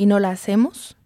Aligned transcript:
y 0.00 0.06
no 0.06 0.18
la 0.18 0.30
hacemos, 0.30 0.96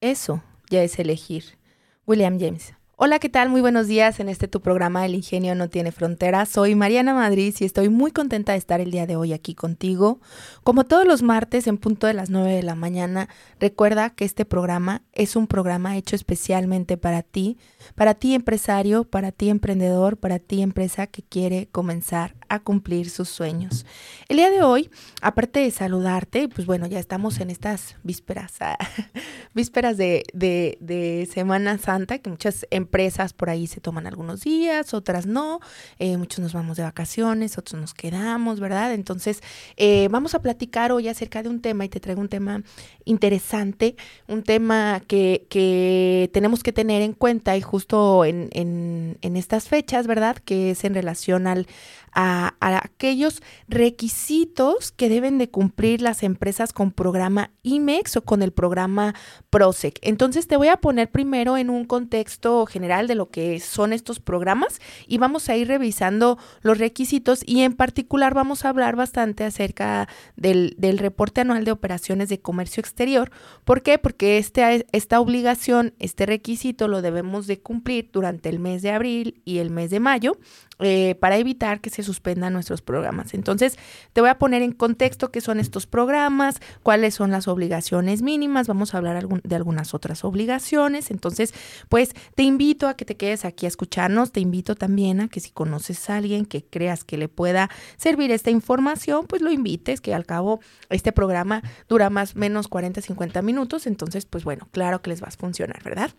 eso 0.00 0.42
ya 0.70 0.82
es 0.82 0.98
elegir. 0.98 1.56
William 2.04 2.40
James. 2.40 2.74
Hola, 2.96 3.20
¿qué 3.20 3.28
tal? 3.28 3.48
Muy 3.48 3.60
buenos 3.60 3.86
días 3.86 4.18
en 4.18 4.28
este 4.28 4.48
tu 4.48 4.60
programa 4.60 5.06
El 5.06 5.14
Ingenio 5.14 5.54
no 5.54 5.70
tiene 5.70 5.92
fronteras. 5.92 6.48
Soy 6.48 6.74
Mariana 6.74 7.14
Madrid 7.14 7.54
y 7.60 7.64
estoy 7.64 7.88
muy 7.90 8.10
contenta 8.10 8.50
de 8.50 8.58
estar 8.58 8.80
el 8.80 8.90
día 8.90 9.06
de 9.06 9.14
hoy 9.14 9.32
aquí 9.34 9.54
contigo. 9.54 10.18
Como 10.64 10.82
todos 10.82 11.06
los 11.06 11.22
martes 11.22 11.68
en 11.68 11.78
punto 11.78 12.08
de 12.08 12.14
las 12.14 12.28
9 12.28 12.50
de 12.50 12.64
la 12.64 12.74
mañana, 12.74 13.28
recuerda 13.60 14.10
que 14.10 14.24
este 14.24 14.44
programa 14.44 15.02
es 15.12 15.36
un 15.36 15.46
programa 15.46 15.96
hecho 15.96 16.16
especialmente 16.16 16.96
para 16.96 17.22
ti, 17.22 17.56
para 17.94 18.14
ti 18.14 18.34
empresario, 18.34 19.04
para 19.04 19.30
ti 19.30 19.48
emprendedor, 19.48 20.16
para 20.16 20.40
ti 20.40 20.60
empresa 20.60 21.06
que 21.06 21.22
quiere 21.22 21.68
comenzar 21.70 22.39
a 22.50 22.58
cumplir 22.58 23.08
sus 23.08 23.28
sueños. 23.28 23.86
El 24.28 24.38
día 24.38 24.50
de 24.50 24.62
hoy, 24.62 24.90
aparte 25.22 25.60
de 25.60 25.70
saludarte, 25.70 26.48
pues 26.48 26.66
bueno, 26.66 26.88
ya 26.88 26.98
estamos 26.98 27.38
en 27.38 27.48
estas 27.48 27.96
vísperas, 28.02 28.56
ah, 28.60 28.76
vísperas 29.54 29.96
de, 29.96 30.24
de, 30.34 31.28
Semana 31.32 31.78
Santa, 31.78 32.18
que 32.18 32.28
muchas 32.28 32.66
empresas 32.70 33.32
por 33.32 33.50
ahí 33.50 33.68
se 33.68 33.80
toman 33.80 34.08
algunos 34.08 34.40
días, 34.42 34.94
otras 34.94 35.26
no, 35.26 35.60
eh, 36.00 36.16
muchos 36.16 36.40
nos 36.40 36.52
vamos 36.52 36.76
de 36.76 36.82
vacaciones, 36.82 37.56
otros 37.56 37.80
nos 37.80 37.94
quedamos, 37.94 38.58
¿verdad? 38.58 38.94
Entonces, 38.94 39.42
eh, 39.76 40.08
vamos 40.10 40.34
a 40.34 40.42
platicar 40.42 40.90
hoy 40.90 41.06
acerca 41.06 41.44
de 41.44 41.48
un 41.48 41.60
tema 41.60 41.84
y 41.84 41.88
te 41.88 42.00
traigo 42.00 42.20
un 42.20 42.28
tema 42.28 42.62
interesante, 43.04 43.94
un 44.26 44.42
tema 44.42 45.00
que, 45.06 45.46
que 45.48 46.30
tenemos 46.32 46.64
que 46.64 46.72
tener 46.72 47.02
en 47.02 47.12
cuenta 47.12 47.56
y 47.56 47.60
justo 47.60 48.24
en, 48.24 48.48
en, 48.52 49.18
en 49.22 49.36
estas 49.36 49.68
fechas, 49.68 50.08
¿verdad? 50.08 50.36
Que 50.36 50.72
es 50.72 50.82
en 50.82 50.94
relación 50.94 51.46
al, 51.46 51.68
a, 52.12 52.54
aquellos 52.60 53.42
requisitos 53.68 54.92
que 54.92 55.08
deben 55.08 55.38
de 55.38 55.50
cumplir 55.50 56.02
las 56.02 56.22
empresas 56.22 56.72
con 56.72 56.92
programa 56.92 57.50
IMEX 57.62 58.16
o 58.16 58.22
con 58.22 58.42
el 58.42 58.52
programa 58.52 59.14
PROSEC. 59.50 59.98
Entonces 60.02 60.46
te 60.46 60.56
voy 60.56 60.68
a 60.68 60.76
poner 60.76 61.10
primero 61.10 61.56
en 61.56 61.70
un 61.70 61.84
contexto 61.84 62.66
general 62.66 63.06
de 63.06 63.14
lo 63.14 63.30
que 63.30 63.60
son 63.60 63.92
estos 63.92 64.20
programas 64.20 64.80
y 65.06 65.18
vamos 65.18 65.48
a 65.48 65.56
ir 65.56 65.68
revisando 65.68 66.38
los 66.62 66.78
requisitos 66.78 67.42
y 67.46 67.62
en 67.62 67.74
particular 67.74 68.34
vamos 68.34 68.64
a 68.64 68.70
hablar 68.70 68.96
bastante 68.96 69.44
acerca 69.44 70.08
del, 70.36 70.74
del 70.78 70.98
reporte 70.98 71.40
anual 71.40 71.64
de 71.64 71.72
operaciones 71.72 72.28
de 72.28 72.40
comercio 72.40 72.80
exterior. 72.80 73.30
¿Por 73.64 73.82
qué? 73.82 73.98
Porque 73.98 74.38
este, 74.38 74.86
esta 74.92 75.20
obligación, 75.20 75.94
este 75.98 76.26
requisito 76.26 76.88
lo 76.88 77.02
debemos 77.02 77.46
de 77.46 77.60
cumplir 77.60 78.10
durante 78.12 78.48
el 78.48 78.58
mes 78.58 78.82
de 78.82 78.90
abril 78.90 79.40
y 79.44 79.58
el 79.58 79.70
mes 79.70 79.90
de 79.90 80.00
mayo 80.00 80.36
eh, 80.80 81.14
para 81.20 81.36
evitar 81.36 81.80
que 81.80 81.90
se 81.90 82.02
suspendan 82.02 82.52
nuestros 82.52 82.82
programas. 82.82 83.34
Entonces, 83.34 83.78
te 84.12 84.20
voy 84.20 84.30
a 84.30 84.38
poner 84.38 84.62
en 84.62 84.72
contexto 84.72 85.30
qué 85.30 85.40
son 85.40 85.60
estos 85.60 85.86
programas, 85.86 86.60
cuáles 86.82 87.14
son 87.14 87.30
las 87.30 87.48
obligaciones 87.48 88.22
mínimas, 88.22 88.66
vamos 88.66 88.94
a 88.94 88.98
hablar 88.98 89.26
de 89.26 89.56
algunas 89.56 89.94
otras 89.94 90.24
obligaciones. 90.24 91.10
Entonces, 91.10 91.54
pues 91.88 92.14
te 92.34 92.42
invito 92.42 92.88
a 92.88 92.94
que 92.94 93.04
te 93.04 93.16
quedes 93.16 93.44
aquí 93.44 93.66
a 93.66 93.68
escucharnos, 93.68 94.32
te 94.32 94.40
invito 94.40 94.74
también 94.74 95.20
a 95.20 95.28
que 95.28 95.40
si 95.40 95.50
conoces 95.50 96.08
a 96.10 96.16
alguien 96.16 96.46
que 96.46 96.64
creas 96.64 97.04
que 97.04 97.16
le 97.16 97.28
pueda 97.28 97.70
servir 97.96 98.30
esta 98.30 98.50
información, 98.50 99.26
pues 99.26 99.42
lo 99.42 99.50
invites, 99.50 100.00
que 100.00 100.14
al 100.14 100.26
cabo 100.26 100.60
este 100.88 101.12
programa 101.12 101.62
dura 101.88 102.10
más 102.10 102.34
o 102.34 102.38
menos 102.38 102.68
40, 102.68 103.00
50 103.00 103.42
minutos, 103.42 103.86
entonces, 103.86 104.26
pues 104.26 104.44
bueno, 104.44 104.68
claro 104.70 105.02
que 105.02 105.10
les 105.10 105.22
va 105.22 105.28
a 105.28 105.30
funcionar, 105.30 105.82
¿verdad? 105.82 106.10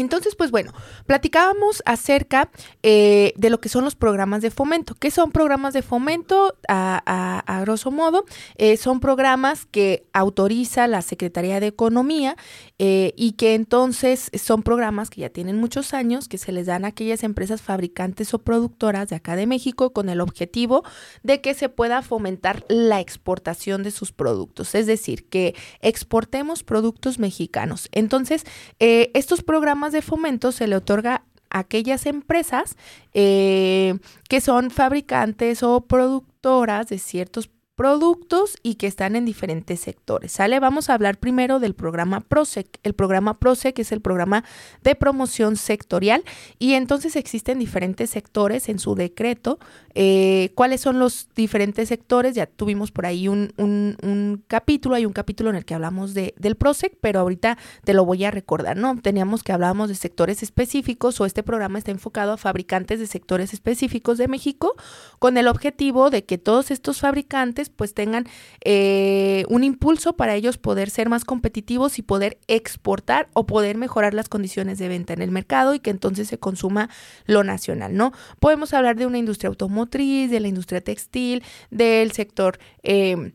Entonces, 0.00 0.36
pues 0.36 0.50
bueno, 0.50 0.72
platicábamos 1.06 1.82
acerca 1.84 2.50
eh, 2.82 3.32
de 3.36 3.50
lo 3.50 3.60
que 3.60 3.68
son 3.68 3.84
los 3.84 3.96
programas 3.96 4.42
de 4.42 4.50
fomento. 4.50 4.94
¿Qué 4.94 5.10
son 5.10 5.32
programas 5.32 5.74
de 5.74 5.82
fomento? 5.82 6.54
A, 6.68 7.60
grosso 7.62 7.90
modo, 7.90 8.24
eh, 8.56 8.76
son 8.76 9.00
programas 9.00 9.66
que 9.66 10.06
autoriza 10.12 10.86
la 10.86 11.02
Secretaría 11.02 11.60
de 11.60 11.66
Economía 11.66 12.36
eh, 12.78 13.12
y 13.16 13.32
que 13.32 13.54
entonces 13.54 14.30
son 14.34 14.62
programas 14.62 15.10
que 15.10 15.22
ya 15.22 15.30
tienen 15.30 15.56
muchos 15.56 15.92
años, 15.92 16.28
que 16.28 16.38
se 16.38 16.52
les 16.52 16.66
dan 16.66 16.84
a 16.84 16.88
aquellas 16.88 17.24
empresas 17.24 17.62
fabricantes 17.62 18.32
o 18.32 18.38
productoras 18.38 19.08
de 19.08 19.16
acá 19.16 19.34
de 19.34 19.46
México 19.46 19.92
con 19.92 20.08
el 20.08 20.20
objetivo 20.20 20.84
de 21.22 21.40
que 21.40 21.54
se 21.54 21.68
pueda 21.68 22.02
fomentar 22.02 22.64
la 22.68 23.00
exportación 23.00 23.82
de 23.82 23.90
sus 23.90 24.12
productos, 24.12 24.74
es 24.74 24.86
decir, 24.86 25.28
que 25.28 25.54
exportemos 25.80 26.62
productos 26.62 27.18
mexicanos. 27.18 27.88
Entonces, 27.92 28.44
estos 28.78 29.42
programas 29.42 29.87
de 29.92 30.02
fomento 30.02 30.52
se 30.52 30.66
le 30.66 30.76
otorga 30.76 31.22
a 31.50 31.60
aquellas 31.60 32.06
empresas 32.06 32.76
eh, 33.14 33.98
que 34.28 34.40
son 34.40 34.70
fabricantes 34.70 35.62
o 35.62 35.80
productoras 35.80 36.88
de 36.88 36.98
ciertos 36.98 37.50
productos 37.78 38.56
y 38.64 38.74
que 38.74 38.88
están 38.88 39.14
en 39.14 39.24
diferentes 39.24 39.78
sectores. 39.78 40.32
¿Sale? 40.32 40.58
Vamos 40.58 40.90
a 40.90 40.94
hablar 40.94 41.16
primero 41.18 41.60
del 41.60 41.74
programa 41.76 42.18
PROSEC. 42.18 42.66
El 42.82 42.92
programa 42.92 43.38
PROSEC 43.38 43.78
es 43.78 43.92
el 43.92 44.00
programa 44.00 44.42
de 44.82 44.96
promoción 44.96 45.54
sectorial 45.54 46.24
y 46.58 46.72
entonces 46.72 47.14
existen 47.14 47.60
diferentes 47.60 48.10
sectores 48.10 48.68
en 48.68 48.80
su 48.80 48.96
decreto. 48.96 49.60
Eh, 49.94 50.50
¿Cuáles 50.56 50.80
son 50.80 50.98
los 50.98 51.28
diferentes 51.36 51.88
sectores? 51.88 52.34
Ya 52.34 52.46
tuvimos 52.46 52.90
por 52.90 53.06
ahí 53.06 53.28
un, 53.28 53.52
un, 53.58 54.42
capítulo, 54.48 54.96
hay 54.96 55.06
un 55.06 55.12
capítulo 55.12 55.50
en 55.50 55.54
el 55.54 55.64
que 55.64 55.74
hablamos 55.74 56.14
de, 56.14 56.34
del 56.36 56.56
PROSEC, 56.56 56.98
pero 57.00 57.20
ahorita 57.20 57.58
te 57.84 57.94
lo 57.94 58.04
voy 58.04 58.24
a 58.24 58.32
recordar, 58.32 58.76
¿no? 58.76 59.00
Teníamos 59.00 59.44
que 59.44 59.52
hablábamos 59.52 59.88
de 59.88 59.94
sectores 59.94 60.42
específicos 60.42 61.20
o 61.20 61.26
este 61.26 61.44
programa 61.44 61.78
está 61.78 61.92
enfocado 61.92 62.32
a 62.32 62.38
fabricantes 62.38 62.98
de 62.98 63.06
sectores 63.06 63.52
específicos 63.52 64.18
de 64.18 64.26
México 64.26 64.74
con 65.20 65.38
el 65.38 65.46
objetivo 65.46 66.10
de 66.10 66.24
que 66.24 66.38
todos 66.38 66.72
estos 66.72 66.98
fabricantes 66.98 67.67
pues 67.76 67.94
tengan 67.94 68.26
eh, 68.64 69.44
un 69.48 69.64
impulso 69.64 70.16
para 70.16 70.34
ellos 70.34 70.58
poder 70.58 70.90
ser 70.90 71.08
más 71.08 71.24
competitivos 71.24 71.98
y 71.98 72.02
poder 72.02 72.38
exportar 72.46 73.28
o 73.32 73.46
poder 73.46 73.76
mejorar 73.76 74.14
las 74.14 74.28
condiciones 74.28 74.78
de 74.78 74.88
venta 74.88 75.12
en 75.12 75.22
el 75.22 75.30
mercado 75.30 75.74
y 75.74 75.80
que 75.80 75.90
entonces 75.90 76.28
se 76.28 76.38
consuma 76.38 76.90
lo 77.26 77.44
nacional, 77.44 77.96
¿no? 77.96 78.12
Podemos 78.40 78.74
hablar 78.74 78.96
de 78.96 79.06
una 79.06 79.18
industria 79.18 79.48
automotriz, 79.48 80.30
de 80.30 80.40
la 80.40 80.48
industria 80.48 80.80
textil, 80.80 81.42
del 81.70 82.12
sector... 82.12 82.58
Eh, 82.82 83.32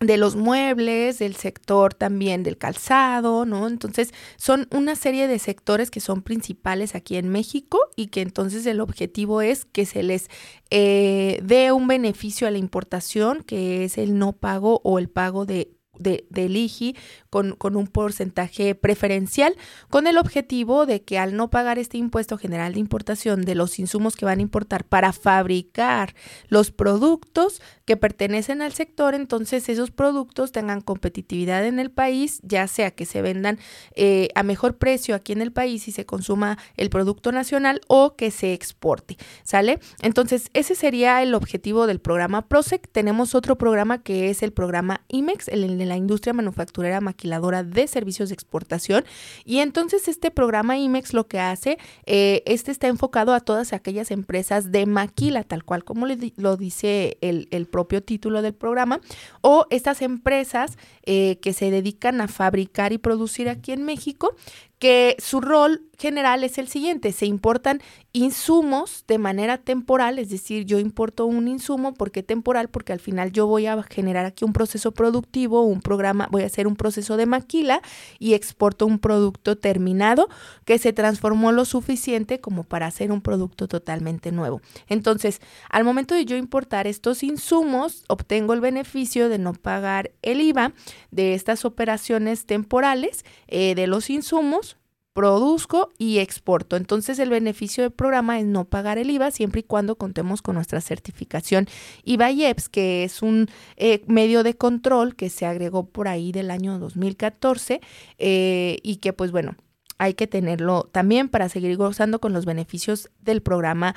de 0.00 0.16
los 0.16 0.36
muebles, 0.36 1.18
del 1.18 1.36
sector 1.36 1.94
también 1.94 2.42
del 2.42 2.58
calzado, 2.58 3.46
¿no? 3.46 3.66
Entonces 3.66 4.12
son 4.36 4.66
una 4.70 4.96
serie 4.96 5.28
de 5.28 5.38
sectores 5.38 5.90
que 5.90 6.00
son 6.00 6.22
principales 6.22 6.94
aquí 6.94 7.16
en 7.16 7.28
México 7.28 7.78
y 7.96 8.08
que 8.08 8.20
entonces 8.20 8.66
el 8.66 8.80
objetivo 8.80 9.40
es 9.40 9.64
que 9.64 9.86
se 9.86 10.02
les 10.02 10.28
eh, 10.70 11.40
dé 11.42 11.72
un 11.72 11.86
beneficio 11.86 12.46
a 12.48 12.50
la 12.50 12.58
importación, 12.58 13.42
que 13.42 13.84
es 13.84 13.98
el 13.98 14.18
no 14.18 14.32
pago 14.32 14.80
o 14.84 14.98
el 14.98 15.08
pago 15.08 15.46
de 15.46 15.73
de, 15.98 16.26
del 16.30 16.56
IGI 16.56 16.96
con, 17.30 17.56
con, 17.56 17.76
un 17.76 17.86
porcentaje 17.86 18.74
preferencial, 18.74 19.56
con 19.90 20.06
el 20.06 20.18
objetivo 20.18 20.86
de 20.86 21.02
que 21.02 21.18
al 21.18 21.36
no 21.36 21.50
pagar 21.50 21.78
este 21.78 21.98
impuesto 21.98 22.38
general 22.38 22.74
de 22.74 22.80
importación 22.80 23.42
de 23.42 23.54
los 23.54 23.78
insumos 23.78 24.16
que 24.16 24.24
van 24.24 24.38
a 24.38 24.42
importar 24.42 24.84
para 24.84 25.12
fabricar 25.12 26.14
los 26.48 26.70
productos 26.70 27.60
que 27.84 27.96
pertenecen 27.96 28.62
al 28.62 28.72
sector, 28.72 29.14
entonces 29.14 29.68
esos 29.68 29.90
productos 29.90 30.52
tengan 30.52 30.80
competitividad 30.80 31.66
en 31.66 31.78
el 31.78 31.90
país, 31.90 32.40
ya 32.42 32.66
sea 32.66 32.90
que 32.90 33.04
se 33.04 33.22
vendan 33.22 33.58
eh, 33.94 34.28
a 34.34 34.42
mejor 34.42 34.76
precio 34.76 35.14
aquí 35.14 35.32
en 35.32 35.42
el 35.42 35.52
país 35.52 35.88
y 35.88 35.92
se 35.92 36.06
consuma 36.06 36.58
el 36.76 36.90
producto 36.90 37.32
nacional 37.32 37.80
o 37.88 38.16
que 38.16 38.30
se 38.30 38.52
exporte, 38.52 39.16
¿sale? 39.42 39.80
Entonces 40.02 40.50
ese 40.54 40.74
sería 40.74 41.22
el 41.22 41.34
objetivo 41.34 41.86
del 41.86 42.00
programa 42.00 42.48
PROSEC. 42.48 42.88
Tenemos 42.90 43.34
otro 43.34 43.56
programa 43.56 44.02
que 44.02 44.30
es 44.30 44.42
el 44.42 44.52
programa 44.52 45.02
IMEX, 45.08 45.48
el 45.48 45.64
la 45.88 45.96
industria 45.96 46.32
manufacturera 46.32 47.00
maquiladora 47.00 47.62
de 47.62 47.86
servicios 47.86 48.28
de 48.28 48.34
exportación. 48.34 49.04
Y 49.44 49.58
entonces 49.58 50.08
este 50.08 50.30
programa 50.30 50.78
IMEX 50.78 51.14
lo 51.14 51.26
que 51.26 51.40
hace, 51.40 51.78
eh, 52.06 52.42
este 52.46 52.70
está 52.70 52.88
enfocado 52.88 53.34
a 53.34 53.40
todas 53.40 53.72
aquellas 53.72 54.10
empresas 54.10 54.72
de 54.72 54.86
maquila, 54.86 55.44
tal 55.44 55.64
cual 55.64 55.84
como 55.84 56.06
lo 56.06 56.56
dice 56.56 57.18
el, 57.20 57.66
propio 57.66 58.02
título 58.02 58.42
del 58.42 58.54
programa, 58.54 59.00
o 59.40 59.66
estas 59.70 60.02
empresas 60.02 60.76
eh, 61.04 61.38
que 61.40 61.52
se 61.52 61.70
dedican 61.70 62.20
a 62.20 62.28
fabricar 62.28 62.92
y 62.92 62.98
producir 62.98 63.48
aquí 63.48 63.72
en 63.72 63.84
México, 63.84 64.36
que 64.78 65.16
su 65.18 65.40
rol 65.40 65.82
general 66.04 66.44
es 66.44 66.58
el 66.58 66.68
siguiente, 66.68 67.12
se 67.12 67.24
importan 67.24 67.80
insumos 68.12 69.04
de 69.08 69.16
manera 69.16 69.56
temporal, 69.56 70.18
es 70.18 70.28
decir, 70.28 70.66
yo 70.66 70.78
importo 70.78 71.24
un 71.24 71.48
insumo, 71.48 71.94
¿por 71.94 72.10
qué 72.10 72.22
temporal? 72.22 72.68
Porque 72.68 72.92
al 72.92 73.00
final 73.00 73.32
yo 73.32 73.46
voy 73.46 73.64
a 73.64 73.82
generar 73.84 74.26
aquí 74.26 74.44
un 74.44 74.52
proceso 74.52 74.92
productivo, 74.92 75.62
un 75.62 75.80
programa, 75.80 76.28
voy 76.30 76.42
a 76.42 76.46
hacer 76.46 76.66
un 76.66 76.76
proceso 76.76 77.16
de 77.16 77.24
maquila 77.24 77.80
y 78.18 78.34
exporto 78.34 78.84
un 78.84 78.98
producto 78.98 79.56
terminado 79.56 80.28
que 80.66 80.78
se 80.78 80.92
transformó 80.92 81.52
lo 81.52 81.64
suficiente 81.64 82.38
como 82.38 82.64
para 82.64 82.86
hacer 82.86 83.10
un 83.10 83.22
producto 83.22 83.66
totalmente 83.66 84.30
nuevo. 84.30 84.60
Entonces, 84.88 85.40
al 85.70 85.84
momento 85.84 86.14
de 86.14 86.26
yo 86.26 86.36
importar 86.36 86.86
estos 86.86 87.22
insumos, 87.22 88.04
obtengo 88.08 88.52
el 88.52 88.60
beneficio 88.60 89.30
de 89.30 89.38
no 89.38 89.54
pagar 89.54 90.10
el 90.20 90.42
IVA 90.42 90.74
de 91.10 91.32
estas 91.32 91.64
operaciones 91.64 92.44
temporales 92.44 93.24
eh, 93.48 93.74
de 93.74 93.86
los 93.86 94.10
insumos 94.10 94.76
produzco 95.14 95.92
y 95.96 96.18
exporto. 96.18 96.76
Entonces 96.76 97.18
el 97.18 97.30
beneficio 97.30 97.84
del 97.84 97.92
programa 97.92 98.38
es 98.38 98.44
no 98.44 98.66
pagar 98.66 98.98
el 98.98 99.10
IVA 99.10 99.30
siempre 99.30 99.60
y 99.60 99.62
cuando 99.62 99.96
contemos 99.96 100.42
con 100.42 100.56
nuestra 100.56 100.80
certificación 100.80 101.66
IVA-IEPS, 102.04 102.68
que 102.68 103.04
es 103.04 103.22
un 103.22 103.48
eh, 103.76 104.02
medio 104.06 104.42
de 104.42 104.56
control 104.56 105.14
que 105.14 105.30
se 105.30 105.46
agregó 105.46 105.88
por 105.88 106.08
ahí 106.08 106.32
del 106.32 106.50
año 106.50 106.78
2014 106.78 107.80
eh, 108.18 108.78
y 108.82 108.96
que 108.96 109.12
pues 109.12 109.30
bueno, 109.30 109.56
hay 109.98 110.14
que 110.14 110.26
tenerlo 110.26 110.88
también 110.92 111.28
para 111.28 111.48
seguir 111.48 111.76
gozando 111.76 112.18
con 112.18 112.32
los 112.32 112.44
beneficios 112.44 113.10
del 113.20 113.40
programa 113.40 113.94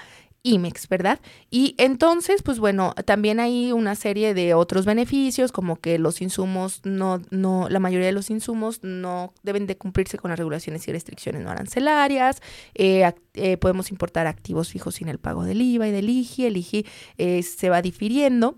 IMEX, 0.47 0.87
¿verdad? 0.87 1.19
Y 1.49 1.75
entonces, 1.77 2.41
pues 2.41 2.59
bueno, 2.59 2.93
también 3.05 3.39
hay 3.39 3.71
una 3.71 3.95
serie 3.95 4.33
de 4.33 4.53
otros 4.53 4.85
beneficios, 4.85 5.51
como 5.51 5.75
que 5.77 5.99
los 5.99 6.21
insumos 6.21 6.81
no, 6.83 7.21
no, 7.29 7.67
la 7.69 7.79
mayoría 7.79 8.07
de 8.07 8.13
los 8.13 8.29
insumos 8.29 8.83
no 8.83 9.33
deben 9.43 9.67
de 9.67 9.77
cumplirse 9.77 10.17
con 10.17 10.29
las 10.29 10.39
regulaciones 10.39 10.87
y 10.87 10.91
restricciones 10.91 11.43
no 11.43 11.49
arancelarias, 11.49 12.41
eh, 12.75 13.11
eh, 13.33 13.57
podemos 13.57 13.91
importar 13.91 14.27
activos 14.27 14.69
fijos 14.69 14.95
sin 14.95 15.09
el 15.09 15.19
pago 15.19 15.43
del 15.43 15.61
IVA 15.61 15.89
y 15.89 15.91
del 15.91 16.09
IGI, 16.09 16.45
el 16.45 16.57
IGI 16.57 16.85
eh, 17.17 17.43
se 17.43 17.69
va 17.69 17.81
difiriendo. 17.81 18.57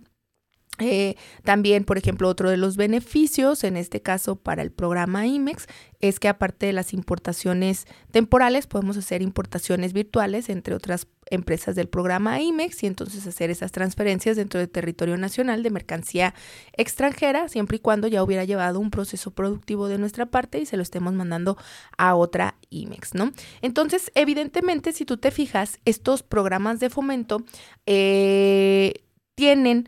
Eh, 0.79 1.15
también, 1.43 1.83
por 1.83 1.97
ejemplo, 1.97 2.27
otro 2.27 2.49
de 2.49 2.57
los 2.57 2.77
beneficios, 2.77 3.63
en 3.63 3.77
este 3.77 4.01
caso 4.01 4.35
para 4.35 4.61
el 4.61 4.71
programa 4.71 5.27
IMEX, 5.27 5.67
es 5.99 6.19
que 6.19 6.29
aparte 6.29 6.65
de 6.65 6.73
las 6.73 6.93
importaciones 6.93 7.85
temporales, 8.11 8.67
podemos 8.67 8.97
hacer 8.97 9.21
importaciones 9.21 9.93
virtuales 9.93 10.49
entre 10.49 10.73
otras 10.73 11.07
empresas 11.31 11.75
del 11.75 11.87
programa 11.87 12.41
IMEX 12.41 12.83
y 12.83 12.87
entonces 12.87 13.27
hacer 13.27 13.49
esas 13.49 13.71
transferencias 13.71 14.37
dentro 14.37 14.59
del 14.59 14.69
territorio 14.69 15.17
nacional 15.17 15.61
de 15.61 15.69
mercancía 15.69 16.33
extranjera, 16.73 17.49
siempre 17.49 17.77
y 17.77 17.79
cuando 17.79 18.07
ya 18.07 18.23
hubiera 18.23 18.45
llevado 18.45 18.79
un 18.79 18.91
proceso 18.91 19.31
productivo 19.31 19.87
de 19.87 19.97
nuestra 19.97 20.25
parte 20.27 20.59
y 20.59 20.65
se 20.65 20.77
lo 20.77 20.83
estemos 20.83 21.13
mandando 21.13 21.57
a 21.97 22.15
otra 22.15 22.55
IMEX, 22.69 23.13
¿no? 23.13 23.31
Entonces, 23.61 24.11
evidentemente, 24.15 24.93
si 24.93 25.05
tú 25.05 25.17
te 25.17 25.31
fijas, 25.31 25.79
estos 25.85 26.23
programas 26.23 26.79
de 26.79 26.89
fomento 26.89 27.43
eh, 27.85 28.93
tienen 29.35 29.87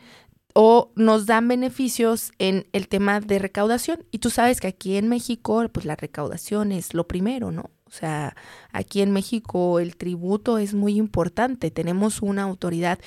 o 0.53 0.91
nos 0.95 1.25
dan 1.25 1.47
beneficios 1.47 2.31
en 2.39 2.67
el 2.73 2.87
tema 2.87 3.19
de 3.19 3.39
recaudación. 3.39 4.05
Y 4.11 4.19
tú 4.19 4.29
sabes 4.29 4.59
que 4.59 4.67
aquí 4.67 4.97
en 4.97 5.07
México, 5.07 5.67
pues 5.71 5.85
la 5.85 5.95
recaudación 5.95 6.71
es 6.71 6.93
lo 6.93 7.07
primero, 7.07 7.51
¿no? 7.51 7.71
O 7.91 7.93
sea, 7.93 8.37
aquí 8.71 9.01
en 9.01 9.11
México 9.11 9.79
el 9.79 9.97
tributo 9.97 10.57
es 10.57 10.73
muy 10.73 10.95
importante. 10.95 11.71
Tenemos 11.71 12.21
una 12.21 12.43
autoridad 12.43 12.99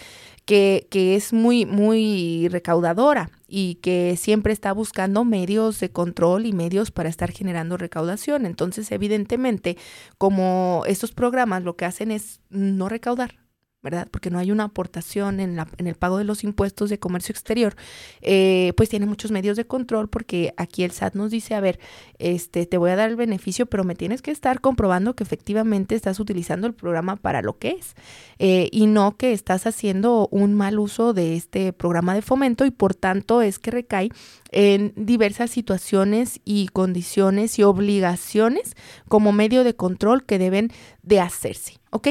que, 0.45 0.87
que 0.91 1.17
es 1.17 1.33
muy, 1.33 1.65
muy 1.65 2.49
recaudadora 2.49 3.31
y 3.49 3.77
que 3.77 4.17
siempre 4.19 4.53
está 4.53 4.73
buscando 4.73 5.25
medios 5.25 5.81
de 5.81 5.91
control 5.91 6.45
y 6.45 6.53
medios 6.53 6.91
para 6.91 7.09
estar 7.09 7.31
generando 7.31 7.79
recaudación. 7.79 8.45
Entonces, 8.45 8.93
evidentemente, 8.93 9.79
como 10.19 10.83
estos 10.87 11.13
programas 11.13 11.63
lo 11.63 11.77
que 11.77 11.87
hacen 11.87 12.11
es 12.11 12.41
no 12.51 12.91
recaudar, 12.91 13.39
¿verdad? 13.85 14.09
Porque 14.11 14.31
no 14.31 14.39
hay 14.39 14.51
una 14.51 14.65
aportación 14.65 15.39
en, 15.39 15.57
la, 15.57 15.69
en 15.77 15.87
el 15.87 15.95
pago 15.95 16.17
de 16.17 16.25
los 16.25 16.43
impuestos 16.43 16.89
de 16.89 16.99
comercio 16.99 17.33
exterior, 17.33 17.77
eh, 18.23 18.73
pues 18.79 18.89
tiene 18.89 19.05
muchos 19.05 19.31
medios 19.31 19.59
de 19.59 19.67
control 19.67 20.09
porque 20.09 20.55
aquí 20.57 20.83
el 20.83 20.91
SAT 20.91 21.15
nos 21.15 21.31
dice, 21.31 21.55
a 21.55 21.61
ver, 21.61 21.79
este, 22.19 22.65
te 22.65 22.79
voy 22.79 22.91
a 22.91 22.97
dar 22.97 23.11
el 23.11 23.17
beneficio, 23.17 23.67
pero 23.67 23.85
me 23.85 23.95
tienes 23.95 24.23
que 24.23 24.31
estar 24.31 24.63
comprobando 24.63 25.15
que 25.15 25.23
efectivamente 25.23 25.95
estás 25.95 26.19
utilizando 26.19 26.67
el 26.67 26.73
programa 26.73 27.17
para 27.17 27.43
lo 27.43 27.59
que 27.59 27.77
es 27.79 27.95
eh, 28.39 28.71
y 28.73 28.87
no 28.87 29.19
que 29.19 29.33
estás 29.33 29.67
haciendo 29.67 30.29
un 30.31 30.55
mal 30.55 30.79
uso 30.79 31.13
de 31.13 31.37
este 31.37 31.75
programa 31.75 32.15
de 32.15 32.23
fomento 32.23 32.65
y 32.65 32.71
por 32.71 32.95
tanto 32.95 33.43
es 33.43 33.59
que 33.59 33.71
recae 33.71 34.09
en 34.51 34.95
diversas 34.97 35.51
situaciones 35.51 36.41
y 36.47 36.69
condiciones 36.69 37.59
y 37.59 37.65
obligaciones 37.65 38.77
como 39.09 39.33
medio 39.33 39.63
de 39.63 39.77
control 39.77 40.25
que 40.25 40.39
deben 40.39 40.71
de 41.03 41.21
hacerse, 41.21 41.81
¿ok? 41.91 42.09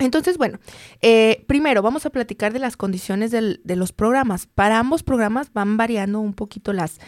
Entonces, 0.00 0.38
bueno, 0.38 0.58
eh, 1.02 1.44
primero 1.46 1.80
vamos 1.80 2.04
a 2.04 2.10
platicar 2.10 2.52
de 2.52 2.58
las 2.58 2.76
condiciones 2.76 3.30
del, 3.30 3.60
de 3.62 3.76
los 3.76 3.92
programas. 3.92 4.46
Para 4.46 4.80
ambos 4.80 5.04
programas 5.04 5.52
van 5.52 5.76
variando 5.76 6.18
un 6.18 6.34
poquito 6.34 6.72
las, 6.72 6.98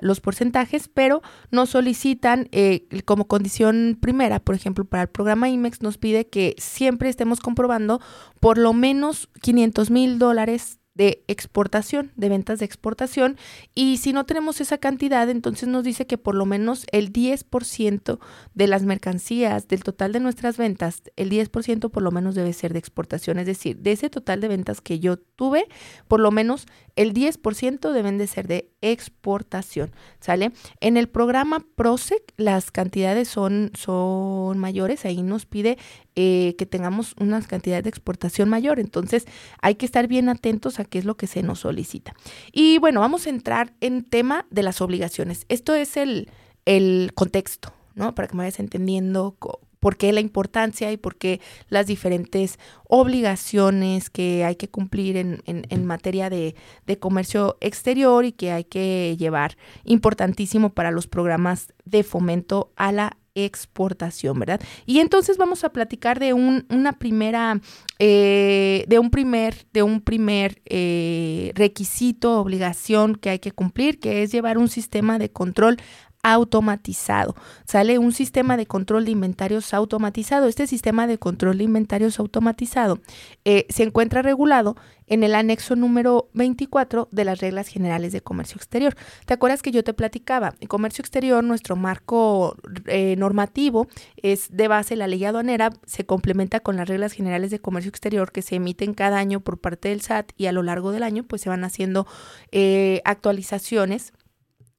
los 0.00 0.20
porcentajes, 0.20 0.88
pero 0.88 1.22
nos 1.50 1.70
solicitan 1.70 2.48
eh, 2.52 2.86
como 3.04 3.26
condición 3.26 3.98
primera, 4.00 4.38
por 4.38 4.54
ejemplo, 4.54 4.84
para 4.84 5.02
el 5.02 5.08
programa 5.08 5.48
IMEX 5.48 5.82
nos 5.82 5.98
pide 5.98 6.28
que 6.28 6.54
siempre 6.58 7.08
estemos 7.08 7.40
comprobando 7.40 8.00
por 8.38 8.58
lo 8.58 8.72
menos 8.74 9.28
500 9.40 9.90
mil 9.90 10.18
dólares 10.20 10.78
de 10.94 11.24
exportación, 11.26 12.12
de 12.16 12.28
ventas 12.28 12.60
de 12.60 12.64
exportación. 12.64 13.36
Y 13.74 13.98
si 13.98 14.12
no 14.12 14.26
tenemos 14.26 14.60
esa 14.60 14.78
cantidad, 14.78 15.28
entonces 15.28 15.68
nos 15.68 15.84
dice 15.84 16.06
que 16.06 16.18
por 16.18 16.34
lo 16.34 16.46
menos 16.46 16.86
el 16.92 17.12
10% 17.12 18.18
de 18.54 18.66
las 18.66 18.84
mercancías, 18.84 19.66
del 19.68 19.82
total 19.82 20.12
de 20.12 20.20
nuestras 20.20 20.56
ventas, 20.56 21.02
el 21.16 21.30
10% 21.30 21.90
por 21.90 22.02
lo 22.02 22.10
menos 22.10 22.34
debe 22.34 22.52
ser 22.52 22.72
de 22.72 22.78
exportación. 22.78 23.38
Es 23.38 23.46
decir, 23.46 23.78
de 23.78 23.92
ese 23.92 24.08
total 24.08 24.40
de 24.40 24.48
ventas 24.48 24.80
que 24.80 25.00
yo 25.00 25.16
tuve, 25.16 25.66
por 26.06 26.20
lo 26.20 26.30
menos 26.30 26.66
el 26.96 27.12
10% 27.12 27.92
deben 27.92 28.18
de 28.18 28.26
ser 28.26 28.46
de 28.46 28.70
exportación. 28.80 29.92
¿Sale? 30.20 30.52
En 30.80 30.96
el 30.96 31.08
programa 31.08 31.64
PROSEC 31.74 32.22
las 32.36 32.70
cantidades 32.70 33.28
son, 33.28 33.72
son 33.74 34.58
mayores. 34.58 35.04
Ahí 35.04 35.22
nos 35.22 35.46
pide 35.46 35.76
eh, 36.16 36.54
que 36.56 36.66
tengamos 36.66 37.14
una 37.18 37.42
cantidad 37.42 37.82
de 37.82 37.88
exportación 37.88 38.48
mayor. 38.48 38.78
Entonces 38.78 39.26
hay 39.60 39.74
que 39.74 39.86
estar 39.86 40.06
bien 40.06 40.28
atentos 40.28 40.78
a 40.78 40.84
qué 40.84 40.98
es 40.98 41.04
lo 41.04 41.16
que 41.16 41.26
se 41.26 41.42
nos 41.42 41.60
solicita. 41.60 42.14
Y 42.52 42.78
bueno, 42.78 43.00
vamos 43.00 43.26
a 43.26 43.30
entrar 43.30 43.72
en 43.80 44.04
tema 44.04 44.46
de 44.50 44.62
las 44.62 44.80
obligaciones. 44.80 45.44
Esto 45.48 45.74
es 45.74 45.96
el, 45.96 46.30
el 46.66 47.12
contexto, 47.14 47.72
¿no? 47.94 48.14
Para 48.14 48.28
que 48.28 48.34
me 48.34 48.44
vayas 48.44 48.60
entendiendo 48.60 49.36
por 49.80 49.98
qué 49.98 50.14
la 50.14 50.20
importancia 50.20 50.90
y 50.92 50.96
por 50.96 51.16
qué 51.16 51.42
las 51.68 51.86
diferentes 51.86 52.58
obligaciones 52.88 54.08
que 54.08 54.44
hay 54.44 54.56
que 54.56 54.68
cumplir 54.70 55.18
en, 55.18 55.42
en, 55.44 55.84
materia 55.84 56.30
de, 56.30 56.54
de, 56.86 56.98
comercio 56.98 57.58
exterior 57.60 58.24
y 58.24 58.32
que 58.32 58.50
hay 58.50 58.64
que 58.64 59.14
llevar 59.18 59.58
importantísimo 59.84 60.70
para 60.70 60.90
los 60.90 61.06
programas 61.06 61.74
de 61.84 62.02
fomento 62.02 62.72
a 62.76 62.92
la 62.92 63.18
exportación, 63.34 64.38
¿verdad? 64.38 64.60
Y 64.86 65.00
entonces 65.00 65.36
vamos 65.36 65.64
a 65.64 65.70
platicar 65.70 66.20
de 66.20 66.32
un, 66.32 66.66
una 66.70 66.92
primera, 66.92 67.60
eh, 67.98 68.84
de 68.88 68.98
un 68.98 69.10
primer, 69.10 69.66
de 69.72 69.82
un 69.82 70.00
primer 70.00 70.62
eh, 70.66 71.52
requisito, 71.54 72.40
obligación 72.40 73.16
que 73.16 73.30
hay 73.30 73.38
que 73.40 73.52
cumplir, 73.52 73.98
que 73.98 74.22
es 74.22 74.32
llevar 74.32 74.58
un 74.58 74.68
sistema 74.68 75.18
de 75.18 75.30
control 75.30 75.78
automatizado. 76.24 77.36
Sale 77.66 77.98
un 77.98 78.12
sistema 78.12 78.56
de 78.56 78.66
control 78.66 79.04
de 79.04 79.12
inventarios 79.12 79.74
automatizado. 79.74 80.48
Este 80.48 80.66
sistema 80.66 81.06
de 81.06 81.18
control 81.18 81.58
de 81.58 81.64
inventarios 81.64 82.18
automatizado 82.18 82.98
eh, 83.44 83.66
se 83.68 83.84
encuentra 83.84 84.22
regulado 84.22 84.74
en 85.06 85.22
el 85.22 85.34
anexo 85.34 85.76
número 85.76 86.30
24 86.32 87.08
de 87.10 87.26
las 87.26 87.40
reglas 87.40 87.68
generales 87.68 88.12
de 88.12 88.22
comercio 88.22 88.56
exterior. 88.56 88.96
¿Te 89.26 89.34
acuerdas 89.34 89.60
que 89.60 89.70
yo 89.70 89.84
te 89.84 89.92
platicaba? 89.92 90.54
En 90.60 90.68
comercio 90.68 91.02
exterior, 91.02 91.44
nuestro 91.44 91.76
marco 91.76 92.56
eh, 92.86 93.16
normativo 93.18 93.86
es 94.16 94.48
de 94.50 94.66
base 94.66 94.96
la 94.96 95.06
ley 95.06 95.22
aduanera, 95.26 95.72
se 95.84 96.06
complementa 96.06 96.60
con 96.60 96.76
las 96.76 96.88
reglas 96.88 97.12
generales 97.12 97.50
de 97.50 97.58
comercio 97.58 97.90
exterior 97.90 98.32
que 98.32 98.40
se 98.40 98.56
emiten 98.56 98.94
cada 98.94 99.18
año 99.18 99.40
por 99.40 99.58
parte 99.58 99.90
del 99.90 100.00
SAT 100.00 100.32
y 100.38 100.46
a 100.46 100.52
lo 100.52 100.62
largo 100.62 100.90
del 100.90 101.02
año 101.02 101.24
pues 101.24 101.42
se 101.42 101.50
van 101.50 101.64
haciendo 101.64 102.06
eh, 102.50 103.02
actualizaciones 103.04 104.14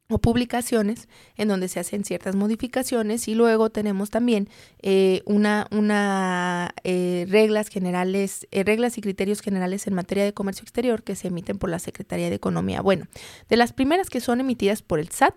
o 0.07 0.19
publicaciones 0.19 1.07
en 1.35 1.47
donde 1.47 1.67
se 1.67 1.79
hacen 1.79 2.03
ciertas 2.03 2.35
modificaciones 2.35 3.27
y 3.27 3.33
luego 3.33 3.71
tenemos 3.71 4.11
también 4.11 4.49
eh, 4.83 5.23
una, 5.25 5.67
una 5.71 6.75
eh, 6.83 7.25
reglas 7.27 7.69
generales, 7.69 8.47
eh, 8.51 8.63
reglas 8.63 8.99
y 8.99 9.01
criterios 9.01 9.41
generales 9.41 9.87
en 9.87 9.95
materia 9.95 10.23
de 10.23 10.33
comercio 10.33 10.61
exterior 10.61 11.01
que 11.01 11.15
se 11.15 11.29
emiten 11.29 11.57
por 11.57 11.71
la 11.71 11.79
Secretaría 11.79 12.29
de 12.29 12.35
Economía. 12.35 12.81
Bueno, 12.81 13.07
de 13.49 13.57
las 13.57 13.73
primeras 13.73 14.09
que 14.09 14.21
son 14.21 14.39
emitidas 14.39 14.83
por 14.83 14.99
el 14.99 15.09
SAT 15.09 15.35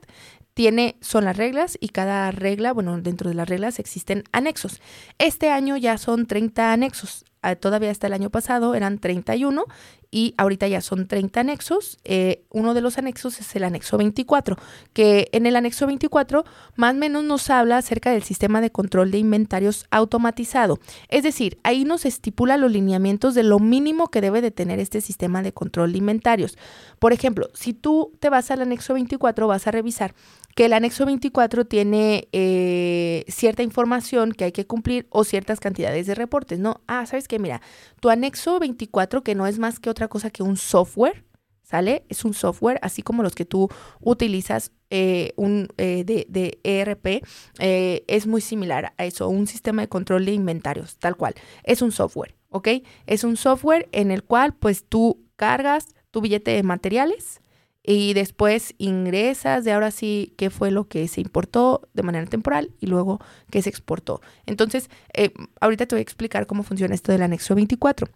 tiene, 0.53 0.97
son 1.01 1.25
las 1.25 1.37
reglas 1.37 1.79
y 1.81 1.89
cada 1.91 2.31
regla, 2.31 2.73
bueno, 2.73 3.01
dentro 3.01 3.31
de 3.31 3.37
las 3.37 3.49
reglas 3.49 3.79
existen 3.79 4.25
anexos. 4.33 4.83
Este 5.19 5.51
año 5.51 5.77
ya 5.77 5.97
son 5.97 6.27
30 6.27 6.73
anexos. 6.73 7.25
Ah, 7.41 7.55
todavía 7.55 7.93
hasta 7.93 8.09
el 8.09 8.13
año 8.13 8.31
pasado 8.31 8.75
eran 8.75 8.99
31 8.99 9.65
y 10.11 10.35
ahorita 10.39 10.67
ya 10.69 10.81
son 10.81 11.07
30 11.07 11.41
anexos. 11.41 11.99
Eh, 12.05 12.45
uno 12.51 12.75
de 12.75 12.81
los 12.81 12.99
anexos 12.99 13.41
es 13.41 13.55
el 13.57 13.65
anexo 13.65 13.99
24, 13.99 14.57
que 14.93 15.29
en 15.33 15.47
el 15.47 15.57
anexo 15.57 15.87
24 15.87 16.45
más 16.77 16.95
o 16.95 16.99
menos 16.99 17.25
nos 17.25 17.51
habla 17.51 17.79
acerca 17.79 18.11
del 18.11 18.23
sistema 18.23 18.61
de 18.61 18.71
control 18.71 19.11
de 19.11 19.19
inventarios 19.19 19.87
automatizado. 19.91 20.79
Es 21.09 21.23
decir, 21.23 21.59
ahí 21.63 21.85
nos 21.85 22.07
estipula 22.07 22.57
los 22.57 22.73
lineamientos 22.73 23.35
de 23.35 23.43
lo 23.43 23.59
mínimo 23.59 24.09
que 24.09 24.21
debe 24.21 24.41
de 24.41 24.51
tener 24.51 24.79
este 24.79 25.01
sistema 25.01 25.43
de 25.43 25.53
control 25.53 25.93
de 25.93 25.99
inventarios. 25.99 26.57
Por 26.99 27.13
ejemplo, 27.13 27.49
si 27.55 27.75
tú 27.75 28.13
te 28.21 28.31
vas 28.31 28.51
al 28.51 28.63
anexo 28.63 28.95
24, 28.95 29.47
vas 29.47 29.67
a 29.67 29.71
revisar 29.71 30.15
que 30.59 30.65
el 30.65 30.73
anexo 30.73 31.07
24 31.07 31.67
tiene 31.67 32.27
eh, 32.33 33.25
cierta 33.29 33.63
información 33.63 34.33
que 34.33 34.43
hay 34.43 34.51
que 34.51 34.67
cumplir 34.67 35.07
o 35.11 35.23
ciertas 35.23 35.61
cantidades 35.61 36.09
de 36.09 36.17
reportes, 36.17 36.59
¿no? 36.59 36.81
Ah, 36.89 37.07
¿sabes 37.07 37.29
qué? 37.29 37.39
Mira, 37.39 37.63
tu 38.01 38.11
anexo 38.11 38.59
24, 38.59 39.23
que 39.23 39.37
no 39.37 39.47
es 39.47 39.61
más 39.61 39.79
que 39.79 39.89
otra 39.89 40.09
cosa 40.09 40.31
que 40.31 40.43
un 40.43 40.57
software, 40.57 41.25
¿sale? 41.63 42.05
Es 42.09 42.25
un 42.25 42.35
software, 42.35 42.81
así 42.83 43.03
como 43.03 43.23
los 43.23 43.37
que 43.37 43.45
tú 43.45 43.69
utilizas 44.01 44.73
eh, 44.91 45.33
un, 45.37 45.69
eh, 45.77 46.03
de, 46.03 46.27
de, 46.29 46.59
ERP, 46.65 47.25
es 47.61 48.27
muy 48.27 48.41
similar 48.41 48.95
a 48.99 49.05
eso, 49.05 49.29
un 49.29 49.47
sistema 49.47 49.83
de 49.83 49.89
control 49.89 50.25
de 50.25 50.33
inventarios, 50.33 50.97
tal 50.99 51.15
cual. 51.15 51.35
Es 51.63 51.83
un 51.83 51.93
software, 51.93 52.35
¿ok? 52.49 52.69
Es 53.07 53.23
un 53.23 53.37
software 53.37 53.89
en 53.93 54.11
el 54.11 54.25
cual 54.25 54.55
pues 54.55 54.85
tú 54.85 55.25
cargas 55.37 55.87
tu 56.11 56.21
billete 56.21 56.51
de 56.51 56.65
materiales, 56.65 57.43
y 57.91 58.13
después 58.13 58.75
ingresas 58.77 59.65
de 59.65 59.73
ahora 59.73 59.91
sí 59.91 60.35
qué 60.37 60.51
fue 60.51 60.71
lo 60.71 60.89
que 60.89 61.09
se 61.09 61.23
importó 61.23 61.89
de 61.95 62.03
manera 62.03 62.27
temporal 62.27 62.71
y 62.81 62.87
luego 62.87 63.19
qué 63.51 63.63
se 63.63 63.71
exportó. 63.71 64.21
Entonces, 64.45 64.91
eh, 65.15 65.33
ahorita 65.59 65.87
te 65.87 65.95
voy 65.95 66.01
a 66.01 66.03
explicar 66.03 66.47
cómo 66.47 66.65
funciona 66.65 66.95
esto 66.95 67.13
del 67.13 67.23
anexo 67.23 67.55
24. 67.55 68.11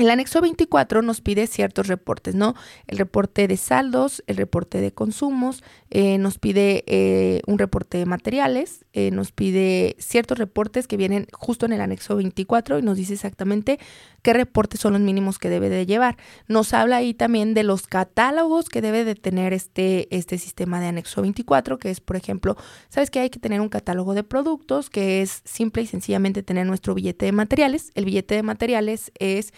El 0.00 0.08
anexo 0.08 0.40
24 0.40 1.02
nos 1.02 1.20
pide 1.20 1.46
ciertos 1.46 1.86
reportes, 1.86 2.34
¿no? 2.34 2.54
El 2.86 2.96
reporte 2.96 3.46
de 3.46 3.58
saldos, 3.58 4.22
el 4.26 4.38
reporte 4.38 4.80
de 4.80 4.92
consumos, 4.92 5.62
eh, 5.90 6.16
nos 6.16 6.38
pide 6.38 6.84
eh, 6.86 7.42
un 7.46 7.58
reporte 7.58 7.98
de 7.98 8.06
materiales, 8.06 8.86
eh, 8.94 9.10
nos 9.10 9.30
pide 9.30 9.96
ciertos 9.98 10.38
reportes 10.38 10.86
que 10.86 10.96
vienen 10.96 11.26
justo 11.34 11.66
en 11.66 11.74
el 11.74 11.82
anexo 11.82 12.16
24 12.16 12.78
y 12.78 12.82
nos 12.82 12.96
dice 12.96 13.12
exactamente 13.12 13.78
qué 14.22 14.32
reportes 14.32 14.80
son 14.80 14.94
los 14.94 15.02
mínimos 15.02 15.38
que 15.38 15.50
debe 15.50 15.68
de 15.68 15.84
llevar. 15.84 16.16
Nos 16.48 16.72
habla 16.72 16.96
ahí 16.96 17.12
también 17.12 17.52
de 17.52 17.62
los 17.62 17.86
catálogos 17.86 18.70
que 18.70 18.80
debe 18.80 19.04
de 19.04 19.16
tener 19.16 19.52
este, 19.52 20.08
este 20.16 20.38
sistema 20.38 20.80
de 20.80 20.86
anexo 20.86 21.20
24, 21.20 21.78
que 21.78 21.90
es, 21.90 22.00
por 22.00 22.16
ejemplo, 22.16 22.56
sabes 22.88 23.10
que 23.10 23.20
hay 23.20 23.28
que 23.28 23.38
tener 23.38 23.60
un 23.60 23.68
catálogo 23.68 24.14
de 24.14 24.24
productos, 24.24 24.88
que 24.88 25.20
es 25.20 25.42
simple 25.44 25.82
y 25.82 25.86
sencillamente 25.86 26.42
tener 26.42 26.66
nuestro 26.66 26.94
billete 26.94 27.26
de 27.26 27.32
materiales. 27.32 27.90
El 27.94 28.06
billete 28.06 28.36
de 28.36 28.42
materiales 28.42 29.12
es 29.18 29.52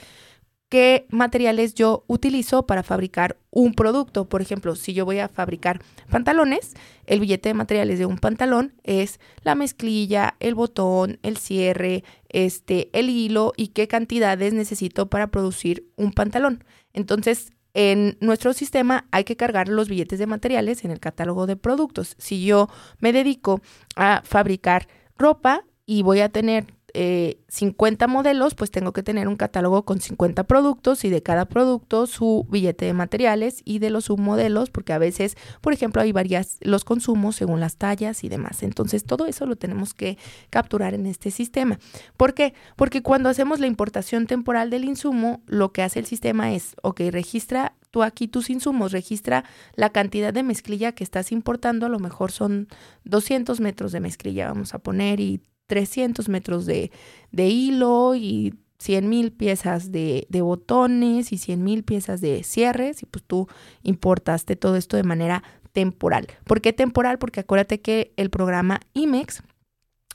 qué 0.73 1.05
materiales 1.11 1.75
yo 1.75 2.03
utilizo 2.07 2.65
para 2.67 2.83
fabricar 2.83 3.37
un 3.51 3.75
producto. 3.75 4.27
Por 4.31 4.41
ejemplo, 4.41 4.75
si 4.75 4.95
yo 4.95 5.05
voy 5.05 5.19
a 5.19 5.29
fabricar 5.29 5.83
pantalones, 6.11 6.73
el 7.05 7.21
billete 7.21 7.51
de 7.51 7.55
materiales 7.55 7.99
de 7.99 8.07
un 8.07 8.17
pantalón 8.17 8.73
es 8.83 9.21
la 9.43 9.55
mezclilla, 9.55 10.35
el 10.41 10.55
botón, 10.55 11.19
el 11.23 11.37
cierre, 11.37 12.05
este, 12.31 12.89
el 12.99 13.11
hilo 13.11 13.53
y 13.55 13.69
qué 13.69 13.87
cantidades 13.87 14.55
necesito 14.55 15.11
para 15.11 15.27
producir 15.27 15.91
un 15.97 16.11
pantalón. 16.11 16.65
Entonces, 16.95 17.53
en 17.75 18.17
nuestro 18.23 18.55
sistema 18.55 19.07
hay 19.11 19.25
que 19.25 19.37
cargar 19.37 19.69
los 19.69 19.91
billetes 19.91 20.19
de 20.19 20.27
materiales 20.27 20.87
en 20.87 20.91
el 20.91 21.01
catálogo 21.01 21.47
de 21.47 21.57
productos. 21.57 22.15
Si 22.17 22.47
yo 22.47 22.71
me 22.99 23.13
dedico 23.13 23.61
a 23.95 24.23
fabricar 24.25 24.89
ropa 25.19 25.67
y 25.85 26.01
voy 26.01 26.21
a 26.21 26.31
tener 26.31 26.65
eh, 26.95 27.39
50 27.49 28.07
modelos, 28.07 28.55
pues 28.55 28.71
tengo 28.71 28.93
que 28.93 29.03
tener 29.03 29.29
un 29.29 29.37
catálogo 29.37 29.85
con 29.85 30.01
50 30.01 30.45
productos 30.45 31.05
y 31.05 31.11
de 31.11 31.23
cada 31.23 31.47
producto 31.47 32.07
su 32.07 32.47
billete 32.51 32.85
de 32.85 32.93
materiales 32.93 33.63
y 33.65 33.79
de 33.79 33.91
los 33.91 34.07
submodelos, 34.07 34.71
porque 34.71 34.93
a 34.93 34.99
veces, 34.99 35.37
por 35.61 35.73
ejemplo, 35.73 36.03
hay 36.03 36.13
varias 36.13 36.59
los 36.61 36.85
consumos 36.85 37.37
según 37.37 37.61
las 37.61 37.77
tallas 37.77 38.25
y 38.25 38.29
demás. 38.29 38.63
Entonces, 38.63 39.05
todo 39.05 39.27
eso 39.27 39.47
lo 39.47 39.57
tenemos 39.57 39.95
que 39.95 40.19
capturar 40.51 40.95
en 40.95 41.07
este 41.07 41.31
sistema. 41.31 41.79
¿Por 42.17 42.35
qué? 42.35 42.55
Porque 42.77 43.03
cuando 43.03 43.29
hacemos 43.29 43.61
la 43.61 43.67
importación 43.67 44.27
temporal 44.27 44.71
del 44.71 44.85
insumo, 44.85 45.43
lo 45.47 45.73
que 45.73 45.83
hace 45.83 45.99
el 45.99 46.07
sistema 46.07 46.53
es, 46.53 46.77
ok, 46.83 47.01
registra 47.11 47.75
tú 47.91 48.03
aquí 48.03 48.27
tus 48.27 48.51
insumos, 48.51 48.91
registra 48.91 49.45
la 49.77 49.91
cantidad 49.91 50.33
de 50.33 50.43
mezclilla 50.43 50.93
que 50.93 51.05
estás 51.05 51.31
importando, 51.31 51.87
a 51.87 51.91
lo 51.91 51.99
mejor 51.99 52.33
son 52.33 52.69
200 53.05 53.61
metros 53.61 53.93
de 53.93 54.01
mezclilla, 54.01 54.49
vamos 54.49 54.75
a 54.75 54.79
poner, 54.79 55.21
y 55.21 55.43
300 55.67 56.29
metros 56.29 56.67
de, 56.67 56.91
hilo 57.33 58.15
y 58.15 58.55
100 58.79 59.09
mil 59.09 59.33
piezas 59.33 59.93
de, 59.93 60.27
de, 60.29 60.43
botones 60.43 61.33
y 61.33 61.39
100 61.39 61.63
mil 61.63 61.85
piezas 61.85 62.21
de 62.21 62.43
cierres 62.43 63.03
y 63.03 63.07
pues 63.07 63.25
tú 63.25 63.49
importaste 63.83 64.57
todo 64.57 64.77
esto 64.77 64.97
de 64.97 65.05
manera 65.05 65.43
temporal. 65.73 66.27
¿Por 66.45 66.61
qué 66.61 66.73
temporal? 66.73 67.19
Porque 67.19 67.41
acuérdate 67.41 67.81
que 67.81 68.13
el 68.17 68.31
programa 68.31 68.81
IMEX 68.93 69.43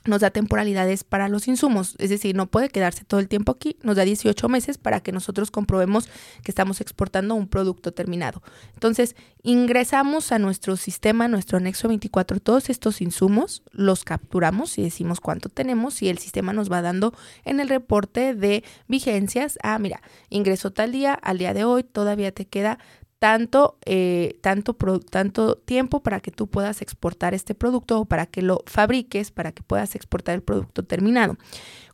nos 0.08 0.22
da 0.22 0.30
temporalidades 0.30 1.04
para 1.04 1.28
los 1.28 1.46
insumos, 1.48 1.94
es 1.98 2.10
decir, 2.10 2.34
no 2.34 2.46
puede 2.46 2.68
quedarse 2.68 3.04
todo 3.04 3.20
el 3.20 3.28
tiempo 3.28 3.52
aquí, 3.52 3.76
nos 3.82 3.96
da 3.96 4.04
18 4.04 4.48
meses 4.48 4.78
para 4.78 5.00
que 5.00 5.12
nosotros 5.12 5.50
comprobemos 5.50 6.08
que 6.42 6.50
estamos 6.50 6.80
exportando 6.80 7.34
un 7.34 7.48
producto 7.48 7.92
terminado. 7.92 8.42
Entonces, 8.74 9.14
ingresamos 9.42 10.32
a 10.32 10.38
nuestro 10.38 10.76
sistema, 10.76 11.28
nuestro 11.28 11.58
anexo 11.58 11.88
24, 11.88 12.40
todos 12.40 12.70
estos 12.70 13.00
insumos, 13.00 13.62
los 13.70 14.04
capturamos 14.04 14.78
y 14.78 14.82
decimos 14.82 15.20
cuánto 15.20 15.48
tenemos 15.48 16.02
y 16.02 16.08
el 16.08 16.18
sistema 16.18 16.52
nos 16.52 16.70
va 16.70 16.82
dando 16.82 17.14
en 17.44 17.60
el 17.60 17.68
reporte 17.68 18.34
de 18.34 18.64
vigencias, 18.88 19.58
ah, 19.62 19.78
mira, 19.78 20.02
ingresó 20.30 20.72
tal 20.72 20.92
día, 20.92 21.14
al 21.14 21.38
día 21.38 21.54
de 21.54 21.64
hoy 21.64 21.84
todavía 21.84 22.32
te 22.32 22.46
queda 22.46 22.78
tanto, 23.18 23.78
eh, 23.84 24.38
tanto, 24.42 24.74
tanto 24.74 25.56
tiempo 25.56 26.00
para 26.00 26.20
que 26.20 26.30
tú 26.30 26.46
puedas 26.46 26.82
exportar 26.82 27.34
este 27.34 27.54
producto 27.54 28.00
o 28.00 28.04
para 28.04 28.26
que 28.26 28.42
lo 28.42 28.62
fabriques, 28.66 29.30
para 29.30 29.52
que 29.52 29.62
puedas 29.62 29.94
exportar 29.94 30.36
el 30.36 30.42
producto 30.42 30.84
terminado. 30.84 31.36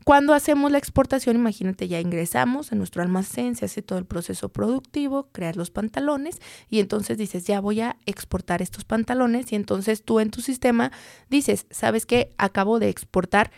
Cuando 0.04 0.34
hacemos 0.34 0.70
la 0.70 0.76
exportación, 0.76 1.36
imagínate, 1.36 1.88
ya 1.88 1.98
ingresamos 1.98 2.72
a 2.72 2.74
nuestro 2.74 3.02
almacén, 3.02 3.56
se 3.56 3.64
hace 3.64 3.80
todo 3.80 3.98
el 3.98 4.04
proceso 4.04 4.50
productivo, 4.50 5.28
crear 5.32 5.56
los 5.56 5.70
pantalones 5.70 6.40
y 6.68 6.80
entonces 6.80 7.16
dices, 7.16 7.44
ya 7.46 7.58
voy 7.58 7.80
a 7.80 7.96
exportar 8.04 8.60
estos 8.60 8.84
pantalones 8.84 9.50
y 9.50 9.56
entonces 9.56 10.02
tú 10.02 10.20
en 10.20 10.30
tu 10.30 10.42
sistema 10.42 10.92
dices, 11.30 11.66
¿sabes 11.70 12.04
qué? 12.04 12.34
Acabo 12.36 12.78
de 12.78 12.90
exportar 12.90 13.50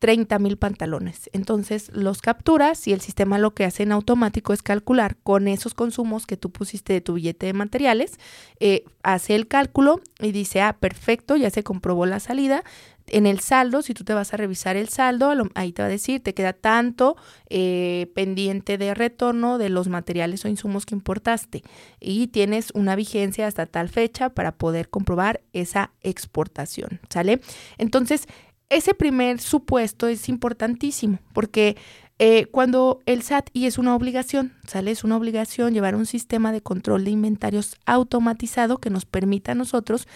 30 0.00 0.38
mil 0.38 0.56
pantalones. 0.56 1.30
Entonces 1.32 1.90
los 1.94 2.22
capturas 2.22 2.88
y 2.88 2.92
el 2.92 3.00
sistema 3.00 3.38
lo 3.38 3.52
que 3.52 3.64
hace 3.64 3.84
en 3.84 3.92
automático 3.92 4.52
es 4.52 4.62
calcular 4.62 5.16
con 5.22 5.46
esos 5.46 5.74
consumos 5.74 6.26
que 6.26 6.38
tú 6.38 6.50
pusiste 6.50 6.94
de 6.94 7.02
tu 7.02 7.14
billete 7.14 7.46
de 7.46 7.52
materiales, 7.52 8.18
eh, 8.58 8.84
hace 9.02 9.34
el 9.34 9.46
cálculo 9.46 10.00
y 10.18 10.32
dice, 10.32 10.62
ah, 10.62 10.78
perfecto, 10.80 11.36
ya 11.36 11.50
se 11.50 11.62
comprobó 11.62 12.06
la 12.06 12.18
salida. 12.18 12.64
En 13.06 13.26
el 13.26 13.40
saldo, 13.40 13.82
si 13.82 13.92
tú 13.92 14.04
te 14.04 14.14
vas 14.14 14.32
a 14.32 14.36
revisar 14.36 14.76
el 14.76 14.88
saldo, 14.88 15.32
ahí 15.54 15.72
te 15.72 15.82
va 15.82 15.86
a 15.86 15.90
decir, 15.90 16.22
te 16.22 16.32
queda 16.32 16.52
tanto 16.52 17.16
eh, 17.48 18.10
pendiente 18.14 18.78
de 18.78 18.94
retorno 18.94 19.58
de 19.58 19.68
los 19.68 19.88
materiales 19.88 20.44
o 20.44 20.48
insumos 20.48 20.86
que 20.86 20.94
importaste 20.94 21.62
y 21.98 22.28
tienes 22.28 22.70
una 22.72 22.94
vigencia 22.96 23.46
hasta 23.46 23.66
tal 23.66 23.88
fecha 23.88 24.30
para 24.30 24.52
poder 24.52 24.88
comprobar 24.88 25.40
esa 25.52 25.90
exportación, 26.02 27.00
¿sale? 27.08 27.40
Entonces, 27.78 28.28
ese 28.70 28.94
primer 28.94 29.40
supuesto 29.40 30.08
es 30.08 30.28
importantísimo 30.28 31.18
porque 31.32 31.76
eh, 32.22 32.46
cuando 32.50 33.00
el 33.06 33.22
SAT, 33.22 33.48
y 33.54 33.64
es 33.64 33.78
una 33.78 33.96
obligación, 33.96 34.52
¿sale? 34.66 34.90
Es 34.90 35.04
una 35.04 35.16
obligación 35.16 35.72
llevar 35.72 35.94
un 35.94 36.04
sistema 36.04 36.52
de 36.52 36.60
control 36.60 37.04
de 37.04 37.10
inventarios 37.12 37.76
automatizado 37.86 38.76
que 38.76 38.90
nos 38.90 39.06
permita 39.06 39.52
a 39.52 39.54
nosotros 39.54 40.06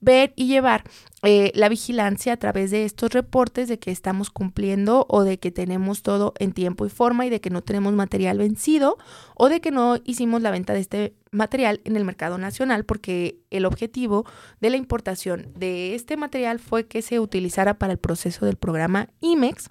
ver 0.00 0.32
y 0.36 0.46
llevar 0.46 0.84
eh, 1.22 1.50
la 1.54 1.68
vigilancia 1.68 2.32
a 2.32 2.36
través 2.36 2.70
de 2.70 2.84
estos 2.84 3.10
reportes 3.10 3.68
de 3.68 3.78
que 3.78 3.90
estamos 3.90 4.30
cumpliendo 4.30 5.06
o 5.08 5.24
de 5.24 5.38
que 5.38 5.50
tenemos 5.50 6.02
todo 6.02 6.32
en 6.38 6.52
tiempo 6.52 6.86
y 6.86 6.90
forma 6.90 7.26
y 7.26 7.30
de 7.30 7.40
que 7.40 7.50
no 7.50 7.62
tenemos 7.62 7.92
material 7.92 8.38
vencido 8.38 8.98
o 9.34 9.48
de 9.48 9.60
que 9.60 9.70
no 9.70 9.96
hicimos 10.04 10.42
la 10.42 10.50
venta 10.50 10.74
de 10.74 10.80
este 10.80 11.14
material 11.30 11.80
en 11.84 11.96
el 11.96 12.04
mercado 12.04 12.38
nacional 12.38 12.84
porque 12.84 13.40
el 13.50 13.64
objetivo 13.64 14.24
de 14.60 14.70
la 14.70 14.76
importación 14.76 15.52
de 15.56 15.94
este 15.94 16.16
material 16.16 16.60
fue 16.60 16.86
que 16.86 17.02
se 17.02 17.18
utilizara 17.20 17.78
para 17.78 17.92
el 17.92 17.98
proceso 17.98 18.46
del 18.46 18.56
programa 18.56 19.08
IMEX 19.20 19.70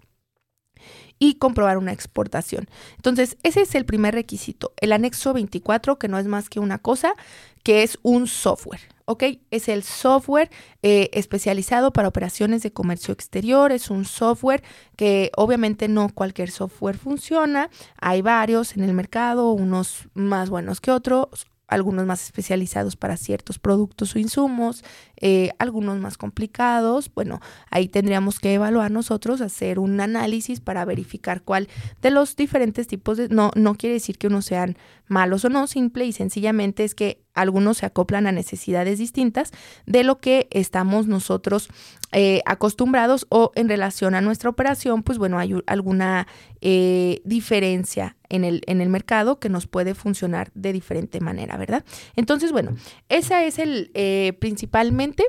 y 1.19 1.35
comprobar 1.35 1.77
una 1.77 1.93
exportación. 1.93 2.69
Entonces, 2.97 3.37
ese 3.41 3.61
es 3.61 3.73
el 3.73 3.85
primer 3.85 4.13
requisito, 4.13 4.73
el 4.77 4.91
anexo 4.91 5.33
24, 5.33 5.97
que 5.97 6.07
no 6.07 6.19
es 6.19 6.27
más 6.27 6.49
que 6.49 6.59
una 6.59 6.77
cosa, 6.77 7.15
que 7.63 7.83
es 7.83 7.97
un 8.03 8.27
software. 8.27 8.96
¿Ok? 9.07 9.23
Es 9.51 9.69
el 9.69 9.83
software 9.83 10.51
eh, 10.83 11.09
especializado 11.13 11.91
para 11.93 12.09
operaciones 12.09 12.61
de 12.61 12.73
comercio 12.73 13.13
exterior, 13.13 13.71
es 13.71 13.89
un 13.89 14.03
software 14.03 14.63
que 14.97 15.31
obviamente 15.37 15.87
no 15.87 16.09
cualquier 16.13 16.51
software 16.51 16.97
funciona, 16.97 17.69
hay 17.99 18.21
varios 18.21 18.75
en 18.75 18.83
el 18.83 18.93
mercado, 18.93 19.51
unos 19.51 20.09
más 20.13 20.49
buenos 20.49 20.81
que 20.81 20.91
otros, 20.91 21.47
algunos 21.67 22.05
más 22.05 22.23
especializados 22.23 22.95
para 22.95 23.17
ciertos 23.17 23.59
productos 23.59 24.15
o 24.15 24.19
insumos, 24.19 24.83
eh, 25.17 25.51
algunos 25.59 25.99
más 25.99 26.17
complicados. 26.17 27.11
Bueno, 27.13 27.41
ahí 27.69 27.87
tendríamos 27.87 28.39
que 28.39 28.53
evaluar 28.53 28.91
nosotros, 28.91 29.41
hacer 29.41 29.79
un 29.79 29.99
análisis 29.99 30.59
para 30.59 30.85
verificar 30.85 31.41
cuál 31.41 31.67
de 32.01 32.11
los 32.11 32.35
diferentes 32.35 32.87
tipos 32.87 33.17
de... 33.17 33.29
No, 33.29 33.51
no 33.55 33.75
quiere 33.75 33.95
decir 33.95 34.17
que 34.17 34.27
unos 34.27 34.45
sean 34.45 34.77
malos 35.07 35.45
o 35.45 35.49
no, 35.49 35.67
simple 35.67 36.05
y 36.05 36.11
sencillamente 36.11 36.83
es 36.83 36.95
que 36.95 37.21
algunos 37.33 37.77
se 37.77 37.85
acoplan 37.85 38.27
a 38.27 38.31
necesidades 38.31 38.97
distintas 38.99 39.51
de 39.85 40.03
lo 40.03 40.19
que 40.19 40.47
estamos 40.51 41.07
nosotros 41.07 41.69
eh, 42.11 42.41
acostumbrados 42.45 43.27
o 43.29 43.51
en 43.55 43.69
relación 43.69 44.15
a 44.15 44.21
nuestra 44.21 44.49
operación, 44.49 45.03
pues 45.03 45.17
bueno, 45.17 45.37
hay 45.39 45.55
alguna 45.67 46.27
eh, 46.61 47.21
diferencia 47.25 48.16
en 48.29 48.43
el, 48.43 48.61
en 48.67 48.81
el 48.81 48.89
mercado 48.89 49.39
que 49.39 49.49
nos 49.49 49.67
puede 49.67 49.95
funcionar 49.95 50.51
de 50.53 50.73
diferente 50.73 51.19
manera, 51.19 51.57
¿verdad? 51.57 51.83
Entonces, 52.15 52.51
bueno, 52.51 52.75
esa 53.09 53.43
es 53.43 53.59
el 53.59 53.91
eh, 53.93 54.33
principalmente 54.39 55.25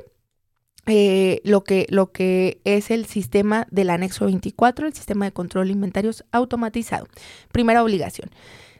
eh, 0.85 1.41
lo, 1.43 1.63
que, 1.63 1.85
lo 1.89 2.11
que 2.11 2.61
es 2.63 2.89
el 2.89 3.05
sistema 3.05 3.67
del 3.69 3.91
anexo 3.91 4.25
24, 4.25 4.87
el 4.87 4.93
sistema 4.93 5.25
de 5.25 5.31
control 5.31 5.67
de 5.67 5.73
inventarios 5.73 6.25
automatizado. 6.31 7.07
Primera 7.51 7.83
obligación. 7.83 8.31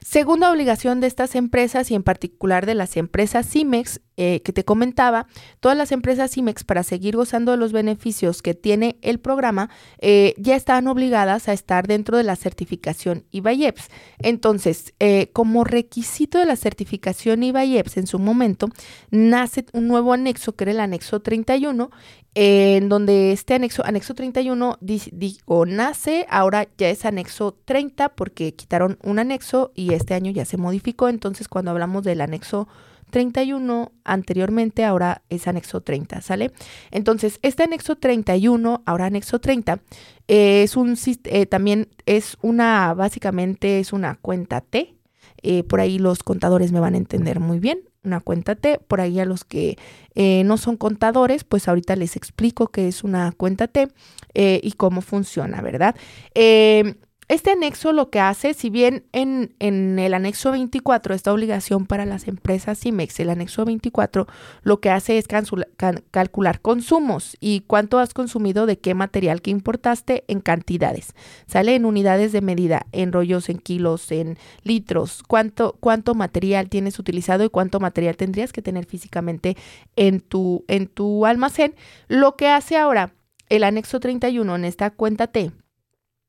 Segunda 0.04 0.50
obligación 0.50 1.00
de 1.00 1.06
estas 1.06 1.34
empresas 1.34 1.90
y 1.90 1.94
en 1.94 2.02
particular 2.02 2.66
de 2.66 2.74
las 2.74 2.96
empresas 2.96 3.48
CIMEX 3.48 4.00
eh, 4.22 4.42
que 4.42 4.52
te 4.52 4.66
comentaba, 4.66 5.26
todas 5.60 5.78
las 5.78 5.92
empresas 5.92 6.32
CIMEX 6.32 6.62
para 6.62 6.82
seguir 6.82 7.16
gozando 7.16 7.52
de 7.52 7.56
los 7.56 7.72
beneficios 7.72 8.42
que 8.42 8.52
tiene 8.52 8.98
el 9.00 9.18
programa 9.18 9.70
eh, 9.98 10.34
ya 10.36 10.56
están 10.56 10.88
obligadas 10.88 11.48
a 11.48 11.54
estar 11.54 11.86
dentro 11.86 12.18
de 12.18 12.24
la 12.24 12.36
certificación 12.36 13.24
IBAIEPS. 13.30 13.88
Entonces, 14.18 14.92
eh, 15.00 15.30
como 15.32 15.64
requisito 15.64 16.36
de 16.36 16.44
la 16.44 16.56
certificación 16.56 17.42
IBAIEPS 17.42 17.96
en 17.96 18.06
su 18.06 18.18
momento, 18.18 18.68
nace 19.10 19.64
un 19.72 19.88
nuevo 19.88 20.12
anexo 20.12 20.54
que 20.54 20.64
era 20.64 20.72
el 20.72 20.80
anexo 20.80 21.20
31 21.20 21.90
en 22.34 22.90
donde 22.90 23.32
este 23.32 23.54
anexo, 23.54 23.82
anexo 23.86 24.14
31, 24.14 24.76
digo, 24.82 25.64
nace, 25.64 26.26
ahora 26.28 26.68
ya 26.76 26.90
es 26.90 27.06
anexo 27.06 27.56
30 27.64 28.10
porque 28.10 28.54
quitaron 28.54 28.98
un 29.02 29.18
anexo 29.18 29.72
y 29.74 29.94
este 29.94 30.12
año 30.12 30.30
ya 30.30 30.44
se 30.44 30.58
modificó, 30.58 31.08
entonces 31.08 31.48
cuando 31.48 31.70
hablamos 31.70 32.04
del 32.04 32.20
anexo 32.20 32.68
31 32.68 32.89
anteriormente, 34.04 34.84
ahora 34.84 35.22
es 35.28 35.46
anexo 35.48 35.80
30, 35.80 36.20
¿sale? 36.20 36.52
Entonces, 36.90 37.38
este 37.42 37.62
anexo 37.62 37.96
31, 37.96 38.82
ahora 38.86 39.06
anexo 39.06 39.40
30, 39.40 39.80
es 40.26 40.76
un, 40.76 40.96
eh, 41.24 41.46
también 41.46 41.88
es 42.06 42.36
una, 42.42 42.94
básicamente 42.94 43.80
es 43.80 43.92
una 43.92 44.16
cuenta 44.16 44.60
T, 44.60 44.94
eh, 45.42 45.62
por 45.64 45.80
ahí 45.80 45.98
los 45.98 46.22
contadores 46.22 46.72
me 46.72 46.80
van 46.80 46.94
a 46.94 46.98
entender 46.98 47.40
muy 47.40 47.58
bien 47.58 47.80
una 48.04 48.20
cuenta 48.20 48.54
T. 48.54 48.78
Por 48.86 49.00
ahí 49.00 49.20
a 49.20 49.24
los 49.24 49.44
que 49.44 49.78
eh, 50.14 50.42
no 50.44 50.56
son 50.56 50.76
contadores, 50.76 51.44
pues 51.44 51.68
ahorita 51.68 51.96
les 51.96 52.16
explico 52.16 52.68
qué 52.68 52.88
es 52.88 53.04
una 53.04 53.32
cuenta 53.32 53.68
T 53.68 53.88
eh, 54.34 54.60
y 54.62 54.72
cómo 54.72 55.00
funciona, 55.00 55.60
¿verdad? 55.62 55.94
Eh, 56.34 56.94
este 57.30 57.52
anexo 57.52 57.92
lo 57.92 58.10
que 58.10 58.18
hace, 58.18 58.54
si 58.54 58.70
bien 58.70 59.04
en, 59.12 59.54
el 59.60 60.14
anexo 60.14 60.50
24, 60.50 61.14
esta 61.14 61.32
obligación 61.32 61.86
para 61.86 62.04
las 62.04 62.26
empresas 62.26 62.80
CIMEX, 62.80 63.20
el 63.20 63.30
anexo 63.30 63.64
24, 63.64 64.26
lo 64.62 64.80
que 64.80 64.90
hace 64.90 65.16
es 65.16 65.28
calcular 66.10 66.60
consumos 66.60 67.36
y 67.38 67.60
cuánto 67.68 68.00
has 68.00 68.14
consumido 68.14 68.66
de 68.66 68.80
qué 68.80 68.94
material 68.94 69.42
que 69.42 69.52
importaste 69.52 70.24
en 70.26 70.40
cantidades. 70.40 71.14
Sale 71.46 71.76
en 71.76 71.84
unidades 71.84 72.32
de 72.32 72.40
medida, 72.40 72.86
en 72.90 73.12
rollos, 73.12 73.48
en 73.48 73.58
kilos, 73.58 74.10
en 74.10 74.36
litros, 74.64 75.22
cuánto, 75.22 75.76
cuánto 75.78 76.16
material 76.16 76.68
tienes 76.68 76.98
utilizado 76.98 77.44
y 77.44 77.48
cuánto 77.48 77.78
material 77.78 78.16
tendrías 78.16 78.52
que 78.52 78.60
tener 78.60 78.86
físicamente 78.86 79.56
en 79.94 80.18
tu, 80.18 80.64
en 80.66 80.88
tu 80.88 81.26
almacén. 81.26 81.76
Lo 82.08 82.34
que 82.34 82.48
hace 82.48 82.76
ahora 82.76 83.12
el 83.48 83.62
anexo 83.62 84.00
31 84.00 84.56
en 84.56 84.64
esta 84.64 84.90
cuenta 84.90 85.28
T 85.28 85.52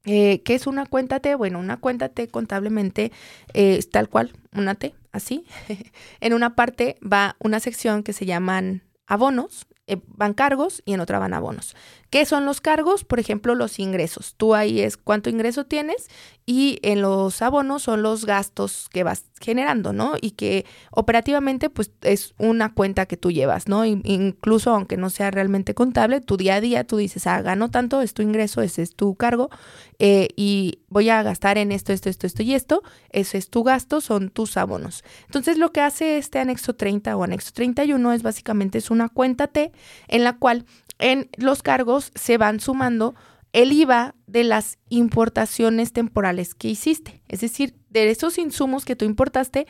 eh, 0.05 0.41
¿Qué 0.43 0.55
es 0.55 0.67
una 0.67 0.85
cuenta 0.85 1.19
T? 1.19 1.35
Bueno, 1.35 1.59
una 1.59 1.77
cuenta 1.77 2.09
T 2.09 2.27
contablemente 2.27 3.11
eh, 3.53 3.75
es 3.77 3.89
tal 3.89 4.09
cual, 4.09 4.33
una 4.55 4.75
T, 4.75 4.95
así. 5.11 5.45
en 6.21 6.33
una 6.33 6.55
parte 6.55 6.97
va 7.01 7.35
una 7.39 7.59
sección 7.59 8.03
que 8.03 8.13
se 8.13 8.25
llaman 8.25 8.81
abonos, 9.05 9.67
eh, 9.87 9.97
van 10.07 10.33
cargos 10.33 10.81
y 10.85 10.93
en 10.93 11.01
otra 11.01 11.19
van 11.19 11.33
abonos. 11.33 11.75
¿Qué 12.09 12.25
son 12.25 12.45
los 12.45 12.61
cargos? 12.61 13.03
Por 13.03 13.19
ejemplo, 13.19 13.55
los 13.55 13.77
ingresos. 13.77 14.35
Tú 14.37 14.55
ahí 14.55 14.81
es 14.81 14.97
cuánto 14.97 15.29
ingreso 15.29 15.65
tienes 15.65 16.07
y 16.51 16.79
en 16.81 17.01
los 17.01 17.41
abonos 17.41 17.83
son 17.83 18.03
los 18.03 18.25
gastos 18.25 18.89
que 18.91 19.05
vas 19.05 19.23
generando, 19.39 19.93
¿no? 19.93 20.15
Y 20.19 20.31
que 20.31 20.65
operativamente 20.91 21.69
pues 21.69 21.91
es 22.01 22.33
una 22.37 22.73
cuenta 22.73 23.05
que 23.05 23.15
tú 23.15 23.31
llevas, 23.31 23.69
¿no? 23.69 23.85
incluso 23.85 24.71
aunque 24.71 24.97
no 24.97 25.09
sea 25.09 25.31
realmente 25.31 25.73
contable, 25.73 26.19
tu 26.19 26.35
día 26.35 26.55
a 26.55 26.61
día 26.61 26.83
tú 26.83 26.97
dices, 26.97 27.25
ah, 27.25 27.41
gano 27.41 27.71
tanto, 27.71 28.01
es 28.01 28.13
tu 28.13 28.21
ingreso, 28.21 28.61
ese 28.61 28.81
es 28.81 28.97
tu 28.97 29.15
cargo 29.15 29.49
eh, 29.97 30.27
y 30.35 30.79
voy 30.89 31.07
a 31.07 31.23
gastar 31.23 31.57
en 31.57 31.71
esto, 31.71 31.93
esto, 31.93 32.09
esto, 32.09 32.27
esto 32.27 32.43
y 32.43 32.53
esto, 32.53 32.83
ese 33.11 33.37
es 33.37 33.49
tu 33.49 33.63
gasto, 33.63 34.01
son 34.01 34.29
tus 34.29 34.57
abonos. 34.57 35.05
Entonces 35.27 35.57
lo 35.57 35.71
que 35.71 35.79
hace 35.79 36.17
este 36.17 36.39
anexo 36.39 36.75
30 36.75 37.15
o 37.15 37.23
anexo 37.23 37.53
31 37.53 38.11
es 38.11 38.23
básicamente 38.23 38.77
es 38.77 38.91
una 38.91 39.07
cuenta 39.07 39.47
T 39.47 39.71
en 40.09 40.25
la 40.25 40.37
cual 40.37 40.65
en 40.99 41.29
los 41.37 41.63
cargos 41.63 42.11
se 42.13 42.37
van 42.37 42.59
sumando 42.59 43.15
el 43.53 43.73
IVA 43.73 44.15
de 44.27 44.43
las 44.43 44.77
importaciones 44.89 45.93
temporales 45.93 46.55
que 46.55 46.69
hiciste. 46.69 47.21
Es 47.27 47.41
decir, 47.41 47.75
de 47.89 48.09
esos 48.09 48.37
insumos 48.37 48.85
que 48.85 48.95
tú 48.95 49.05
importaste, 49.05 49.67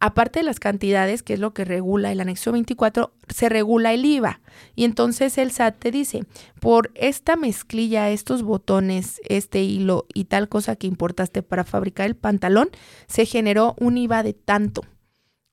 aparte 0.00 0.40
de 0.40 0.44
las 0.44 0.58
cantidades, 0.58 1.22
que 1.22 1.34
es 1.34 1.40
lo 1.40 1.54
que 1.54 1.64
regula 1.64 2.10
el 2.10 2.20
anexo 2.20 2.52
24, 2.52 3.12
se 3.28 3.48
regula 3.48 3.92
el 3.92 4.04
IVA. 4.04 4.40
Y 4.74 4.84
entonces 4.84 5.38
el 5.38 5.52
SAT 5.52 5.78
te 5.78 5.90
dice, 5.90 6.24
por 6.60 6.90
esta 6.94 7.36
mezclilla, 7.36 8.10
estos 8.10 8.42
botones, 8.42 9.20
este 9.28 9.62
hilo 9.62 10.06
y 10.12 10.24
tal 10.24 10.48
cosa 10.48 10.74
que 10.76 10.86
importaste 10.86 11.42
para 11.42 11.64
fabricar 11.64 12.06
el 12.06 12.16
pantalón, 12.16 12.70
se 13.06 13.26
generó 13.26 13.76
un 13.78 13.98
IVA 13.98 14.22
de 14.22 14.32
tanto. 14.32 14.82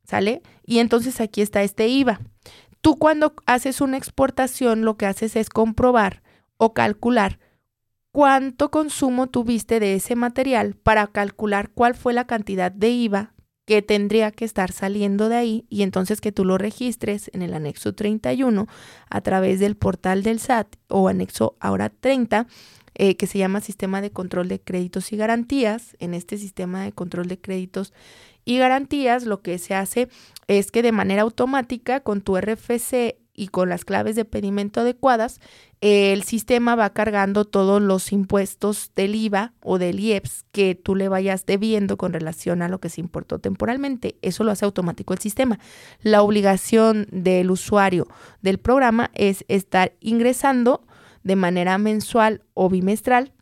¿Sale? 0.04 0.42
Y 0.66 0.80
entonces 0.80 1.20
aquí 1.20 1.42
está 1.42 1.62
este 1.64 1.90
IVA. 1.90 2.22
Tú 2.80 2.96
cuando 2.96 3.34
haces 3.46 3.82
una 3.82 3.98
exportación 3.98 4.86
lo 4.86 4.96
que 4.96 5.06
haces 5.06 5.36
es 5.36 5.50
comprobar 5.50 6.24
o 6.56 6.74
calcular 6.74 7.40
cuánto 8.18 8.72
consumo 8.72 9.28
tuviste 9.28 9.80
de 9.80 9.94
ese 9.94 10.16
material 10.16 10.74
para 10.74 11.06
calcular 11.06 11.70
cuál 11.70 11.94
fue 11.94 12.14
la 12.14 12.26
cantidad 12.26 12.72
de 12.72 12.90
IVA 12.90 13.36
que 13.68 13.84
tendría 13.84 14.32
que 14.32 14.44
estar 14.44 14.72
saliendo 14.72 15.30
de 15.30 15.36
ahí 15.36 15.66
y 15.70 15.84
entonces 15.84 16.20
que 16.20 16.32
tú 16.32 16.44
lo 16.44 16.58
registres 16.58 17.30
en 17.36 17.44
el 17.44 17.54
anexo 17.54 17.94
31 17.94 18.66
a 19.12 19.22
través 19.22 19.60
del 19.60 19.78
portal 19.78 20.24
del 20.24 20.40
SAT 20.40 20.78
o 20.88 21.10
anexo 21.10 21.58
ahora 21.60 21.92
30 21.92 22.48
eh, 22.96 23.18
que 23.18 23.28
se 23.28 23.38
llama 23.38 23.62
Sistema 23.62 24.02
de 24.02 24.10
Control 24.10 24.48
de 24.48 24.62
Créditos 24.62 25.14
y 25.14 25.18
Garantías. 25.18 25.96
En 26.00 26.16
este 26.16 26.40
sistema 26.40 26.84
de 26.86 26.94
control 26.94 27.28
de 27.28 27.40
créditos 27.40 27.94
y 28.46 28.58
garantías, 28.58 29.28
lo 29.28 29.44
que 29.44 29.60
se 29.60 29.76
hace 29.76 30.10
es 30.48 30.72
que 30.72 30.82
de 30.82 30.92
manera 30.92 31.22
automática 31.22 32.00
con 32.00 32.22
tu 32.22 32.36
RFC 32.36 33.20
y 33.38 33.48
con 33.50 33.70
las 33.70 33.86
claves 33.86 34.16
de 34.16 34.26
pedimento 34.26 34.82
adecuadas, 34.82 35.40
el 35.80 36.24
sistema 36.24 36.76
va 36.76 36.90
cargando 36.90 37.46
todos 37.46 37.82
los 37.82 38.12
impuestos 38.12 38.92
del 38.96 39.14
IVA 39.16 39.54
o 39.62 39.78
del 39.78 40.00
IEPS 40.00 40.44
que 40.52 40.74
tú 40.74 40.96
le 40.96 41.08
vayas 41.08 41.46
debiendo 41.46 41.98
con 41.98 42.12
relación 42.12 42.64
a 42.64 42.68
lo 42.68 42.80
que 42.80 42.90
se 42.90 43.00
importó 43.00 43.38
temporalmente. 43.40 44.18
Eso 44.24 44.44
lo 44.44 44.52
hace 44.52 44.66
automático 44.66 45.14
el 45.14 45.20
sistema. 45.20 45.60
La 46.02 46.24
obligación 46.24 47.08
del 47.12 47.52
usuario 47.52 48.08
del 48.42 48.58
programa 48.58 49.12
es 49.14 49.46
estar 49.48 49.94
ingresando 50.02 50.86
de 51.24 51.36
manera 51.36 51.78
mensual 51.78 52.44
o 52.56 52.70
bimestral 52.70 53.34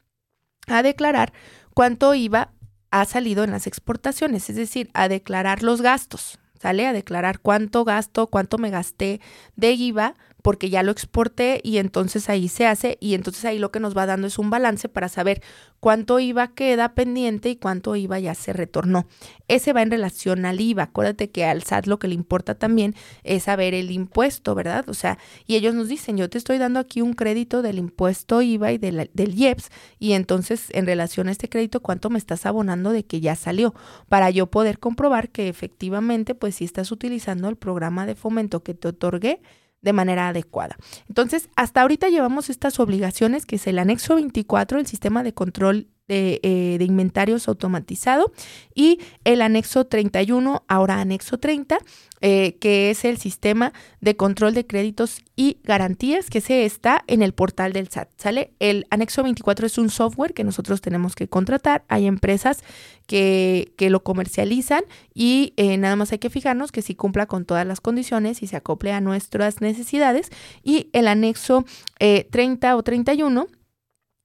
a 0.68 0.84
declarar 0.84 1.32
cuánto 1.74 2.14
IVA 2.14 2.52
ha 2.92 3.06
salido 3.06 3.46
en 3.46 3.52
las 3.52 3.66
exportaciones, 3.66 4.50
es 4.50 4.58
decir, 4.58 4.90
a 4.94 5.08
declarar 5.08 5.64
los 5.64 5.82
gastos, 5.82 6.38
¿sale? 6.66 6.88
A 6.88 6.94
declarar 6.94 7.42
cuánto 7.42 7.86
gasto, 7.86 8.26
cuánto 8.26 8.58
me 8.58 8.72
gasté 8.72 9.22
de 9.56 9.74
IVA 9.74 10.16
porque 10.46 10.70
ya 10.70 10.84
lo 10.84 10.92
exporté 10.92 11.60
y 11.64 11.80
entonces 11.80 12.30
ahí 12.30 12.50
se 12.50 12.68
hace 12.68 13.00
y 13.02 13.16
entonces 13.16 13.44
ahí 13.46 13.58
lo 13.58 13.72
que 13.72 13.80
nos 13.80 13.98
va 13.98 14.06
dando 14.06 14.28
es 14.28 14.38
un 14.38 14.52
balance 14.52 14.88
para 14.88 15.10
saber 15.10 15.42
cuánto 15.80 16.20
IVA 16.20 16.50
queda 16.50 16.94
pendiente 16.94 17.50
y 17.50 17.56
cuánto 17.56 17.96
IVA 17.96 18.20
ya 18.20 18.36
se 18.36 18.54
retornó. 18.54 19.08
Ese 19.48 19.74
va 19.74 19.82
en 19.82 19.90
relación 19.90 20.46
al 20.46 20.62
IVA. 20.62 20.84
Acuérdate 20.84 21.32
que 21.32 21.46
al 21.46 21.64
SAT 21.64 21.88
lo 21.88 21.98
que 21.98 22.08
le 22.08 22.14
importa 22.14 22.54
también 22.54 22.94
es 23.24 23.42
saber 23.42 23.74
el 23.74 23.90
impuesto, 23.90 24.54
¿verdad? 24.54 24.88
O 24.88 24.94
sea, 24.94 25.18
y 25.48 25.56
ellos 25.56 25.74
nos 25.74 25.88
dicen, 25.88 26.16
yo 26.16 26.30
te 26.30 26.38
estoy 26.38 26.60
dando 26.60 26.80
aquí 26.80 27.02
un 27.02 27.14
crédito 27.14 27.64
del 27.64 27.80
impuesto 27.80 28.44
IVA 28.44 28.72
y 28.72 28.78
del 28.78 29.10
IEPS 29.16 29.72
y 29.98 30.12
entonces 30.12 30.68
en 30.74 30.86
relación 30.86 31.28
a 31.28 31.32
este 31.32 31.50
crédito, 31.50 31.82
¿cuánto 31.82 32.12
me 32.12 32.20
estás 32.20 32.46
abonando 32.46 32.92
de 32.92 33.04
que 33.04 33.20
ya 33.20 33.36
salió? 33.36 33.74
Para 34.10 34.30
yo 34.30 34.46
poder 34.52 34.78
comprobar 34.78 35.30
que 35.30 35.50
efectivamente, 35.50 36.36
pues 36.36 36.54
si 36.58 36.66
estás 36.66 36.92
utilizando 36.92 37.50
el 37.50 37.56
programa 37.56 38.06
de 38.06 38.14
fomento 38.14 38.62
que 38.62 38.76
te 38.76 38.90
otorgué, 38.90 39.42
de 39.86 39.94
manera 39.94 40.28
adecuada. 40.28 40.76
Entonces, 41.08 41.48
hasta 41.56 41.82
ahorita 41.82 42.10
llevamos 42.10 42.50
estas 42.50 42.80
obligaciones, 42.80 43.46
que 43.46 43.56
es 43.56 43.68
el 43.68 43.80
anexo 43.80 44.16
24, 44.16 44.80
el 44.80 44.88
sistema 44.88 45.24
de 45.24 45.34
control 45.34 45.88
de, 46.08 46.40
eh, 46.44 46.78
de, 46.78 46.86
inventarios 46.86 47.48
automatizado 47.48 48.32
y 48.74 49.00
el 49.24 49.42
anexo 49.42 49.86
31, 49.86 50.64
ahora 50.68 51.02
anexo 51.02 51.40
30, 51.40 51.80
eh, 52.22 52.58
que 52.60 52.90
es 52.90 53.06
el 53.06 53.18
sistema 53.18 53.74
de 54.02 54.16
control 54.16 54.54
de 54.54 54.66
créditos 54.66 55.20
y 55.36 55.58
garantías 55.64 56.30
que 56.30 56.42
se 56.42 56.66
está 56.66 57.04
en 57.08 57.22
el 57.22 57.34
portal 57.34 57.74
del 57.74 57.90
SAT. 57.90 58.10
¿Sale? 58.18 58.54
El 58.60 58.88
anexo 58.90 59.22
24 59.22 59.68
es 59.68 59.78
un 59.78 59.90
software 59.90 60.34
que 60.34 60.44
nosotros 60.44 60.82
tenemos 60.82 61.14
que 61.14 61.28
contratar. 61.28 61.84
Hay 61.88 62.08
empresas 62.08 62.64
que, 63.06 63.74
que 63.78 63.90
lo 63.90 64.04
comercializan 64.04 64.84
y 65.14 65.54
eh, 65.58 65.78
nada 65.78 65.96
más 65.98 66.14
hay 66.14 66.20
que 66.20 66.30
fijarnos 66.30 66.72
que 66.72 66.82
si 66.82 66.96
cumpla 66.96 67.26
con 67.26 67.46
todas 67.46 67.68
las 67.68 67.82
condiciones 67.82 68.42
y 68.42 68.48
se 68.48 68.56
acople 68.56 68.92
a 68.92 69.02
nuestras 69.02 69.62
necesidades. 69.62 70.30
Y 70.64 70.90
el 70.94 71.08
anexo 71.08 71.66
30 72.00 72.70
eh, 72.70 72.74
o 72.74 72.82
31 72.82 73.48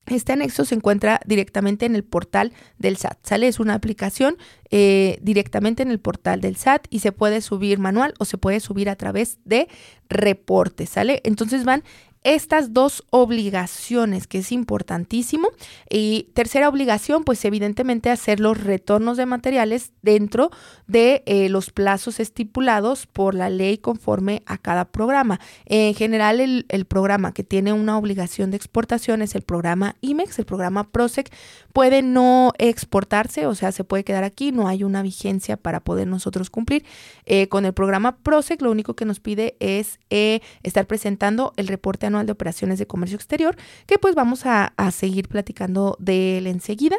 este 0.07 0.33
anexo 0.33 0.65
se 0.65 0.75
encuentra 0.75 1.21
directamente 1.27 1.87
en 1.87 1.95
el 1.95 2.05
portal 2.05 2.53
del 2.79 2.97
SAT. 2.97 3.19
¿Sale? 3.23 3.49
Es 3.49 3.61
una 3.61 3.75
aplicación 3.75 4.37
eh, 4.71 5.19
directamente 5.23 5.83
en 5.83 5.91
el 5.91 6.01
portal 6.01 6.41
del 6.41 6.57
SAT 6.57 6.87
y 6.91 7.01
se 7.01 7.13
puede 7.13 7.41
subir 7.41 7.79
manual 7.79 8.15
o 8.19 8.25
se 8.25 8.39
puede 8.39 8.61
subir 8.61 8.89
a 8.89 8.97
través 8.97 9.39
de 9.45 9.69
reportes. 10.09 10.91
¿Sale? 10.91 11.21
Entonces 11.25 11.65
van 11.65 11.85
estas 12.23 12.75
dos 12.75 13.05
obligaciones, 13.11 14.27
que 14.27 14.39
es 14.39 14.53
importantísimo. 14.53 15.49
Y 15.89 16.29
tercera 16.35 16.69
obligación, 16.69 17.25
pues 17.25 17.45
evidentemente 17.45 18.11
hacer 18.11 18.41
los 18.41 18.63
retornos 18.63 19.17
de 19.17 19.27
materiales 19.27 19.93
dentro 20.03 20.51
de 20.91 21.23
eh, 21.27 21.49
los 21.49 21.71
plazos 21.71 22.19
estipulados 22.19 23.07
por 23.07 23.35
la 23.35 23.49
ley 23.49 23.79
conforme 23.79 24.43
a 24.47 24.59
cada 24.59 24.87
programa. 24.87 25.39
En 25.67 25.95
general, 25.95 26.41
el, 26.41 26.65
programa 26.87 27.33
que 27.33 27.45
tiene 27.45 27.73
una 27.73 27.97
obligación 27.97 28.51
de 28.51 28.57
exportación 28.57 29.23
es 29.23 29.35
el 29.37 29.43
programa 29.43 29.95
IMEX, 30.01 30.39
el 30.41 30.47
programa 30.47 30.91
PROSEC 30.91 31.31
puede 31.73 32.03
no 32.03 32.53
exportarse, 32.59 33.47
o 33.47 33.55
sea, 33.55 33.71
se 33.71 33.85
puede 33.85 34.03
quedar 34.03 34.25
aquí, 34.25 34.51
no 34.51 34.67
hay 34.67 34.83
una 34.83 35.03
vigencia 35.03 35.57
para 35.57 35.81
poder 35.81 36.09
nosotros 36.09 36.51
cumplir. 36.51 36.85
Eh, 37.27 37.49
con 37.49 37.65
el 37.65 37.73
programa 37.73 38.17
PROSEC, 38.17 38.61
lo 38.63 38.73
único 38.73 38.95
que 38.95 39.05
nos 39.05 39.21
pide 39.21 39.57
es 39.61 40.01
eh, 40.11 40.41
estar 40.65 40.87
presentando 40.87 41.53
el 41.57 41.69
reporte 41.69 42.07
anual 42.07 42.27
de 42.27 42.33
operaciones 42.33 42.81
de 42.81 42.87
comercio 42.87 43.17
exterior, 43.17 43.57
que 43.87 43.99
pues 43.99 44.17
vamos 44.17 44.47
a, 44.47 44.73
seguir 44.91 45.29
platicando 45.29 45.97
de 46.01 46.39
él 46.39 46.47
enseguida. 46.49 46.97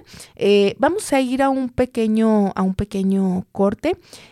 Vamos 0.78 1.12
a 1.12 1.20
ir 1.20 1.44
a 1.44 1.50
un 1.50 1.70
pequeño, 1.70 2.54
a 2.56 2.62
un 2.62 2.76
pequeño 2.76 3.46
corte. 3.52 3.81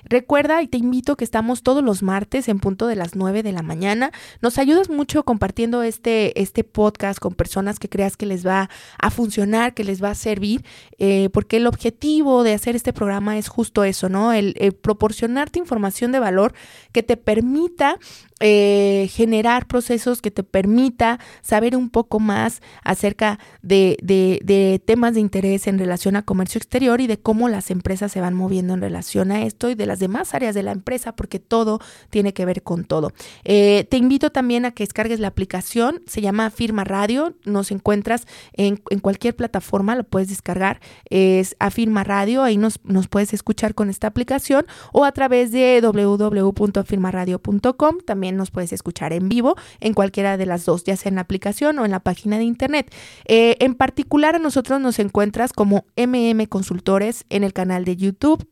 Recuerda 0.03 0.61
y 0.61 0.67
te 0.67 0.77
invito 0.77 1.15
que 1.15 1.23
estamos 1.23 1.63
todos 1.63 1.83
los 1.83 2.03
martes 2.03 2.47
en 2.47 2.59
punto 2.59 2.87
de 2.87 2.95
las 2.95 3.15
9 3.15 3.43
de 3.43 3.51
la 3.51 3.61
mañana. 3.61 4.11
Nos 4.41 4.57
ayudas 4.57 4.89
mucho 4.89 5.23
compartiendo 5.23 5.83
este, 5.83 6.39
este 6.41 6.63
podcast 6.63 7.19
con 7.19 7.33
personas 7.33 7.79
que 7.79 7.89
creas 7.89 8.17
que 8.17 8.25
les 8.25 8.45
va 8.45 8.69
a 8.97 9.11
funcionar, 9.11 9.73
que 9.73 9.83
les 9.83 10.03
va 10.03 10.11
a 10.11 10.15
servir, 10.15 10.65
eh, 10.97 11.29
porque 11.33 11.57
el 11.57 11.67
objetivo 11.67 12.43
de 12.43 12.53
hacer 12.53 12.75
este 12.75 12.93
programa 12.93 13.37
es 13.37 13.47
justo 13.47 13.83
eso, 13.83 14.09
¿no? 14.09 14.33
el 14.33 14.53
proporcionarte 14.81 15.59
información 15.59 16.11
de 16.11 16.19
valor 16.19 16.53
que 16.91 17.03
te 17.03 17.17
permita 17.17 17.97
eh, 18.39 19.09
generar 19.11 19.67
procesos 19.67 20.21
que 20.21 20.31
te 20.31 20.43
permita 20.43 21.19
saber 21.41 21.75
un 21.75 21.89
poco 21.89 22.19
más 22.19 22.61
acerca 22.83 23.39
de, 23.61 23.97
de, 24.01 24.81
temas 24.85 25.13
de 25.13 25.19
interés 25.19 25.67
en 25.67 25.77
relación 25.77 26.15
a 26.15 26.23
comercio 26.23 26.57
exterior 26.57 27.01
y 27.01 27.07
de 27.07 27.19
cómo 27.19 27.49
las 27.49 27.69
empresas 27.69 28.11
se 28.11 28.21
van 28.21 28.33
moviendo 28.33 28.73
en 28.73 28.81
relación 28.81 29.31
a 29.31 29.43
esto 29.43 29.69
y 29.69 29.75
de 29.75 29.85
las 29.85 29.99
demás 29.99 30.33
áreas 30.33 30.55
de 30.55 30.63
la 30.63 30.71
empresa, 30.71 31.15
porque 31.15 31.39
todo 31.39 31.79
tiene 32.09 32.33
que 32.33 32.45
ver 32.45 32.63
con 32.63 32.85
todo. 32.85 33.11
Eh, 33.43 33.85
te 33.89 33.97
invito 33.97 34.31
también 34.31 34.65
a 34.65 34.71
que 34.71 34.83
descargues 34.83 35.19
la 35.19 35.27
aplicación, 35.27 36.01
se 36.07 36.21
llama 36.21 36.49
Firma 36.49 36.85
Radio, 36.85 37.35
nos 37.45 37.71
encuentras 37.71 38.25
en, 38.53 38.81
en 38.89 38.99
cualquier 38.99 39.35
plataforma, 39.35 39.95
lo 39.95 40.05
puedes 40.05 40.29
descargar, 40.29 40.79
es 41.09 41.55
Afirma 41.59 42.03
Radio, 42.03 42.43
ahí 42.43 42.57
nos, 42.57 42.79
nos 42.83 43.07
puedes 43.07 43.33
escuchar 43.33 43.75
con 43.75 43.89
esta 43.89 44.07
aplicación 44.07 44.65
o 44.93 45.03
a 45.03 45.11
través 45.11 45.51
de 45.51 45.81
www.afirmaradio.com, 45.81 47.97
también 48.05 48.28
nos 48.37 48.51
puedes 48.51 48.73
escuchar 48.73 49.13
en 49.13 49.29
vivo 49.29 49.55
en 49.79 49.93
cualquiera 49.93 50.37
de 50.37 50.45
las 50.45 50.65
dos, 50.65 50.83
ya 50.83 50.95
sea 50.95 51.09
en 51.09 51.15
la 51.15 51.21
aplicación 51.21 51.79
o 51.79 51.85
en 51.85 51.91
la 51.91 51.99
página 51.99 52.37
de 52.37 52.43
internet. 52.43 52.93
Eh, 53.25 53.57
en 53.59 53.75
particular 53.75 54.35
a 54.35 54.39
nosotros 54.39 54.79
nos 54.81 54.99
encuentras 54.99 55.53
como 55.53 55.85
MM 55.95 56.45
Consultores 56.47 57.25
en 57.29 57.43
el 57.43 57.53
canal 57.53 57.85
de 57.85 57.95
YouTube, 57.95 58.47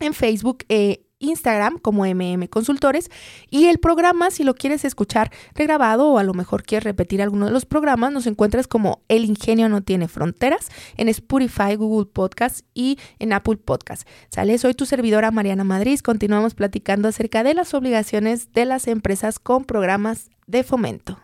en 0.00 0.14
Facebook 0.14 0.64
eh, 0.68 1.06
Instagram 1.22 1.78
como 1.78 2.04
MM 2.04 2.48
Consultores 2.48 3.10
y 3.50 3.66
el 3.66 3.78
programa, 3.78 4.30
si 4.30 4.44
lo 4.44 4.54
quieres 4.54 4.84
escuchar 4.84 5.30
regrabado 5.54 6.08
o 6.08 6.18
a 6.18 6.24
lo 6.24 6.34
mejor 6.34 6.64
quieres 6.64 6.84
repetir 6.84 7.22
alguno 7.22 7.46
de 7.46 7.52
los 7.52 7.64
programas, 7.64 8.12
nos 8.12 8.26
encuentras 8.26 8.66
como 8.66 9.00
El 9.08 9.24
Ingenio 9.24 9.68
No 9.68 9.82
Tiene 9.82 10.08
Fronteras 10.08 10.68
en 10.96 11.08
Spotify, 11.08 11.76
Google 11.76 12.10
Podcast 12.12 12.66
y 12.74 12.98
en 13.18 13.32
Apple 13.32 13.56
Podcast. 13.56 14.06
Sale, 14.30 14.58
soy 14.58 14.74
tu 14.74 14.84
servidora 14.84 15.30
Mariana 15.30 15.64
Madrid. 15.64 16.00
Continuamos 16.00 16.54
platicando 16.54 17.08
acerca 17.08 17.42
de 17.42 17.54
las 17.54 17.72
obligaciones 17.72 18.52
de 18.52 18.66
las 18.66 18.88
empresas 18.88 19.38
con 19.38 19.64
programas 19.64 20.30
de 20.46 20.64
fomento. 20.64 21.18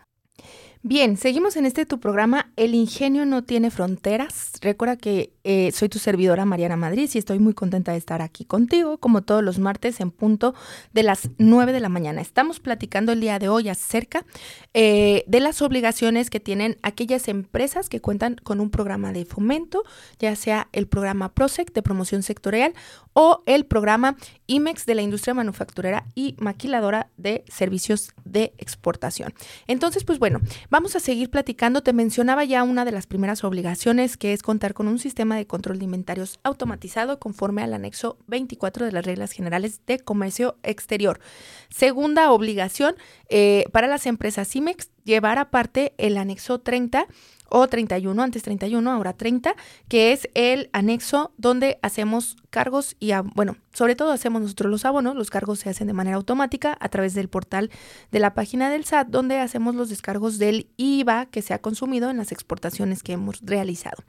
Bien, 0.81 1.17
seguimos 1.17 1.57
en 1.57 1.65
este 1.65 1.85
tu 1.85 1.99
programa 1.99 2.53
El 2.55 2.73
ingenio 2.73 3.25
no 3.25 3.43
tiene 3.43 3.69
fronteras. 3.69 4.53
Recuerda 4.61 4.95
que 4.95 5.33
eh, 5.43 5.73
soy 5.73 5.89
tu 5.89 5.99
servidora 5.99 6.45
Mariana 6.45 6.77
Madrid 6.77 7.09
y 7.13 7.17
estoy 7.17 7.37
muy 7.37 7.53
contenta 7.53 7.91
de 7.91 7.97
estar 7.97 8.21
aquí 8.21 8.45
contigo, 8.45 8.97
como 8.97 9.21
todos 9.21 9.43
los 9.43 9.59
martes 9.59 9.99
en 9.99 10.09
punto 10.09 10.55
de 10.93 11.03
las 11.03 11.31
9 11.37 11.73
de 11.73 11.81
la 11.81 11.89
mañana. 11.89 12.21
Estamos 12.21 12.61
platicando 12.61 13.11
el 13.11 13.19
día 13.19 13.39
de 13.39 13.49
hoy 13.49 13.67
acerca 13.67 14.25
eh, 14.73 15.25
de 15.27 15.41
las 15.41 15.61
obligaciones 15.61 16.29
que 16.29 16.39
tienen 16.39 16.77
aquellas 16.81 17.27
empresas 17.27 17.89
que 17.89 17.99
cuentan 17.99 18.37
con 18.41 18.61
un 18.61 18.69
programa 18.69 19.11
de 19.11 19.25
fomento, 19.25 19.83
ya 20.17 20.33
sea 20.37 20.69
el 20.71 20.87
programa 20.87 21.33
PROSEC 21.33 21.73
de 21.73 21.81
promoción 21.81 22.23
sectorial 22.23 22.73
o 23.11 23.43
el 23.45 23.65
programa 23.65 24.15
IMEX 24.47 24.85
de 24.85 24.95
la 24.95 25.01
industria 25.01 25.33
manufacturera 25.33 26.05
y 26.15 26.35
maquiladora 26.39 27.09
de 27.17 27.43
servicios 27.49 28.13
de 28.23 28.53
exportación. 28.57 29.33
Entonces, 29.67 30.05
pues 30.05 30.19
bueno, 30.19 30.39
Vamos 30.71 30.95
a 30.95 30.99
seguir 30.99 31.31
platicando. 31.31 31.81
Te 31.81 31.93
mencionaba 31.93 32.43
ya 32.43 32.61
una 32.61 32.85
de 32.85 32.91
las 32.91 33.07
primeras 33.07 33.43
obligaciones, 33.43 34.17
que 34.17 34.33
es 34.33 34.43
contar 34.43 34.75
con 34.75 34.87
un 34.87 34.99
sistema 34.99 35.35
de 35.35 35.47
control 35.47 35.79
de 35.79 35.85
inventarios 35.85 36.39
automatizado 36.43 37.17
conforme 37.17 37.63
al 37.63 37.73
anexo 37.73 38.19
24 38.27 38.85
de 38.85 38.91
las 38.91 39.03
reglas 39.03 39.31
generales 39.31 39.81
de 39.87 39.97
comercio 39.97 40.57
exterior. 40.61 41.21
Segunda 41.69 42.31
obligación 42.31 42.95
eh, 43.29 43.65
para 43.71 43.87
las 43.87 44.05
empresas 44.05 44.47
CIMEX, 44.47 44.91
llevar 45.03 45.37
aparte 45.37 45.93
el 45.97 46.17
anexo 46.17 46.59
30 46.59 47.07
o 47.49 47.67
31, 47.67 48.21
antes 48.21 48.43
31, 48.43 48.91
ahora 48.91 49.13
30, 49.13 49.55
que 49.87 50.11
es 50.11 50.29
el 50.33 50.69
anexo 50.71 51.31
donde 51.37 51.79
hacemos 51.81 52.37
cargos 52.49 52.95
y, 52.99 53.11
bueno, 53.35 53.57
sobre 53.73 53.95
todo 53.95 54.11
hacemos 54.11 54.41
nosotros 54.41 54.71
los 54.71 54.85
abonos, 54.85 55.15
los 55.15 55.29
cargos 55.29 55.59
se 55.59 55.69
hacen 55.69 55.87
de 55.87 55.93
manera 55.93 56.17
automática 56.17 56.77
a 56.79 56.89
través 56.89 57.13
del 57.13 57.29
portal 57.29 57.69
de 58.11 58.19
la 58.19 58.33
página 58.33 58.69
del 58.69 58.85
SAT, 58.85 59.07
donde 59.07 59.39
hacemos 59.39 59.75
los 59.75 59.89
descargos 59.89 60.39
del 60.39 60.67
IVA 60.77 61.27
que 61.27 61.41
se 61.41 61.53
ha 61.53 61.59
consumido 61.59 62.09
en 62.09 62.17
las 62.17 62.31
exportaciones 62.31 63.03
que 63.03 63.13
hemos 63.13 63.39
realizado. 63.41 64.03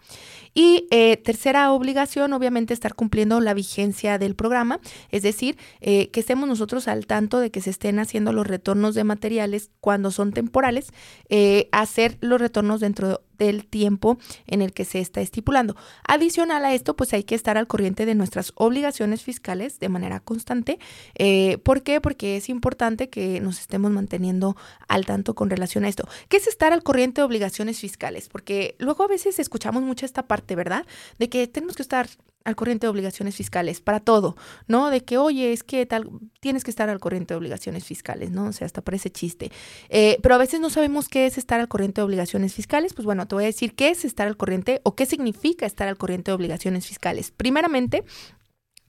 Y 0.55 0.89
eh, 0.91 1.17
tercera 1.19 1.71
obligación, 1.73 2.33
obviamente, 2.33 2.75
estar 2.75 2.95
cumpliendo 2.95 3.41
la 3.41 3.55
vigencia 3.55 4.19
del 4.19 4.35
programa, 4.35 4.81
es 5.11 5.23
decir, 5.23 5.57
eh, 5.81 6.11
que 6.11 6.21
estemos 6.21 6.49
nosotros 6.49 6.89
al 6.89 7.07
tanto 7.07 7.39
de 7.39 7.51
que 7.51 7.61
se 7.61 7.71
estén 7.71 7.99
haciendo 7.99 8.33
los 8.33 8.47
retornos 8.47 8.95
de 8.95 9.05
materiales 9.05 9.71
cuando 9.81 10.11
son 10.11 10.33
temporales, 10.33 10.90
eh, 11.29 11.69
hacer 11.73 12.19
los 12.21 12.41
retornos 12.41 12.81
dentro 12.81 13.23
del 13.39 13.67
tiempo 13.67 14.19
en 14.47 14.61
el 14.63 14.73
que 14.73 14.85
se 14.85 15.01
está 15.01 15.21
estipulando. 15.23 15.75
Adicional 16.07 16.65
a 16.65 16.75
esto, 16.75 16.95
pues 16.95 17.13
hay 17.15 17.25
que 17.25 17.35
estar 17.35 17.57
al 17.57 17.67
corriente 17.67 18.05
de 18.05 18.15
nuestras 18.15 18.53
obligaciones 18.55 19.23
fiscales 19.23 19.81
de 19.81 19.89
manera 19.89 20.21
constante. 20.21 20.79
Eh, 21.15 21.59
¿Por 21.59 21.83
qué? 21.83 22.01
Porque 22.01 22.37
es 22.37 22.49
importante 22.51 23.09
que 23.09 23.41
nos 23.41 23.59
estemos 23.59 23.91
manteniendo 23.91 24.57
al 24.89 25.07
tanto 25.07 25.35
con 25.35 25.49
relación 25.49 25.85
a 25.85 25.89
esto. 25.89 26.07
¿Qué 26.29 26.37
es 26.37 26.47
estar 26.47 26.73
al 26.73 26.83
corriente 26.83 27.23
de 27.23 27.25
obligaciones 27.25 27.81
fiscales? 27.81 28.29
Porque 28.29 28.77
luego 28.79 29.05
a 29.05 29.09
veces 29.09 29.39
escuchamos 29.39 29.83
mucho 29.83 30.05
esta 30.05 30.27
parte, 30.27 30.55
¿verdad? 30.55 30.87
De 31.19 31.31
que 31.31 31.47
tenemos 31.47 31.77
que 31.77 31.83
estar 31.83 32.09
al 32.45 32.57
corriente 32.57 32.87
de 32.87 32.91
obligaciones 32.91 33.37
fiscales 33.37 33.81
para 33.81 34.01
todo, 34.01 34.37
¿no? 34.67 34.91
De 34.91 35.03
que, 35.05 35.19
oye, 35.19 35.53
es 35.53 35.63
que 35.63 35.85
tal, 35.87 36.09
tienes 36.41 36.65
que 36.65 36.71
estar 36.71 36.89
al 36.89 36.99
corriente 36.99 37.35
de 37.35 37.39
obligaciones 37.39 37.85
fiscales, 37.85 38.31
¿no? 38.31 38.47
O 38.47 38.53
sea, 38.53 38.67
hasta 38.67 38.83
parece 38.83 39.11
chiste. 39.11 39.51
Eh, 39.89 40.19
pero 40.23 40.35
a 40.35 40.39
veces 40.39 40.61
no 40.61 40.71
sabemos 40.71 41.09
qué 41.09 41.27
es 41.27 41.39
estar 41.39 41.61
al 41.61 41.69
corriente 41.69 42.01
de 42.01 42.07
obligaciones 42.07 42.55
fiscales. 42.55 42.95
Pues 42.95 43.05
bueno, 43.05 43.27
te 43.29 43.35
voy 43.35 43.45
a 43.45 43.49
decir 43.49 43.75
qué 43.75 43.91
es 43.91 44.05
estar 44.05 44.27
al 44.27 44.37
corriente 44.37 44.81
o 44.85 44.95
qué 44.95 45.07
significa 45.07 45.67
estar 45.67 45.89
al 45.89 45.99
corriente 45.99 46.31
de 46.31 46.35
obligaciones 46.35 46.87
fiscales. 46.87 47.31
Primeramente, 47.31 48.05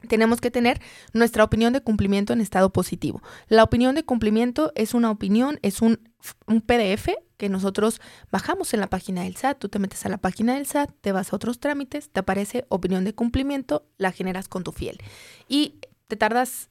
tenemos 0.07 0.41
que 0.41 0.51
tener 0.51 0.81
nuestra 1.13 1.43
opinión 1.43 1.73
de 1.73 1.81
cumplimiento 1.81 2.33
en 2.33 2.41
estado 2.41 2.71
positivo. 2.71 3.21
La 3.47 3.63
opinión 3.63 3.95
de 3.95 4.03
cumplimiento 4.03 4.71
es 4.75 4.93
una 4.93 5.11
opinión, 5.11 5.59
es 5.61 5.81
un, 5.81 5.99
un 6.47 6.61
PDF 6.61 7.09
que 7.41 7.49
nosotros 7.49 7.99
bajamos 8.31 8.75
en 8.75 8.81
la 8.81 8.87
página 8.87 9.23
del 9.23 9.35
SAT. 9.35 9.57
Tú 9.57 9.67
te 9.67 9.79
metes 9.79 10.05
a 10.05 10.09
la 10.09 10.19
página 10.19 10.53
del 10.53 10.67
SAT, 10.67 10.91
te 11.01 11.11
vas 11.11 11.33
a 11.33 11.35
otros 11.35 11.59
trámites, 11.59 12.11
te 12.11 12.19
aparece 12.19 12.67
opinión 12.69 13.03
de 13.03 13.15
cumplimiento, 13.15 13.87
la 13.97 14.11
generas 14.11 14.47
con 14.47 14.63
tu 14.63 14.71
fiel. 14.71 14.99
Y 15.47 15.79
te 16.05 16.17
tardas 16.17 16.69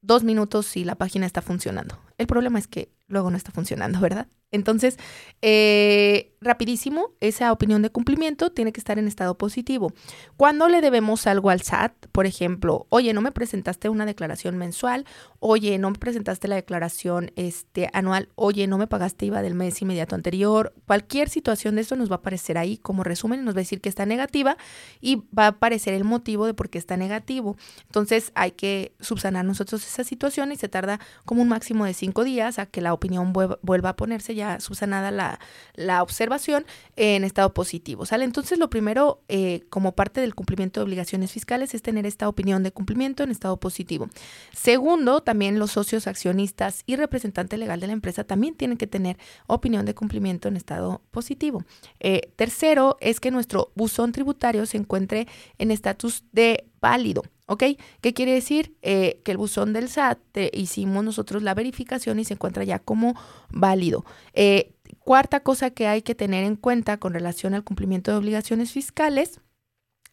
dos 0.00 0.24
minutos 0.24 0.64
si 0.64 0.82
la 0.84 0.94
página 0.94 1.26
está 1.26 1.42
funcionando. 1.42 2.00
El 2.16 2.26
problema 2.26 2.58
es 2.58 2.66
que 2.66 2.90
luego 3.06 3.30
no 3.30 3.36
está 3.36 3.52
funcionando, 3.52 4.00
¿verdad? 4.00 4.28
Entonces, 4.50 4.96
eh, 5.42 6.32
rapidísimo, 6.40 7.10
esa 7.20 7.52
opinión 7.52 7.82
de 7.82 7.90
cumplimiento 7.90 8.50
tiene 8.50 8.72
que 8.72 8.80
estar 8.80 8.98
en 8.98 9.06
estado 9.06 9.36
positivo. 9.36 9.92
Cuando 10.36 10.68
le 10.68 10.80
debemos 10.80 11.26
algo 11.26 11.50
al 11.50 11.60
SAT, 11.60 11.92
por 12.12 12.26
ejemplo, 12.26 12.86
oye, 12.88 13.12
no 13.12 13.20
me 13.20 13.32
presentaste 13.32 13.88
una 13.88 14.06
declaración 14.06 14.56
mensual, 14.56 15.04
oye, 15.40 15.78
no 15.78 15.90
me 15.90 15.98
presentaste 15.98 16.48
la 16.48 16.56
declaración 16.56 17.32
este, 17.36 17.90
anual, 17.92 18.30
oye, 18.36 18.66
no 18.66 18.78
me 18.78 18.86
pagaste 18.86 19.26
IVA 19.26 19.42
del 19.42 19.54
mes 19.54 19.82
inmediato 19.82 20.14
anterior, 20.14 20.72
cualquier 20.86 21.28
situación 21.28 21.74
de 21.74 21.82
esto 21.82 21.96
nos 21.96 22.10
va 22.10 22.14
a 22.14 22.18
aparecer 22.18 22.56
ahí 22.56 22.78
como 22.78 23.04
resumen, 23.04 23.44
nos 23.44 23.54
va 23.54 23.58
a 23.58 23.62
decir 23.62 23.80
que 23.80 23.88
está 23.88 24.06
negativa 24.06 24.56
y 25.00 25.24
va 25.36 25.44
a 25.44 25.48
aparecer 25.48 25.92
el 25.92 26.04
motivo 26.04 26.46
de 26.46 26.54
por 26.54 26.70
qué 26.70 26.78
está 26.78 26.96
negativo. 26.96 27.56
Entonces, 27.86 28.32
hay 28.34 28.52
que 28.52 28.94
subsanar 29.00 29.44
nosotros 29.44 29.86
esa 29.86 30.04
situación 30.04 30.52
y 30.52 30.56
se 30.56 30.68
tarda 30.68 31.00
como 31.24 31.42
un 31.42 31.48
máximo 31.48 31.84
de 31.84 31.94
cinco 31.94 32.24
días 32.24 32.58
a 32.58 32.66
que 32.66 32.80
la 32.80 32.94
opinión 32.94 33.32
vuelva 33.32 33.90
a 33.90 33.96
ponerse 33.96 34.34
ya 34.38 34.60
subsanada 34.60 35.10
la, 35.10 35.38
la 35.74 36.02
observación 36.02 36.64
en 36.96 37.24
estado 37.24 37.52
positivo, 37.52 38.06
¿sale? 38.06 38.24
Entonces, 38.24 38.58
lo 38.58 38.70
primero, 38.70 39.20
eh, 39.28 39.64
como 39.68 39.92
parte 39.92 40.20
del 40.20 40.34
cumplimiento 40.34 40.80
de 40.80 40.84
obligaciones 40.84 41.30
fiscales, 41.30 41.74
es 41.74 41.82
tener 41.82 42.06
esta 42.06 42.28
opinión 42.28 42.62
de 42.62 42.72
cumplimiento 42.72 43.22
en 43.22 43.30
estado 43.30 43.58
positivo. 43.58 44.08
Segundo, 44.52 45.20
también 45.22 45.58
los 45.58 45.72
socios 45.72 46.06
accionistas 46.06 46.82
y 46.86 46.96
representante 46.96 47.58
legal 47.58 47.80
de 47.80 47.88
la 47.88 47.92
empresa 47.92 48.24
también 48.24 48.54
tienen 48.54 48.78
que 48.78 48.86
tener 48.86 49.18
opinión 49.46 49.84
de 49.84 49.94
cumplimiento 49.94 50.48
en 50.48 50.56
estado 50.56 51.02
positivo. 51.10 51.64
Eh, 52.00 52.32
tercero, 52.36 52.96
es 53.00 53.20
que 53.20 53.30
nuestro 53.30 53.72
buzón 53.74 54.12
tributario 54.12 54.64
se 54.66 54.78
encuentre 54.78 55.26
en 55.58 55.70
estatus 55.70 56.24
de 56.32 56.64
válido. 56.80 57.22
¿Ok? 57.50 57.64
¿Qué 58.02 58.12
quiere 58.12 58.34
decir? 58.34 58.76
Eh, 58.82 59.22
que 59.24 59.30
el 59.30 59.38
buzón 59.38 59.72
del 59.72 59.88
SAT 59.88 60.18
hicimos 60.52 61.02
nosotros 61.02 61.42
la 61.42 61.54
verificación 61.54 62.18
y 62.18 62.26
se 62.26 62.34
encuentra 62.34 62.62
ya 62.62 62.78
como 62.78 63.14
válido. 63.48 64.04
Eh, 64.34 64.74
cuarta 64.98 65.40
cosa 65.40 65.70
que 65.70 65.86
hay 65.86 66.02
que 66.02 66.14
tener 66.14 66.44
en 66.44 66.56
cuenta 66.56 66.98
con 66.98 67.14
relación 67.14 67.54
al 67.54 67.64
cumplimiento 67.64 68.10
de 68.10 68.18
obligaciones 68.18 68.72
fiscales 68.72 69.40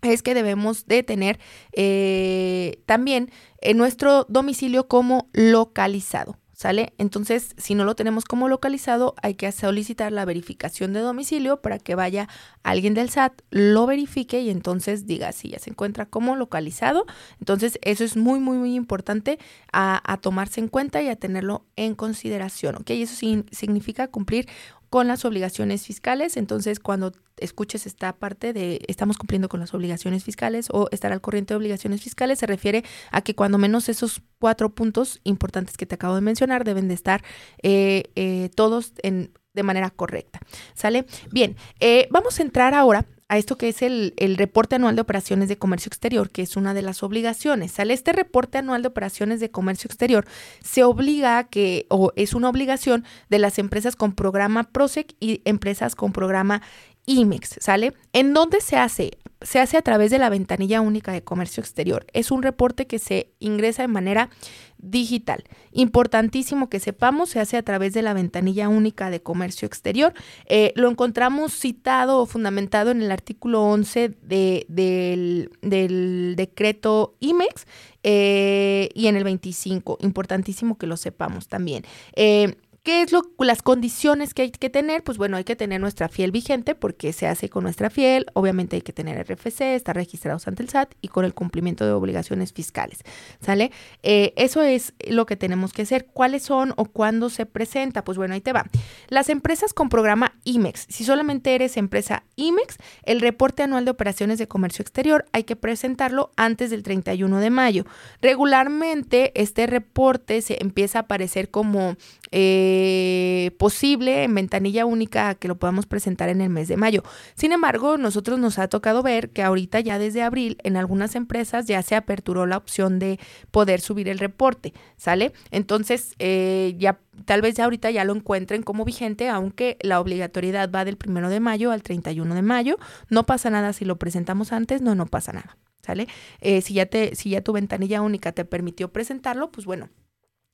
es 0.01 0.23
que 0.23 0.33
debemos 0.33 0.85
de 0.87 1.03
tener 1.03 1.39
eh, 1.73 2.81
también 2.85 3.31
en 3.59 3.77
nuestro 3.77 4.25
domicilio 4.29 4.87
como 4.87 5.29
localizado. 5.33 6.37
¿Sale? 6.55 6.93
Entonces, 6.97 7.53
si 7.57 7.75
no 7.75 7.83
lo 7.83 7.95
tenemos 7.95 8.23
como 8.23 8.47
localizado, 8.47 9.13
hay 9.21 9.33
que 9.33 9.51
solicitar 9.51 10.13
la 10.13 10.23
verificación 10.23 10.93
de 10.93 11.01
domicilio 11.01 11.61
para 11.61 11.79
que 11.79 11.95
vaya 11.95 12.29
alguien 12.63 12.93
del 12.93 13.09
SAT, 13.09 13.41
lo 13.49 13.85
verifique 13.85 14.39
y 14.39 14.49
entonces 14.49 15.05
diga 15.05 15.33
si 15.33 15.49
ya 15.49 15.59
se 15.59 15.71
encuentra 15.71 16.05
como 16.05 16.37
localizado. 16.37 17.05
Entonces, 17.41 17.77
eso 17.81 18.05
es 18.05 18.15
muy, 18.15 18.39
muy, 18.39 18.57
muy 18.57 18.73
importante 18.73 19.37
a, 19.73 20.17
tomarse 20.21 20.61
en 20.61 20.69
cuenta 20.69 21.01
y 21.01 21.09
a 21.09 21.17
tenerlo 21.17 21.65
en 21.75 21.93
consideración, 21.93 22.77
¿ok? 22.77 22.89
Eso 22.91 23.15
significa 23.51 24.07
cumplir 24.07 24.47
con 24.95 25.09
las 25.09 25.25
obligaciones 25.25 25.85
fiscales. 25.85 26.37
Entonces, 26.37 26.79
cuando 26.79 27.11
escuches 27.35 27.85
esta 27.85 28.13
parte 28.13 28.53
de 28.53 28.79
estamos 28.87 29.17
cumpliendo 29.17 29.49
con 29.49 29.59
las 29.59 29.73
obligaciones 29.73 30.23
fiscales 30.23 30.69
o 30.71 30.87
estar 30.89 31.11
al 31.11 31.19
corriente 31.19 31.53
de 31.53 31.57
obligaciones 31.57 32.01
fiscales, 32.01 32.39
se 32.39 32.45
refiere 32.45 32.85
a 33.11 33.19
que 33.19 33.35
cuando 33.35 33.57
menos 33.57 33.89
esos 33.89 34.21
cuatro 34.39 34.73
puntos 34.73 35.19
importantes 35.25 35.75
que 35.75 35.85
te 35.85 35.95
acabo 35.95 36.15
de 36.15 36.21
mencionar 36.21 36.63
deben 36.63 36.87
de 36.87 36.93
estar 36.93 37.25
eh, 37.61 38.03
eh, 38.15 38.49
todos 38.55 38.93
en, 39.03 39.33
de 39.53 39.63
manera 39.63 39.89
correcta. 39.89 40.39
¿Sale? 40.75 41.05
Bien, 41.29 41.57
eh, 41.81 42.07
vamos 42.09 42.39
a 42.39 42.43
entrar 42.43 42.73
ahora 42.73 43.05
a 43.27 43.37
esto 43.37 43.57
que 43.57 43.69
es 43.69 43.81
el, 43.81 44.13
el, 44.17 44.37
reporte 44.37 44.75
anual 44.75 44.95
de 44.95 45.01
operaciones 45.01 45.49
de 45.49 45.57
comercio 45.57 45.89
exterior, 45.89 46.29
que 46.29 46.43
es 46.43 46.55
una 46.55 46.73
de 46.73 46.83
las 46.83 47.01
obligaciones. 47.01 47.71
Sale 47.71 47.93
este 47.93 48.13
reporte 48.13 48.59
anual 48.59 48.81
de 48.81 48.87
operaciones 48.87 49.39
de 49.39 49.49
comercio 49.49 49.87
exterior, 49.87 50.25
se 50.63 50.83
obliga 50.83 51.39
a 51.39 51.43
que, 51.45 51.87
o 51.89 52.11
es 52.15 52.33
una 52.33 52.49
obligación 52.49 53.03
de 53.29 53.39
las 53.39 53.57
empresas 53.57 53.95
con 53.95 54.13
programa 54.13 54.63
PROSEC 54.63 55.15
y 55.19 55.41
empresas 55.45 55.95
con 55.95 56.11
programa 56.11 56.61
IMEX, 57.05 57.57
¿sale? 57.59 57.93
¿En 58.13 58.33
dónde 58.33 58.61
se 58.61 58.77
hace? 58.77 59.11
Se 59.41 59.59
hace 59.59 59.77
a 59.77 59.81
través 59.81 60.11
de 60.11 60.17
la 60.17 60.29
ventanilla 60.29 60.81
única 60.81 61.11
de 61.11 61.23
comercio 61.23 61.61
exterior. 61.61 62.07
Es 62.13 62.31
un 62.31 62.41
reporte 62.41 62.87
que 62.87 62.99
se 62.99 63.31
ingresa 63.39 63.83
de 63.83 63.87
manera 63.87 64.29
digital. 64.77 65.43
Importantísimo 65.71 66.69
que 66.69 66.79
sepamos, 66.79 67.29
se 67.29 67.39
hace 67.39 67.57
a 67.57 67.63
través 67.63 67.93
de 67.93 68.01
la 68.01 68.13
ventanilla 68.13 68.69
única 68.69 69.09
de 69.09 69.21
comercio 69.21 69.65
exterior. 69.65 70.13
Eh, 70.47 70.73
lo 70.75 70.89
encontramos 70.89 71.53
citado 71.53 72.19
o 72.19 72.25
fundamentado 72.25 72.91
en 72.91 73.01
el 73.01 73.11
artículo 73.11 73.63
11 73.63 74.09
de, 74.21 74.65
del, 74.69 76.35
decreto 76.35 77.15
IMEX 77.19 77.67
eh, 78.03 78.89
y 78.93 79.07
en 79.07 79.15
el 79.15 79.23
25. 79.23 79.97
Importantísimo 80.01 80.77
que 80.77 80.87
lo 80.87 80.97
sepamos 80.97 81.47
también. 81.47 81.83
Eh, 82.15 82.55
¿Qué 82.85 83.01
es 83.01 83.11
lo, 83.11 83.23
las 83.39 83.63
condiciones 83.63 84.35
que 84.35 84.43
hay 84.43 84.51
que 84.51 84.69
tener? 84.69 85.03
Pues 85.03 85.17
bueno, 85.17 85.37
hay 85.37 85.43
que 85.43 85.55
tener 85.55 85.81
nuestra 85.81 86.07
fiel 86.07 86.29
vigente 86.29 86.75
porque 86.75 87.13
se 87.13 87.25
hace 87.25 87.49
con 87.49 87.63
nuestra 87.63 87.89
fiel. 87.89 88.27
Obviamente 88.33 88.75
hay 88.75 88.83
que 88.83 88.93
tener 88.93 89.19
RFC, 89.25 89.73
estar 89.73 89.95
registrados 89.95 90.47
ante 90.47 90.61
el 90.61 90.69
SAT 90.69 90.93
y 91.01 91.07
con 91.07 91.25
el 91.25 91.33
cumplimiento 91.33 91.83
de 91.83 91.93
obligaciones 91.93 92.53
fiscales. 92.53 92.99
¿Sale? 93.41 93.71
Eh, 94.03 94.33
eso 94.35 94.61
es 94.61 94.93
lo 95.07 95.25
que 95.25 95.35
tenemos 95.35 95.73
que 95.73 95.81
hacer. 95.81 96.05
¿Cuáles 96.05 96.43
son 96.43 96.75
o 96.77 96.85
cuándo 96.85 97.31
se 97.31 97.47
presenta? 97.47 98.03
Pues 98.03 98.19
bueno, 98.19 98.35
ahí 98.35 98.41
te 98.41 98.53
va. 98.53 98.67
Las 99.07 99.29
empresas 99.29 99.73
con 99.73 99.89
programa 99.89 100.35
IMEX. 100.43 100.85
Si 100.87 101.03
solamente 101.05 101.55
eres 101.55 101.77
empresa 101.77 102.23
IMEX, 102.35 102.77
el 103.01 103.19
reporte 103.19 103.63
anual 103.63 103.85
de 103.85 103.91
operaciones 103.91 104.37
de 104.37 104.47
comercio 104.47 104.83
exterior 104.83 105.25
hay 105.31 105.45
que 105.45 105.55
presentarlo 105.55 106.29
antes 106.35 106.69
del 106.69 106.83
31 106.83 107.39
de 107.39 107.49
mayo. 107.49 107.85
Regularmente 108.21 109.31
este 109.41 109.65
reporte 109.65 110.43
se 110.43 110.61
empieza 110.61 110.99
a 110.99 111.01
aparecer 111.01 111.49
como... 111.49 111.97
Eh, 112.37 113.51
posible 113.57 114.25
en 114.25 114.35
ventanilla 114.35 114.85
única 114.85 115.35
que 115.35 115.47
lo 115.47 115.57
podamos 115.57 115.85
presentar 115.85 116.27
en 116.27 116.41
el 116.41 116.49
mes 116.49 116.67
de 116.67 116.75
mayo. 116.75 117.01
Sin 117.33 117.53
embargo, 117.53 117.97
nosotros 117.97 118.37
nos 118.39 118.59
ha 118.59 118.67
tocado 118.67 119.03
ver 119.03 119.29
que 119.29 119.41
ahorita 119.41 119.79
ya 119.79 119.99
desde 119.99 120.21
abril 120.21 120.57
en 120.65 120.75
algunas 120.75 121.15
empresas 121.15 121.65
ya 121.65 121.81
se 121.81 121.95
aperturó 121.95 122.45
la 122.45 122.57
opción 122.57 122.99
de 122.99 123.21
poder 123.51 123.79
subir 123.79 124.09
el 124.09 124.19
reporte, 124.19 124.73
¿sale? 124.97 125.31
Entonces, 125.49 126.13
eh, 126.19 126.75
ya 126.77 126.99
tal 127.23 127.41
vez 127.41 127.55
ya 127.55 127.63
ahorita 127.63 127.89
ya 127.89 128.03
lo 128.03 128.13
encuentren 128.13 128.63
como 128.63 128.83
vigente, 128.83 129.29
aunque 129.29 129.77
la 129.79 130.01
obligatoriedad 130.01 130.69
va 130.69 130.83
del 130.83 130.97
primero 130.97 131.29
de 131.29 131.39
mayo 131.39 131.71
al 131.71 131.83
31 131.83 132.35
de 132.35 132.41
mayo. 132.41 132.77
No 133.09 133.25
pasa 133.25 133.49
nada 133.49 133.71
si 133.71 133.85
lo 133.85 133.97
presentamos 133.97 134.51
antes, 134.51 134.81
no, 134.81 134.93
no 134.93 135.05
pasa 135.05 135.31
nada, 135.31 135.57
¿sale? 135.81 136.09
Eh, 136.41 136.59
si, 136.59 136.73
ya 136.73 136.85
te, 136.85 137.15
si 137.15 137.29
ya 137.29 137.39
tu 137.39 137.53
ventanilla 137.53 138.01
única 138.01 138.33
te 138.33 138.43
permitió 138.43 138.91
presentarlo, 138.91 139.51
pues 139.51 139.65
bueno, 139.65 139.87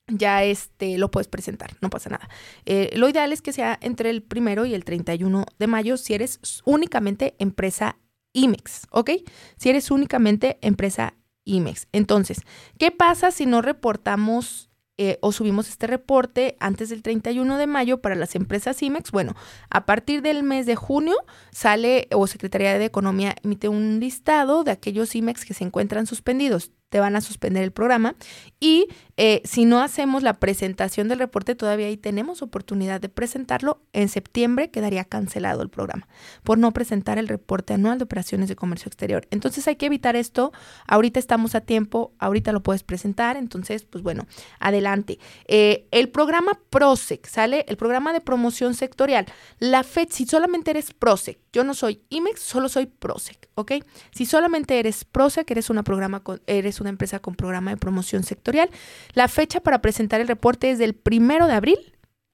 ya 0.07 0.43
este, 0.43 0.97
lo 0.97 1.11
puedes 1.11 1.27
presentar, 1.27 1.71
no 1.81 1.89
pasa 1.89 2.09
nada. 2.09 2.29
Eh, 2.65 2.91
lo 2.95 3.09
ideal 3.09 3.31
es 3.33 3.41
que 3.41 3.53
sea 3.53 3.77
entre 3.81 4.09
el 4.09 4.21
primero 4.21 4.65
y 4.65 4.73
el 4.73 4.83
31 4.83 5.45
de 5.57 5.67
mayo 5.67 5.97
si 5.97 6.13
eres 6.13 6.39
únicamente 6.65 7.35
empresa 7.39 7.97
IMEX, 8.33 8.87
¿ok? 8.91 9.11
Si 9.57 9.69
eres 9.69 9.91
únicamente 9.91 10.57
empresa 10.61 11.15
IMEX. 11.45 11.87
Entonces, 11.91 12.41
¿qué 12.77 12.91
pasa 12.91 13.31
si 13.31 13.45
no 13.45 13.61
reportamos 13.61 14.69
eh, 14.97 15.17
o 15.21 15.31
subimos 15.31 15.69
este 15.69 15.87
reporte 15.87 16.55
antes 16.59 16.89
del 16.89 17.01
31 17.01 17.57
de 17.57 17.67
mayo 17.67 18.01
para 18.01 18.15
las 18.15 18.35
empresas 18.35 18.81
IMEX? 18.81 19.11
Bueno, 19.11 19.35
a 19.69 19.85
partir 19.85 20.21
del 20.21 20.43
mes 20.43 20.65
de 20.65 20.75
junio 20.75 21.15
sale 21.51 22.07
o 22.11 22.27
Secretaría 22.27 22.77
de 22.77 22.85
Economía 22.85 23.35
emite 23.43 23.69
un 23.69 23.99
listado 23.99 24.63
de 24.63 24.71
aquellos 24.71 25.15
IMEX 25.15 25.45
que 25.45 25.53
se 25.53 25.63
encuentran 25.63 26.05
suspendidos 26.05 26.71
te 26.91 26.99
van 26.99 27.15
a 27.15 27.21
suspender 27.21 27.63
el 27.63 27.71
programa. 27.71 28.15
Y 28.59 28.89
eh, 29.15 29.41
si 29.45 29.63
no 29.63 29.81
hacemos 29.81 30.23
la 30.23 30.39
presentación 30.39 31.07
del 31.07 31.19
reporte, 31.19 31.55
todavía 31.55 31.87
ahí 31.87 31.95
tenemos 31.95 32.41
oportunidad 32.41 32.99
de 32.99 33.07
presentarlo. 33.07 33.81
En 33.93 34.09
septiembre 34.09 34.71
quedaría 34.71 35.05
cancelado 35.05 35.61
el 35.61 35.69
programa 35.69 36.09
por 36.43 36.57
no 36.57 36.73
presentar 36.73 37.17
el 37.17 37.29
reporte 37.29 37.73
anual 37.73 37.97
de 37.97 38.03
operaciones 38.03 38.49
de 38.49 38.57
comercio 38.57 38.89
exterior. 38.89 39.25
Entonces 39.31 39.69
hay 39.69 39.77
que 39.77 39.85
evitar 39.85 40.17
esto. 40.17 40.51
Ahorita 40.85 41.17
estamos 41.17 41.55
a 41.55 41.61
tiempo, 41.61 42.13
ahorita 42.19 42.51
lo 42.51 42.61
puedes 42.61 42.83
presentar. 42.83 43.37
Entonces, 43.37 43.83
pues 43.85 44.03
bueno, 44.03 44.27
adelante. 44.59 45.17
Eh, 45.47 45.87
el 45.91 46.09
programa 46.09 46.59
PROSEC, 46.69 47.25
¿sale? 47.25 47.63
El 47.69 47.77
programa 47.77 48.11
de 48.11 48.19
promoción 48.19 48.73
sectorial. 48.73 49.27
La 49.59 49.83
FED, 49.83 50.09
si 50.11 50.25
solamente 50.25 50.71
eres 50.71 50.93
PROSEC, 50.93 51.39
yo 51.53 51.63
no 51.63 51.73
soy 51.73 52.01
IMEX, 52.09 52.41
solo 52.41 52.67
soy 52.67 52.87
PROSEC, 52.87 53.49
¿ok? 53.55 53.71
Si 54.11 54.25
solamente 54.25 54.77
eres 54.77 55.05
PROSEC, 55.05 55.49
eres 55.51 55.69
una 55.69 55.83
programa 55.83 56.21
con, 56.21 56.41
eres 56.47 56.80
una 56.81 56.89
empresa 56.89 57.19
con 57.19 57.35
programa 57.35 57.71
de 57.71 57.77
promoción 57.77 58.23
sectorial. 58.23 58.69
La 59.13 59.27
fecha 59.27 59.61
para 59.61 59.81
presentar 59.81 60.21
el 60.21 60.27
reporte 60.27 60.71
es 60.71 60.79
del 60.79 60.93
primero 60.93 61.47
de 61.47 61.53
abril 61.53 61.79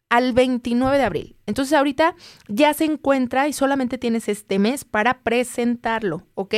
al 0.09 0.33
29 0.33 0.97
de 0.97 1.03
abril. 1.03 1.35
Entonces 1.45 1.73
ahorita 1.73 2.15
ya 2.47 2.73
se 2.73 2.85
encuentra 2.85 3.47
y 3.47 3.53
solamente 3.53 3.97
tienes 3.97 4.27
este 4.29 4.59
mes 4.59 4.85
para 4.85 5.21
presentarlo, 5.21 6.23
¿ok? 6.35 6.55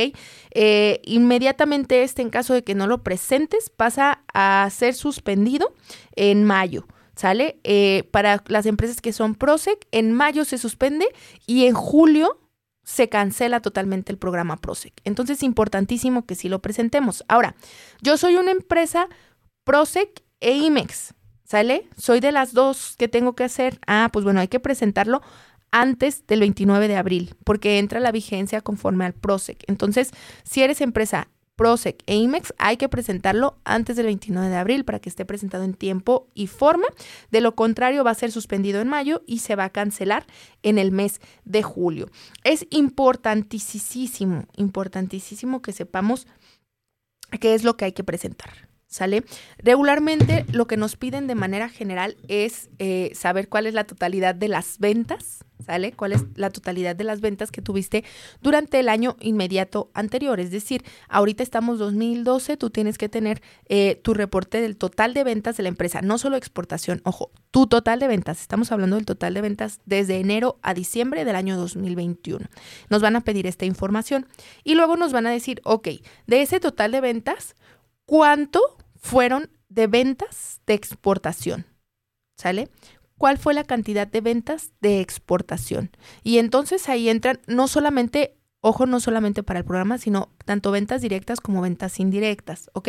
Eh, 0.52 1.00
inmediatamente 1.04 2.02
este, 2.02 2.22
en 2.22 2.30
caso 2.30 2.54
de 2.54 2.62
que 2.62 2.74
no 2.74 2.86
lo 2.86 3.02
presentes, 3.02 3.70
pasa 3.70 4.22
a 4.32 4.68
ser 4.70 4.94
suspendido 4.94 5.72
en 6.14 6.44
mayo. 6.44 6.86
¿Sale? 7.16 7.60
Eh, 7.64 8.08
para 8.12 8.42
las 8.46 8.64
empresas 8.64 9.02
que 9.02 9.12
son 9.12 9.34
PROSEC, 9.34 9.86
en 9.90 10.12
mayo 10.12 10.46
se 10.46 10.56
suspende 10.56 11.06
y 11.46 11.66
en 11.66 11.74
julio 11.74 12.38
se 12.82 13.08
cancela 13.08 13.60
totalmente 13.60 14.12
el 14.12 14.18
programa 14.18 14.56
PROSEC. 14.56 14.94
Entonces 15.04 15.38
es 15.38 15.42
importantísimo 15.42 16.26
que 16.26 16.34
sí 16.34 16.48
lo 16.48 16.60
presentemos. 16.60 17.24
Ahora, 17.28 17.54
yo 18.02 18.16
soy 18.16 18.36
una 18.36 18.50
empresa 18.50 19.08
PROSEC 19.64 20.22
e 20.40 20.52
IMEX, 20.56 21.14
¿Sale? 21.44 21.88
Soy 21.96 22.20
de 22.20 22.30
las 22.30 22.52
dos 22.52 22.94
que 22.96 23.08
tengo 23.08 23.34
que 23.34 23.42
hacer. 23.42 23.80
Ah, 23.84 24.08
pues 24.12 24.24
bueno, 24.24 24.38
hay 24.38 24.46
que 24.46 24.60
presentarlo 24.60 25.20
antes 25.72 26.24
del 26.28 26.38
29 26.40 26.86
de 26.86 26.96
abril, 26.96 27.34
porque 27.44 27.80
entra 27.80 27.98
la 27.98 28.12
vigencia 28.12 28.60
conforme 28.60 29.04
al 29.04 29.14
PROSEC. 29.14 29.64
Entonces, 29.66 30.12
si 30.44 30.62
eres 30.62 30.80
empresa 30.80 31.28
PROSEC 31.60 32.02
e 32.06 32.16
IMEX, 32.16 32.54
hay 32.56 32.78
que 32.78 32.88
presentarlo 32.88 33.58
antes 33.64 33.94
del 33.94 34.06
29 34.06 34.48
de 34.48 34.56
abril 34.56 34.86
para 34.86 34.98
que 34.98 35.10
esté 35.10 35.26
presentado 35.26 35.62
en 35.62 35.74
tiempo 35.74 36.26
y 36.32 36.46
forma. 36.46 36.86
De 37.30 37.42
lo 37.42 37.54
contrario, 37.54 38.02
va 38.02 38.12
a 38.12 38.14
ser 38.14 38.32
suspendido 38.32 38.80
en 38.80 38.88
mayo 38.88 39.22
y 39.26 39.40
se 39.40 39.56
va 39.56 39.64
a 39.64 39.70
cancelar 39.70 40.24
en 40.62 40.78
el 40.78 40.90
mes 40.90 41.20
de 41.44 41.62
julio. 41.62 42.08
Es 42.44 42.66
importantísimo, 42.70 44.46
importantísimo 44.56 45.60
que 45.60 45.72
sepamos 45.72 46.26
qué 47.42 47.52
es 47.52 47.62
lo 47.62 47.76
que 47.76 47.84
hay 47.84 47.92
que 47.92 48.04
presentar. 48.04 48.69
¿Sale? 48.90 49.22
Regularmente 49.58 50.44
lo 50.50 50.66
que 50.66 50.76
nos 50.76 50.96
piden 50.96 51.28
de 51.28 51.36
manera 51.36 51.68
general 51.68 52.16
es 52.26 52.70
eh, 52.80 53.12
saber 53.14 53.48
cuál 53.48 53.66
es 53.66 53.74
la 53.74 53.84
totalidad 53.84 54.34
de 54.34 54.48
las 54.48 54.80
ventas, 54.80 55.44
¿sale? 55.64 55.92
¿Cuál 55.92 56.10
es 56.10 56.24
la 56.34 56.50
totalidad 56.50 56.96
de 56.96 57.04
las 57.04 57.20
ventas 57.20 57.52
que 57.52 57.62
tuviste 57.62 58.02
durante 58.42 58.80
el 58.80 58.88
año 58.88 59.16
inmediato 59.20 59.92
anterior? 59.94 60.40
Es 60.40 60.50
decir, 60.50 60.82
ahorita 61.08 61.44
estamos 61.44 61.78
2012, 61.78 62.56
tú 62.56 62.70
tienes 62.70 62.98
que 62.98 63.08
tener 63.08 63.42
eh, 63.68 64.00
tu 64.02 64.12
reporte 64.12 64.60
del 64.60 64.76
total 64.76 65.14
de 65.14 65.22
ventas 65.22 65.56
de 65.56 65.62
la 65.62 65.68
empresa, 65.68 66.02
no 66.02 66.18
solo 66.18 66.36
exportación, 66.36 67.00
ojo, 67.04 67.30
tu 67.52 67.68
total 67.68 68.00
de 68.00 68.08
ventas, 68.08 68.40
estamos 68.40 68.72
hablando 68.72 68.96
del 68.96 69.06
total 69.06 69.34
de 69.34 69.40
ventas 69.40 69.78
desde 69.86 70.18
enero 70.18 70.58
a 70.62 70.74
diciembre 70.74 71.24
del 71.24 71.36
año 71.36 71.56
2021. 71.56 72.44
Nos 72.88 73.02
van 73.02 73.14
a 73.14 73.20
pedir 73.20 73.46
esta 73.46 73.66
información 73.66 74.26
y 74.64 74.74
luego 74.74 74.96
nos 74.96 75.12
van 75.12 75.28
a 75.28 75.30
decir, 75.30 75.60
ok, 75.62 75.88
de 76.26 76.42
ese 76.42 76.58
total 76.58 76.90
de 76.90 77.00
ventas, 77.00 77.54
¿cuánto 78.10 78.60
fueron 78.96 79.48
de 79.68 79.86
ventas 79.86 80.60
de 80.66 80.74
exportación. 80.74 81.64
¿Sale? 82.36 82.68
¿Cuál 83.16 83.38
fue 83.38 83.54
la 83.54 83.62
cantidad 83.62 84.08
de 84.08 84.20
ventas 84.20 84.72
de 84.80 85.00
exportación? 85.00 85.92
Y 86.24 86.38
entonces 86.38 86.88
ahí 86.88 87.08
entran 87.08 87.40
no 87.46 87.68
solamente, 87.68 88.36
ojo, 88.62 88.86
no 88.86 88.98
solamente 88.98 89.44
para 89.44 89.60
el 89.60 89.64
programa, 89.64 89.96
sino 89.98 90.34
tanto 90.44 90.72
ventas 90.72 91.02
directas 91.02 91.40
como 91.40 91.60
ventas 91.60 92.00
indirectas, 92.00 92.68
¿ok? 92.72 92.88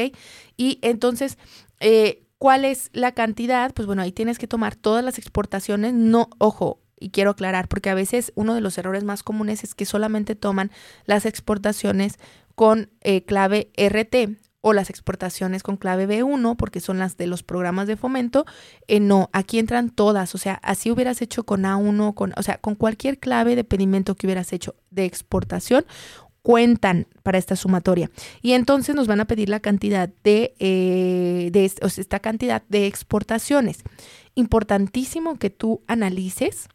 Y 0.57 0.79
entonces, 0.81 1.37
eh, 1.79 2.25
¿cuál 2.39 2.65
es 2.65 2.89
la 2.91 3.11
cantidad? 3.11 3.75
Pues 3.75 3.85
bueno, 3.85 4.01
ahí 4.01 4.11
tienes 4.11 4.39
que 4.39 4.47
tomar 4.47 4.75
todas 4.75 5.05
las 5.05 5.19
exportaciones, 5.19 5.93
no, 5.93 6.29
ojo, 6.39 6.81
y 6.99 7.11
quiero 7.11 7.29
aclarar, 7.29 7.67
porque 7.67 7.91
a 7.91 7.95
veces 7.95 8.31
uno 8.33 8.55
de 8.55 8.61
los 8.61 8.75
errores 8.79 9.03
más 9.03 9.21
comunes 9.21 9.63
es 9.63 9.75
que 9.75 9.85
solamente 9.85 10.33
toman 10.33 10.71
las 11.05 11.27
exportaciones 11.27 12.17
con 12.55 12.89
eh, 13.01 13.23
clave 13.23 13.71
RT 13.77 14.39
o 14.61 14.73
las 14.73 14.89
exportaciones 14.89 15.63
con 15.63 15.77
clave 15.77 16.07
B1, 16.07 16.55
porque 16.55 16.79
son 16.79 16.99
las 16.99 17.17
de 17.17 17.27
los 17.27 17.43
programas 17.43 17.87
de 17.87 17.97
fomento. 17.97 18.45
Eh, 18.87 18.99
no, 18.99 19.29
aquí 19.33 19.59
entran 19.59 19.89
todas, 19.89 20.33
o 20.35 20.37
sea, 20.37 20.55
así 20.63 20.91
hubieras 20.91 21.21
hecho 21.21 21.43
con 21.43 21.63
A1, 21.63 22.13
con, 22.13 22.33
o 22.37 22.43
sea, 22.43 22.57
con 22.59 22.75
cualquier 22.75 23.19
clave 23.19 23.55
de 23.55 23.63
pedimento 23.63 24.15
que 24.15 24.27
hubieras 24.27 24.53
hecho 24.53 24.75
de 24.91 25.05
exportación, 25.05 25.85
cuentan 26.41 27.07
para 27.23 27.37
esta 27.37 27.55
sumatoria. 27.55 28.09
Y 28.41 28.53
entonces 28.53 28.95
nos 28.95 29.07
van 29.07 29.19
a 29.19 29.25
pedir 29.25 29.49
la 29.49 29.59
cantidad 29.59 30.09
de, 30.23 30.53
eh, 30.59 31.49
de 31.51 31.71
o 31.81 31.89
sea, 31.89 32.01
esta 32.01 32.19
cantidad 32.19 32.63
de 32.69 32.87
exportaciones. 32.87 33.79
Importantísimo 34.35 35.37
que 35.37 35.49
tú 35.49 35.81
analices 35.87 36.67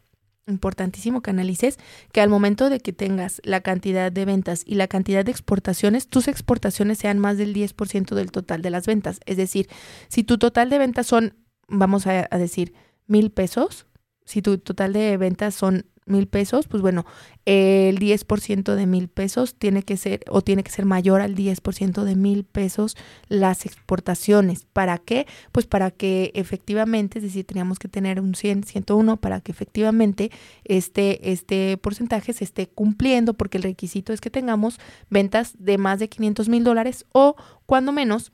importantísimo 0.47 1.21
que 1.21 1.29
analices 1.29 1.77
que 2.11 2.21
al 2.21 2.29
momento 2.29 2.69
de 2.69 2.79
que 2.79 2.93
tengas 2.93 3.41
la 3.43 3.61
cantidad 3.61 4.11
de 4.11 4.25
ventas 4.25 4.63
y 4.65 4.75
la 4.75 4.87
cantidad 4.87 5.23
de 5.23 5.31
exportaciones, 5.31 6.07
tus 6.07 6.27
exportaciones 6.27 6.97
sean 6.97 7.19
más 7.19 7.37
del 7.37 7.53
10% 7.53 8.15
del 8.15 8.31
total 8.31 8.61
de 8.61 8.69
las 8.69 8.87
ventas. 8.87 9.19
Es 9.25 9.37
decir, 9.37 9.67
si 10.07 10.23
tu 10.23 10.37
total 10.37 10.69
de 10.69 10.77
ventas 10.77 11.07
son, 11.07 11.35
vamos 11.67 12.07
a, 12.07 12.27
a 12.29 12.37
decir, 12.37 12.73
mil 13.05 13.31
pesos, 13.31 13.85
si 14.25 14.41
tu 14.41 14.57
total 14.57 14.93
de 14.93 15.17
ventas 15.17 15.55
son 15.55 15.85
mil 16.07 16.27
pesos, 16.27 16.67
pues 16.67 16.81
bueno, 16.81 17.05
el 17.45 17.99
10% 17.99 18.75
de 18.75 18.85
mil 18.85 19.07
pesos 19.07 19.55
tiene 19.55 19.83
que 19.83 19.97
ser 19.97 20.23
o 20.29 20.41
tiene 20.41 20.63
que 20.63 20.71
ser 20.71 20.85
mayor 20.85 21.21
al 21.21 21.35
10% 21.35 22.03
de 22.03 22.15
mil 22.15 22.43
pesos 22.43 22.97
las 23.29 23.65
exportaciones. 23.65 24.65
¿Para 24.71 24.97
qué? 24.97 25.27
Pues 25.51 25.65
para 25.65 25.91
que 25.91 26.31
efectivamente, 26.35 27.19
es 27.19 27.23
decir, 27.23 27.45
teníamos 27.45 27.79
que 27.79 27.87
tener 27.87 28.19
un 28.19 28.35
100, 28.35 28.63
101 28.63 29.17
para 29.17 29.41
que 29.41 29.51
efectivamente 29.51 30.31
este, 30.63 31.31
este 31.31 31.77
porcentaje 31.77 32.33
se 32.33 32.43
esté 32.43 32.67
cumpliendo 32.67 33.33
porque 33.33 33.57
el 33.57 33.63
requisito 33.63 34.13
es 34.13 34.21
que 34.21 34.29
tengamos 34.29 34.79
ventas 35.09 35.55
de 35.59 35.77
más 35.77 35.99
de 35.99 36.09
500 36.09 36.49
mil 36.49 36.63
dólares 36.63 37.05
o 37.11 37.35
cuando 37.65 37.91
menos 37.91 38.31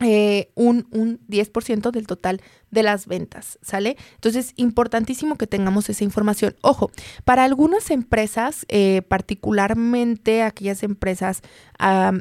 eh, 0.00 0.50
un, 0.54 0.86
un 0.92 1.20
10% 1.28 1.90
del 1.90 2.06
total 2.06 2.40
de 2.70 2.82
las 2.82 3.06
ventas, 3.06 3.58
¿sale? 3.62 3.96
Entonces, 4.14 4.52
importantísimo 4.56 5.36
que 5.36 5.46
tengamos 5.46 5.90
esa 5.90 6.04
información. 6.04 6.56
Ojo, 6.62 6.90
para 7.24 7.44
algunas 7.44 7.90
empresas, 7.90 8.64
eh, 8.68 9.02
particularmente 9.08 10.42
aquellas 10.42 10.82
empresas 10.82 11.42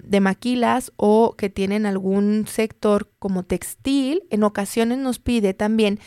de 0.04 0.20
maquilas 0.22 0.94
o 0.96 1.36
que 1.38 1.50
tienen 1.50 1.86
algún 1.86 2.48
sector 2.48 3.12
como 3.20 3.44
textil, 3.44 4.24
en 4.30 4.44
ocasiones 4.44 5.00
nos 5.00 5.20
pide 5.20 5.54
también, 5.54 6.00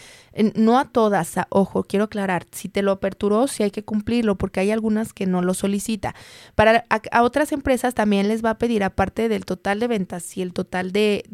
no 0.55 0.79
a 0.79 0.87
todas, 0.87 1.35
ojo, 1.51 1.85
quiero 1.85 2.07
aclarar, 2.07 2.47
si 2.53 2.69
te 2.69 2.83
lo 2.83 2.93
aperturó, 2.93 3.47
si 3.47 3.63
hay 3.63 3.71
que 3.71 3.85
cumplirlo, 3.85 4.37
porque 4.37 4.61
hay 4.61 4.71
algunas 4.71 5.13
que 5.13 5.27
no 5.27 5.43
lo 5.43 5.55
solicita. 5.55 6.15
Para 6.55 6.85
a, 6.89 7.23
otras 7.23 7.53
empresas 7.53 7.95
también 7.95 8.29
les 8.29 8.45
va 8.45 8.51
a 8.51 8.59
pedir, 8.59 8.85
aparte 8.85 9.29
del 9.29 9.45
total 9.45 9.81
de 9.81 9.89
ventas 9.89 10.37
y 10.37 10.43
el 10.43 10.53
total 10.53 10.93
de, 10.93 11.25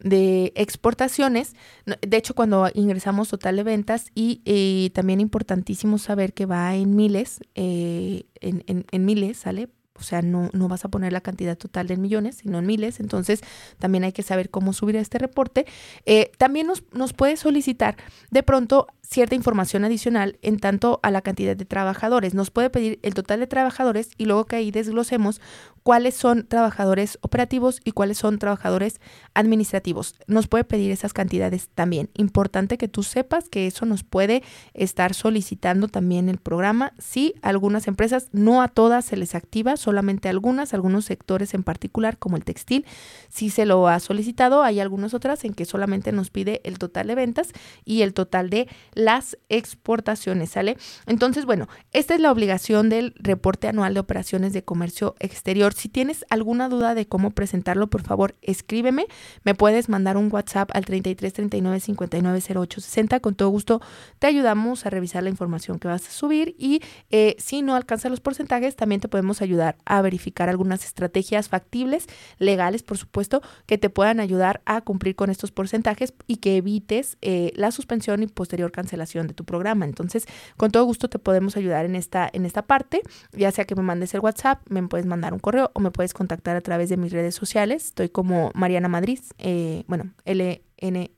de 0.00 0.52
exportaciones. 0.54 1.54
De 1.84 2.16
hecho, 2.16 2.34
cuando 2.34 2.68
ingresamos 2.74 3.28
total 3.28 3.56
de 3.56 3.62
ventas 3.62 4.06
y 4.14 4.90
también 4.94 5.20
importantísimo 5.20 5.98
saber 5.98 6.32
que 6.32 6.46
va 6.46 6.74
en 6.74 6.96
miles, 6.96 7.40
eh, 7.54 8.24
en, 8.40 8.64
en, 8.66 8.86
en, 8.90 9.04
miles, 9.04 9.38
¿sale? 9.38 9.68
O 9.98 10.02
sea, 10.02 10.22
no, 10.22 10.50
no 10.52 10.68
vas 10.68 10.84
a 10.84 10.88
poner 10.88 11.12
la 11.12 11.20
cantidad 11.20 11.56
total 11.56 11.90
en 11.90 12.00
millones, 12.00 12.36
sino 12.42 12.58
en 12.58 12.66
miles. 12.66 13.00
Entonces, 13.00 13.40
también 13.78 14.04
hay 14.04 14.12
que 14.12 14.22
saber 14.22 14.50
cómo 14.50 14.72
subir 14.72 14.96
este 14.96 15.18
reporte. 15.18 15.66
Eh, 16.04 16.30
también 16.38 16.66
nos, 16.66 16.84
nos 16.92 17.12
puede 17.12 17.36
solicitar 17.36 17.96
de 18.30 18.42
pronto 18.42 18.86
cierta 19.02 19.34
información 19.34 19.84
adicional 19.84 20.38
en 20.42 20.58
tanto 20.58 21.00
a 21.02 21.10
la 21.10 21.22
cantidad 21.22 21.56
de 21.56 21.64
trabajadores. 21.64 22.34
Nos 22.34 22.50
puede 22.50 22.70
pedir 22.70 22.98
el 23.02 23.14
total 23.14 23.40
de 23.40 23.46
trabajadores 23.46 24.10
y 24.18 24.24
luego 24.24 24.46
que 24.46 24.56
ahí 24.56 24.70
desglosemos 24.70 25.40
cuáles 25.86 26.16
son 26.16 26.48
trabajadores 26.48 27.16
operativos 27.20 27.80
y 27.84 27.92
cuáles 27.92 28.18
son 28.18 28.40
trabajadores 28.40 29.00
administrativos. 29.34 30.16
Nos 30.26 30.48
puede 30.48 30.64
pedir 30.64 30.90
esas 30.90 31.12
cantidades 31.12 31.68
también. 31.76 32.10
Importante 32.14 32.76
que 32.76 32.88
tú 32.88 33.04
sepas 33.04 33.48
que 33.48 33.68
eso 33.68 33.86
nos 33.86 34.02
puede 34.02 34.42
estar 34.74 35.14
solicitando 35.14 35.86
también 35.86 36.28
el 36.28 36.38
programa. 36.38 36.92
Sí, 36.98 37.34
algunas 37.40 37.86
empresas, 37.86 38.30
no 38.32 38.62
a 38.62 38.66
todas 38.66 39.04
se 39.04 39.16
les 39.16 39.36
activa, 39.36 39.76
solamente 39.76 40.28
algunas, 40.28 40.74
algunos 40.74 41.04
sectores 41.04 41.54
en 41.54 41.62
particular 41.62 42.18
como 42.18 42.36
el 42.36 42.42
textil, 42.42 42.84
sí 43.28 43.50
se 43.50 43.64
lo 43.64 43.86
ha 43.86 44.00
solicitado. 44.00 44.64
Hay 44.64 44.80
algunas 44.80 45.14
otras 45.14 45.44
en 45.44 45.54
que 45.54 45.66
solamente 45.66 46.10
nos 46.10 46.30
pide 46.30 46.62
el 46.64 46.80
total 46.80 47.06
de 47.06 47.14
ventas 47.14 47.52
y 47.84 48.02
el 48.02 48.12
total 48.12 48.50
de 48.50 48.68
las 48.94 49.38
exportaciones, 49.48 50.50
¿sale? 50.50 50.78
Entonces, 51.06 51.44
bueno, 51.44 51.68
esta 51.92 52.16
es 52.16 52.20
la 52.20 52.32
obligación 52.32 52.88
del 52.88 53.14
reporte 53.20 53.68
anual 53.68 53.94
de 53.94 54.00
operaciones 54.00 54.52
de 54.52 54.64
comercio 54.64 55.14
exterior. 55.20 55.75
Si 55.76 55.90
tienes 55.90 56.24
alguna 56.30 56.70
duda 56.70 56.94
de 56.94 57.06
cómo 57.06 57.32
presentarlo, 57.32 57.88
por 57.88 58.02
favor, 58.02 58.34
escríbeme. 58.40 59.06
Me 59.44 59.54
puedes 59.54 59.90
mandar 59.90 60.16
un 60.16 60.32
WhatsApp 60.32 60.70
al 60.72 60.86
33 60.86 61.34
39 61.34 61.80
59 61.80 62.42
08 62.56 62.80
60. 62.80 63.20
Con 63.20 63.34
todo 63.34 63.50
gusto 63.50 63.82
te 64.18 64.26
ayudamos 64.26 64.86
a 64.86 64.90
revisar 64.90 65.22
la 65.22 65.28
información 65.28 65.78
que 65.78 65.86
vas 65.86 66.08
a 66.08 66.10
subir 66.10 66.56
y 66.58 66.80
eh, 67.10 67.36
si 67.38 67.60
no 67.60 67.74
alcanza 67.74 68.08
los 68.08 68.20
porcentajes, 68.20 68.74
también 68.74 69.02
te 69.02 69.08
podemos 69.08 69.42
ayudar 69.42 69.76
a 69.84 70.00
verificar 70.00 70.48
algunas 70.48 70.82
estrategias 70.82 71.50
factibles, 71.50 72.06
legales, 72.38 72.82
por 72.82 72.96
supuesto, 72.96 73.42
que 73.66 73.76
te 73.76 73.90
puedan 73.90 74.18
ayudar 74.18 74.62
a 74.64 74.80
cumplir 74.80 75.14
con 75.14 75.28
estos 75.28 75.52
porcentajes 75.52 76.14
y 76.26 76.36
que 76.36 76.56
evites 76.56 77.18
eh, 77.20 77.52
la 77.54 77.70
suspensión 77.70 78.22
y 78.22 78.28
posterior 78.28 78.72
cancelación 78.72 79.26
de 79.26 79.34
tu 79.34 79.44
programa. 79.44 79.84
Entonces, 79.84 80.26
con 80.56 80.70
todo 80.70 80.84
gusto 80.84 81.10
te 81.10 81.18
podemos 81.18 81.58
ayudar 81.58 81.84
en 81.84 81.96
esta, 81.96 82.30
en 82.32 82.46
esta 82.46 82.62
parte, 82.62 83.02
ya 83.32 83.52
sea 83.52 83.66
que 83.66 83.74
me 83.74 83.82
mandes 83.82 84.14
el 84.14 84.20
WhatsApp, 84.20 84.62
me 84.70 84.82
puedes 84.88 85.04
mandar 85.04 85.34
un 85.34 85.38
correo 85.38 85.65
o 85.74 85.80
me 85.80 85.90
puedes 85.90 86.14
contactar 86.14 86.56
a 86.56 86.60
través 86.60 86.88
de 86.88 86.96
mis 86.96 87.12
redes 87.12 87.34
sociales. 87.34 87.86
Estoy 87.86 88.08
como 88.08 88.50
Mariana 88.54 88.88
Madrid, 88.88 89.20
eh, 89.38 89.84
bueno, 89.86 90.12
ln. 90.24 91.10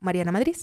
Mariana 0.00 0.32
Madrid. 0.32 0.56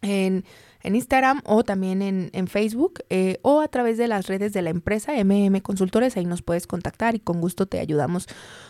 En, 0.00 0.44
en, 0.84 0.94
Instagram 0.94 1.42
o 1.44 1.64
también 1.64 2.02
en, 2.02 2.30
en 2.32 2.46
Facebook 2.46 3.02
eh, 3.10 3.40
o 3.42 3.60
a 3.60 3.66
través 3.66 3.98
de 3.98 4.06
las 4.06 4.28
redes 4.28 4.52
de 4.52 4.62
la 4.62 4.70
empresa 4.70 5.12
MM 5.12 5.60
Consultores. 5.60 6.16
Ahí 6.16 6.24
nos 6.24 6.42
puedes 6.42 6.68
contactar 6.68 7.16
y 7.16 7.18
con 7.18 7.40
gusto 7.40 7.66
te 7.66 7.80
ayudamos 7.80 8.28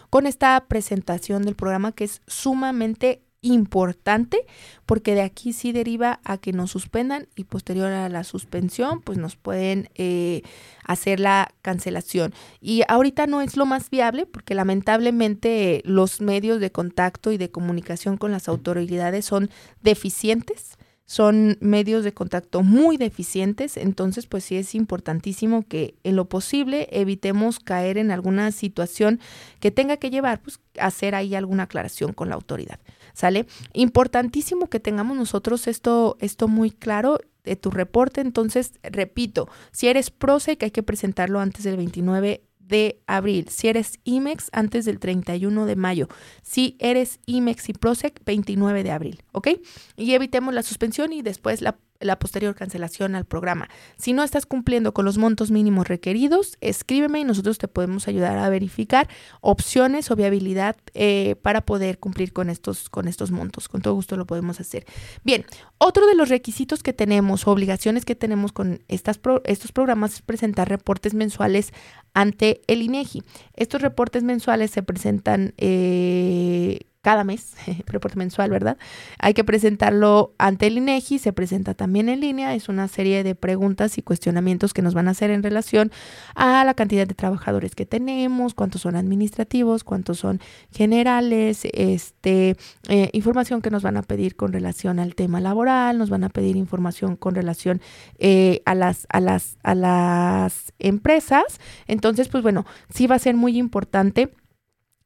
con 0.09 0.27
esta 0.27 0.65
presentación 0.69 1.43
del 1.43 1.55
programa 1.55 1.93
que 1.93 2.05
es 2.05 2.23
sumamente 2.27 3.28
importante 3.41 4.47
porque 4.85 5.15
de 5.15 5.23
aquí 5.23 5.53
sí 5.53 5.73
deriva 5.73 6.21
a 6.25 6.39
que 6.39 6.53
nos 6.53 6.71
suspendan 6.71 7.29
y 7.37 7.45
posterior 7.45 7.93
a 7.93 8.09
la 8.09 8.25
suspensión 8.25 9.01
pues 9.01 9.19
nos 9.19 9.37
pueden 9.37 9.89
eh, 9.95 10.43
hacer 10.85 11.21
la 11.21 11.55
cancelación. 11.63 12.35
Y 12.61 12.83
ahorita 12.89 13.27
no 13.27 13.41
es 13.41 13.57
lo 13.57 13.67
más 13.67 13.91
viable 13.91 14.27
porque 14.27 14.55
lamentablemente 14.55 15.83
los 15.85 16.21
medios 16.21 16.61
de 16.61 16.73
contacto 16.73 17.31
y 17.33 17.39
de 17.39 17.51
comunicación 17.51 18.17
con 18.17 18.33
las 18.33 18.49
autoridades 18.49 19.25
son 19.25 19.51
deficientes 19.83 20.79
son 21.09 21.57
medios 21.63 22.05
de 22.05 22.13
contacto 22.13 22.63
muy 22.63 22.99
deficientes, 22.99 23.79
entonces 23.79 24.27
pues 24.27 24.45
sí 24.45 24.59
es 24.59 24.75
importantísimo 24.75 25.67
que 25.67 25.95
en 26.05 26.17
lo 26.17 26.27
posible 26.27 26.87
evitemos 26.93 27.61
caer 27.61 27.97
en 27.97 28.11
alguna 28.11 28.53
situación 28.53 29.19
que 29.59 29.71
tenga 29.71 29.97
que 29.97 30.11
llevar 30.11 30.43
pues 30.43 30.61
hacer 30.79 31.15
ahí 31.15 31.35
alguna 31.35 31.63
aclaración 31.63 32.13
con 32.13 32.29
la 32.29 32.35
autoridad. 32.35 32.79
¿Sale? 33.19 33.49
Importantísimo 33.73 34.71
que 34.71 34.79
tengamos 34.79 35.17
nosotros 35.17 35.67
esto 35.67 36.17
esto 36.21 36.47
muy 36.47 36.71
claro 36.71 37.19
de 37.43 37.57
tu 37.57 37.73
reporte, 37.73 38.21
entonces 38.21 38.79
repito, 38.81 39.49
si 39.73 39.89
eres 39.89 40.13
PROSEC 40.13 40.63
hay 40.63 40.71
que 40.71 40.85
presentarlo 40.85 41.41
antes 41.41 41.65
del 41.65 41.77
29 41.79 42.45
de 42.69 43.01
abril. 43.07 43.49
Si 43.49 43.69
eres 43.69 43.99
IMEX, 44.05 44.51
antes 44.53 44.85
del 44.85 44.99
31 44.99 45.67
de 45.67 45.77
mayo. 45.77 46.09
Si 46.43 46.77
eres 46.79 47.21
IMEX 47.27 47.69
y 47.71 47.73
PROSEC, 47.73 48.21
29 48.25 48.85
de 48.85 48.91
abril, 48.91 49.23
¿ok? 49.33 49.49
Y 49.97 50.13
evitemos 50.13 50.55
la 50.55 50.63
suspensión 50.63 51.13
y 51.13 51.23
después 51.23 51.63
la 52.01 52.19
posterior 52.19 52.55
cancelación 52.55 53.15
al 53.15 53.25
programa. 53.25 53.69
Si 53.97 54.13
no 54.13 54.23
estás 54.23 54.47
cumpliendo 54.47 54.95
con 54.95 55.05
los 55.05 55.19
montos 55.19 55.51
mínimos 55.51 55.89
requeridos, 55.89 56.57
escríbeme 56.61 57.21
y 57.21 57.25
nosotros 57.25 57.59
te 57.59 57.69
podemos 57.69 58.09
ayudar 58.09 58.39
a 58.39 58.49
verificar 58.49 59.09
opciones 59.41 60.11
o 60.11 60.17
viabilidad 60.17 60.77
eh, 60.95 61.37
para 61.43 61.63
poder 61.63 61.99
cumplir 61.99 62.33
con 62.33 62.51
estos, 62.51 62.89
con 62.89 63.09
estos 63.09 63.31
montos. 63.31 63.69
Con 63.69 63.83
todo 63.83 63.95
gusto 63.95 64.17
lo 64.17 64.27
podemos 64.27 64.61
hacer. 64.61 64.87
Bien, 65.25 65.45
otro 65.79 66.07
de 66.07 66.15
los 66.15 66.29
requisitos 66.29 66.83
que 66.83 66.93
tenemos 66.93 67.47
obligaciones 67.47 68.05
que 68.05 68.15
tenemos 68.15 68.53
con 68.53 68.83
estas 68.89 69.19
estos 69.45 69.73
programas 69.73 70.15
es 70.15 70.23
presentar 70.23 70.69
reportes 70.69 71.15
mensuales 71.15 71.73
ante 72.19 72.63
el 72.67 72.83
INEGI. 72.83 73.23
Estos 73.55 73.81
reportes 73.81 74.25
mensuales 74.25 74.73
se 74.73 74.83
presentan 74.83 75.55
eh, 75.57 76.81
cada 77.09 77.25
mes, 77.25 77.55
reporte 77.87 78.19
mensual, 78.19 78.51
¿verdad? 78.51 78.77
Hay 79.19 79.33
que 79.33 79.43
presentarlo 79.43 80.35
ante 80.37 80.67
el 80.67 80.77
INEGI, 80.77 81.19
se 81.19 81.33
presenta 81.33 81.73
también 81.73 82.11
en 82.11 82.21
línea, 82.21 82.55
es 82.55 82.69
una 82.69 82.87
serie 82.87 83.25
de 83.25 83.35
preguntas 83.35 83.97
y 83.97 84.03
cuestionamientos 84.03 84.75
que 84.75 84.83
nos 84.83 84.93
van 84.93 85.09
a 85.09 85.13
hacer 85.13 85.31
en 85.31 85.43
relación 85.43 85.91
a 86.35 86.63
la 86.67 86.75
cantidad 86.75 87.07
de 87.07 87.15
trabajadores 87.15 87.75
que 87.75 87.87
tenemos, 87.87 88.53
cuántos 88.53 88.83
son 88.83 88.95
administrativos, 88.95 89.85
cuántos 89.85 90.19
son 90.19 90.43
generales, 90.71 91.63
este, 91.73 92.59
eh, 92.91 93.09
información 93.15 93.63
que 93.63 93.71
nos 93.71 93.83
van 93.83 93.97
a 93.97 94.03
pedir 94.03 94.37
con 94.37 94.53
relación 94.53 94.99
al 94.99 95.15
tema 95.15 95.41
laboral, 95.41 95.97
nos 95.97 96.11
van 96.11 96.25
a 96.25 96.29
pedir 96.29 96.57
información 96.57 97.17
con 97.17 97.35
relación 97.35 97.81
eh, 98.19 98.61
a 98.67 98.75
las, 98.75 99.07
a 99.09 99.21
las, 99.21 99.57
a 99.63 99.75
las 99.75 100.75
empresas. 100.79 101.59
Entonces, 101.87 102.29
pues 102.29 102.43
bueno, 102.43 102.67
sí 102.93 103.07
va 103.07 103.15
a 103.15 103.19
ser 103.19 103.35
muy 103.35 103.57
importante 103.57 104.29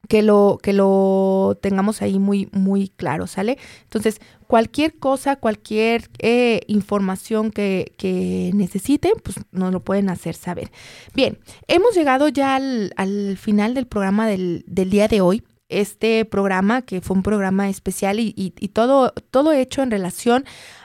que 0.08 0.22
lo, 0.22 0.58
que 0.62 0.72
lo 0.72 1.58
tengamos 1.60 2.02
ahí 2.02 2.18
muy, 2.18 2.48
muy 2.52 2.88
claro, 2.88 3.26
¿sale? 3.26 3.58
Entonces, 3.84 4.20
cualquier 4.46 4.98
cosa, 4.98 5.36
cualquier 5.36 6.10
eh, 6.18 6.60
información 6.66 7.50
que, 7.50 7.94
que, 7.96 8.50
necesiten, 8.54 9.12
pues 9.22 9.36
nos 9.52 9.72
lo 9.72 9.80
pueden 9.80 10.10
hacer 10.10 10.34
saber. 10.34 10.70
Bien, 11.14 11.38
hemos 11.68 11.94
llegado 11.94 12.28
ya 12.28 12.56
al, 12.56 12.92
al 12.96 13.36
final 13.38 13.74
del 13.74 13.86
programa 13.86 14.26
del, 14.26 14.64
del, 14.66 14.90
día 14.90 15.08
de 15.08 15.20
hoy. 15.20 15.42
Este 15.80 16.24
programa, 16.24 16.82
que 16.82 17.00
fue 17.00 17.16
un 17.16 17.22
programa 17.22 17.68
especial 17.68 18.20
y, 18.20 18.34
y, 18.36 18.52
y 18.58 18.68
todo, 18.68 19.12
todo 19.30 19.52
hecho 19.52 19.82
en 19.82 19.90
relación 19.90 20.44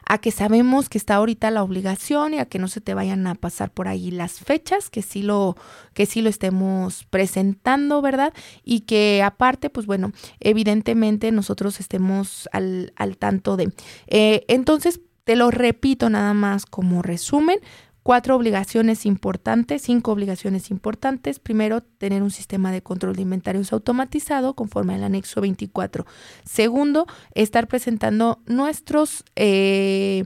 a 0.10 0.20
que 0.20 0.32
sabemos 0.32 0.88
que 0.88 0.98
está 0.98 1.16
ahorita 1.16 1.52
la 1.52 1.64
obligación 1.64 2.34
y 2.34 2.40
a 2.40 2.46
que 2.46 2.60
no 2.60 2.68
se 2.68 2.80
te 2.80 2.94
vayan 2.94 3.28
a 3.28 3.36
pasar 3.36 3.72
por 3.72 3.88
ahí 3.88 4.10
las 4.10 4.40
fechas, 4.40 4.90
que 4.90 5.02
sí 5.02 5.22
lo, 5.22 5.58
que 5.94 6.06
sí 6.06 6.22
lo 6.22 6.30
estemos 6.30 7.06
presentando, 7.10 8.02
¿verdad? 8.02 8.34
Y 8.64 8.82
que 8.82 9.22
aparte, 9.22 9.70
pues 9.70 9.86
bueno, 9.86 10.14
evidentemente 10.40 11.32
nosotros 11.32 11.80
estemos 11.82 12.48
al, 12.54 12.94
al 12.96 13.18
tanto 13.18 13.58
de. 13.58 13.74
Eh, 14.08 14.46
entonces, 14.48 15.02
te 15.26 15.36
lo 15.36 15.52
repito 15.52 16.10
nada 16.10 16.34
más 16.34 16.66
como 16.66 17.02
resumen, 17.02 17.60
Cuatro 18.08 18.38
obligaciones 18.38 19.06
importantes, 19.06 19.82
cinco 19.82 20.14
obligaciones 20.14 20.72
importantes. 20.72 21.40
Primero, 21.40 21.82
tener 21.82 22.24
un 22.24 22.32
sistema 22.32 22.72
de 22.72 22.82
control 22.82 23.18
de 23.18 23.24
inventarios 23.24 23.74
automatizado 23.74 24.54
conforme 24.54 24.96
al 24.96 25.04
anexo 25.04 25.42
24. 25.42 26.06
Segundo, 26.46 27.06
estar 27.34 27.68
presentando 27.68 28.40
nuestros 28.46 29.26
eh, 29.36 30.24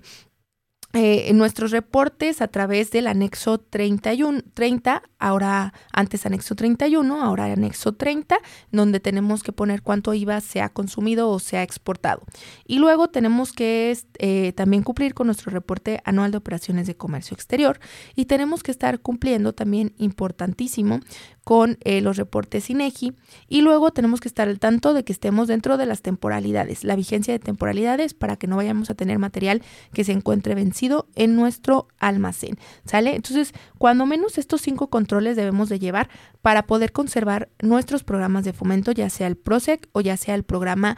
eh, 0.94 1.32
nuestros 1.34 1.72
reportes 1.72 2.42
a 2.42 2.50
través 2.50 2.92
del 2.92 3.08
anexo 3.08 3.60
31, 3.60 4.42
30, 4.54 5.04
ahora 5.20 5.74
antes 5.94 6.26
anexo 6.26 6.54
31, 6.56 7.22
ahora 7.22 7.46
anexo 7.46 7.94
30, 7.94 8.38
donde 8.72 9.00
tenemos 9.00 9.42
que 9.42 9.54
poner 9.54 9.84
cuánto 9.84 10.14
IVA 10.14 10.42
se 10.42 10.60
ha 10.60 10.68
consumido 10.68 11.30
o 11.30 11.40
se 11.40 11.58
ha 11.58 11.64
exportado. 11.64 12.24
Y 12.66 12.80
luego 12.80 13.08
tenemos 13.08 13.54
que 13.54 13.98
eh, 14.20 14.52
también 14.54 14.84
cumplir 14.84 15.14
con 15.14 15.28
nuestro 15.28 15.52
reporte 15.52 16.02
anual 16.04 16.32
de 16.32 16.38
operaciones 16.38 16.88
de 16.88 16.96
comercio 16.96 17.36
exterior 17.36 17.80
y 18.16 18.26
tenemos 18.26 18.62
que 18.62 18.72
estar 18.72 19.00
cumpliendo 19.00 19.54
también 19.54 19.94
importantísimo 19.98 21.00
con 21.44 21.78
eh, 21.82 22.02
los 22.02 22.18
reportes 22.18 22.70
INEGI 22.70 23.14
y 23.48 23.62
luego 23.62 23.92
tenemos 23.92 24.20
que 24.20 24.28
estar 24.28 24.48
al 24.48 24.60
tanto 24.60 24.94
de 24.94 25.04
que 25.04 25.14
estemos 25.14 25.48
dentro 25.48 25.78
de 25.78 25.86
las 25.86 26.02
temporalidades, 26.02 26.84
la 26.84 26.96
vigencia 26.96 27.34
de 27.34 27.40
temporalidades 27.40 28.14
para 28.14 28.36
que 28.36 28.48
no 28.48 28.58
vayamos 28.58 28.90
a 28.90 28.94
tener 28.94 29.18
material 29.20 29.64
que 29.94 30.04
se 30.04 30.12
encuentre 30.12 30.54
vencido 30.54 30.81
en 31.16 31.36
nuestro 31.36 31.88
almacén, 32.00 32.58
¿sale? 32.86 33.16
Entonces, 33.16 33.54
cuando 33.78 34.06
menos 34.06 34.38
estos 34.38 34.62
cinco 34.62 34.90
controles 34.90 35.36
debemos 35.36 35.70
de 35.70 35.80
llevar 35.80 36.10
para 36.42 36.66
poder 36.66 36.92
conservar 36.92 37.50
nuestros 37.62 38.04
programas 38.04 38.46
de 38.46 38.54
fomento, 38.54 38.92
ya 38.92 39.10
sea 39.10 39.28
el 39.28 39.36
PROSEC 39.36 39.90
o 39.92 40.02
ya 40.02 40.18
sea 40.18 40.36
el 40.36 40.44
programa 40.44 40.98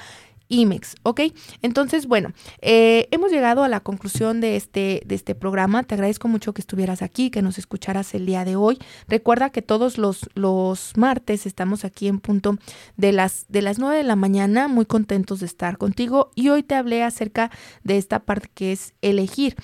IMEX, 0.53 0.95
¿ok? 1.03 1.21
Entonces, 1.61 2.07
bueno, 2.07 2.31
eh, 2.61 3.07
hemos 3.11 3.31
llegado 3.31 3.63
a 3.63 3.67
la 3.67 3.79
conclusión 3.79 4.39
de 4.39 4.55
este, 4.55 5.01
de 5.05 5.15
este 5.15 5.33
programa. 5.33 5.83
Te 5.83 5.95
agradezco 5.95 6.27
mucho 6.27 6.53
que 6.53 6.61
estuvieras 6.61 7.01
aquí, 7.01 7.31
que 7.31 7.41
nos 7.41 7.57
escucharas 7.57 8.13
el 8.13 8.25
día 8.25 8.45
de 8.45 8.55
hoy. 8.55 8.77
Recuerda 9.07 9.49
que 9.49 9.61
todos 9.61 9.97
los, 9.97 10.29
los 10.35 10.93
martes 10.95 11.45
estamos 11.45 11.85
aquí 11.85 12.07
en 12.07 12.19
punto 12.19 12.57
de 12.97 13.11
las, 13.11 13.45
de 13.49 13.63
las 13.63 13.79
9 13.79 13.97
de 13.97 14.03
la 14.03 14.15
mañana, 14.15 14.67
muy 14.67 14.85
contentos 14.85 15.39
de 15.39 15.47
estar 15.47 15.77
contigo. 15.77 16.31
Y 16.35 16.49
hoy 16.49 16.61
te 16.61 16.75
hablé 16.75 17.03
acerca 17.03 17.49
de 17.83 17.97
esta 17.97 18.19
parte 18.19 18.49
que 18.53 18.71
es 18.71 18.93
elegir. 19.01 19.55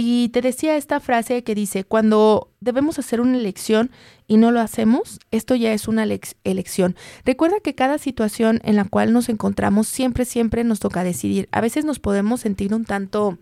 Y 0.00 0.28
te 0.28 0.42
decía 0.42 0.76
esta 0.76 1.00
frase 1.00 1.42
que 1.42 1.56
dice, 1.56 1.82
cuando 1.82 2.52
debemos 2.60 3.00
hacer 3.00 3.20
una 3.20 3.36
elección 3.36 3.90
y 4.28 4.36
no 4.36 4.52
lo 4.52 4.60
hacemos, 4.60 5.18
esto 5.32 5.56
ya 5.56 5.72
es 5.72 5.88
una 5.88 6.06
elección. 6.44 6.94
Recuerda 7.24 7.56
que 7.58 7.74
cada 7.74 7.98
situación 7.98 8.60
en 8.62 8.76
la 8.76 8.84
cual 8.84 9.12
nos 9.12 9.28
encontramos 9.28 9.88
siempre, 9.88 10.24
siempre 10.24 10.62
nos 10.62 10.78
toca 10.78 11.02
decidir. 11.02 11.48
A 11.50 11.60
veces 11.60 11.84
nos 11.84 11.98
podemos 11.98 12.42
sentir 12.42 12.72
un 12.74 12.84
tanto 12.84 13.38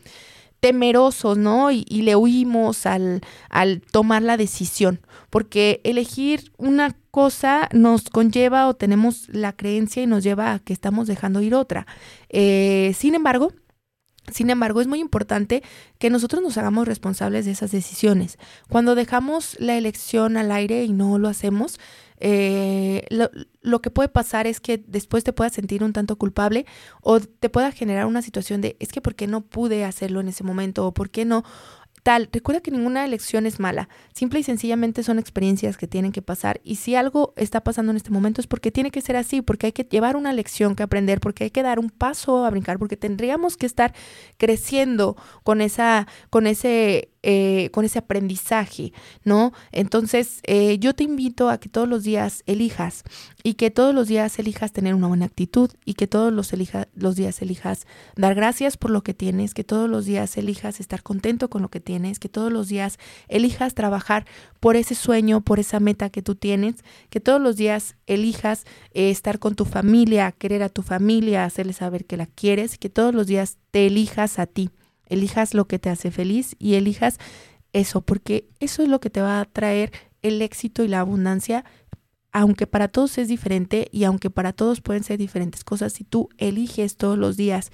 temerosos, 0.60 1.36
¿no? 1.36 1.70
Y, 1.72 1.84
y 1.90 2.00
le 2.00 2.16
huimos 2.16 2.86
al, 2.86 3.20
al 3.50 3.82
tomar 3.82 4.22
la 4.22 4.38
decisión, 4.38 5.00
porque 5.28 5.82
elegir 5.84 6.52
una 6.56 6.96
cosa 7.10 7.68
nos 7.74 8.08
conlleva 8.08 8.66
o 8.66 8.72
tenemos 8.72 9.28
la 9.28 9.52
creencia 9.52 10.02
y 10.02 10.06
nos 10.06 10.24
lleva 10.24 10.54
a 10.54 10.58
que 10.60 10.72
estamos 10.72 11.06
dejando 11.06 11.42
ir 11.42 11.54
otra. 11.54 11.86
Eh, 12.30 12.94
sin 12.96 13.14
embargo, 13.14 13.52
sin 14.32 14.50
embargo, 14.50 14.80
es 14.80 14.86
muy 14.86 15.00
importante 15.00 15.62
que 15.98 16.10
nosotros 16.10 16.42
nos 16.42 16.58
hagamos 16.58 16.86
responsables 16.86 17.44
de 17.44 17.52
esas 17.52 17.70
decisiones. 17.70 18.38
Cuando 18.68 18.94
dejamos 18.94 19.56
la 19.60 19.76
elección 19.76 20.36
al 20.36 20.50
aire 20.50 20.84
y 20.84 20.92
no 20.92 21.18
lo 21.18 21.28
hacemos, 21.28 21.78
eh, 22.18 23.06
lo, 23.60 23.82
que 23.82 23.90
puede 23.90 24.08
pasar 24.08 24.46
es 24.46 24.60
que 24.60 24.82
después 24.86 25.22
te 25.22 25.34
puedas 25.34 25.52
sentir 25.52 25.84
un 25.84 25.92
tanto 25.92 26.16
culpable 26.16 26.64
o 27.02 27.20
te 27.20 27.50
pueda 27.50 27.72
generar 27.72 28.06
una 28.06 28.22
situación 28.22 28.62
de 28.62 28.76
es 28.80 28.88
que 28.90 29.02
por 29.02 29.14
qué 29.14 29.26
no 29.26 29.42
pude 29.42 29.84
hacerlo 29.84 30.20
en 30.20 30.28
ese 30.28 30.42
momento 30.42 30.86
o 30.86 30.94
por 30.94 31.10
qué 31.10 31.26
no 31.26 31.44
Recuerda 32.06 32.60
que 32.60 32.70
ninguna 32.70 33.04
elección 33.04 33.46
es 33.46 33.58
mala. 33.58 33.88
Simple 34.14 34.38
y 34.38 34.42
sencillamente 34.44 35.02
son 35.02 35.18
experiencias 35.18 35.76
que 35.76 35.88
tienen 35.88 36.12
que 36.12 36.22
pasar. 36.22 36.60
Y 36.62 36.76
si 36.76 36.94
algo 36.94 37.32
está 37.36 37.62
pasando 37.64 37.90
en 37.90 37.96
este 37.96 38.10
momento 38.10 38.40
es 38.40 38.46
porque 38.46 38.70
tiene 38.70 38.92
que 38.92 39.00
ser 39.00 39.16
así, 39.16 39.42
porque 39.42 39.66
hay 39.66 39.72
que 39.72 39.82
llevar 39.82 40.14
una 40.14 40.32
lección 40.32 40.76
que 40.76 40.84
aprender, 40.84 41.18
porque 41.18 41.44
hay 41.44 41.50
que 41.50 41.64
dar 41.64 41.80
un 41.80 41.90
paso 41.90 42.44
a 42.44 42.50
brincar, 42.50 42.78
porque 42.78 42.96
tendríamos 42.96 43.56
que 43.56 43.66
estar 43.66 43.92
creciendo 44.36 45.16
con 45.42 45.60
esa, 45.60 46.06
con 46.30 46.46
ese 46.46 47.10
eh, 47.28 47.70
con 47.72 47.84
ese 47.84 47.98
aprendizaje, 47.98 48.92
¿no? 49.24 49.52
Entonces, 49.72 50.38
eh, 50.44 50.78
yo 50.78 50.94
te 50.94 51.02
invito 51.02 51.50
a 51.50 51.58
que 51.58 51.68
todos 51.68 51.88
los 51.88 52.04
días 52.04 52.44
elijas 52.46 53.02
y 53.42 53.54
que 53.54 53.72
todos 53.72 53.92
los 53.92 54.06
días 54.06 54.38
elijas 54.38 54.70
tener 54.70 54.94
una 54.94 55.08
buena 55.08 55.26
actitud 55.26 55.72
y 55.84 55.94
que 55.94 56.06
todos 56.06 56.32
los, 56.32 56.52
los 56.94 57.16
días 57.16 57.42
elijas 57.42 57.88
dar 58.14 58.36
gracias 58.36 58.76
por 58.76 58.92
lo 58.92 59.02
que 59.02 59.12
tienes, 59.12 59.54
que 59.54 59.64
todos 59.64 59.90
los 59.90 60.04
días 60.04 60.36
elijas 60.36 60.78
estar 60.78 61.02
contento 61.02 61.50
con 61.50 61.62
lo 61.62 61.68
que 61.68 61.80
tienes, 61.80 62.20
que 62.20 62.28
todos 62.28 62.52
los 62.52 62.68
días 62.68 62.96
elijas 63.26 63.74
trabajar 63.74 64.24
por 64.60 64.76
ese 64.76 64.94
sueño, 64.94 65.40
por 65.40 65.58
esa 65.58 65.80
meta 65.80 66.10
que 66.10 66.22
tú 66.22 66.36
tienes, 66.36 66.76
que 67.10 67.18
todos 67.18 67.40
los 67.40 67.56
días 67.56 67.96
elijas 68.06 68.66
eh, 68.94 69.10
estar 69.10 69.40
con 69.40 69.56
tu 69.56 69.64
familia, 69.64 70.30
querer 70.30 70.62
a 70.62 70.68
tu 70.68 70.82
familia, 70.82 71.44
hacerle 71.44 71.72
saber 71.72 72.04
que 72.04 72.16
la 72.16 72.26
quieres, 72.26 72.78
que 72.78 72.88
todos 72.88 73.12
los 73.12 73.26
días 73.26 73.58
te 73.72 73.88
elijas 73.88 74.38
a 74.38 74.46
ti, 74.46 74.70
elijas 75.06 75.54
lo 75.54 75.66
que 75.66 75.78
te 75.78 75.90
hace 75.90 76.10
feliz 76.10 76.56
y 76.58 76.74
elijas 76.74 77.18
eso, 77.72 78.00
porque 78.00 78.48
eso 78.60 78.82
es 78.82 78.88
lo 78.88 79.00
que 79.00 79.10
te 79.10 79.20
va 79.20 79.40
a 79.40 79.44
traer 79.44 79.92
el 80.22 80.42
éxito 80.42 80.82
y 80.82 80.88
la 80.88 81.00
abundancia, 81.00 81.64
aunque 82.32 82.66
para 82.66 82.88
todos 82.88 83.18
es 83.18 83.28
diferente 83.28 83.88
y 83.92 84.04
aunque 84.04 84.30
para 84.30 84.52
todos 84.52 84.80
pueden 84.80 85.04
ser 85.04 85.18
diferentes 85.18 85.64
cosas, 85.64 85.92
si 85.92 86.04
tú 86.04 86.28
eliges 86.38 86.96
todos 86.96 87.18
los 87.18 87.36
días 87.36 87.70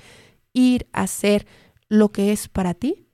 ir 0.53 0.87
a 0.93 1.03
hacer 1.03 1.47
lo 1.89 2.11
que 2.11 2.33
es 2.33 2.49
para 2.49 2.75
ti, 2.75 3.07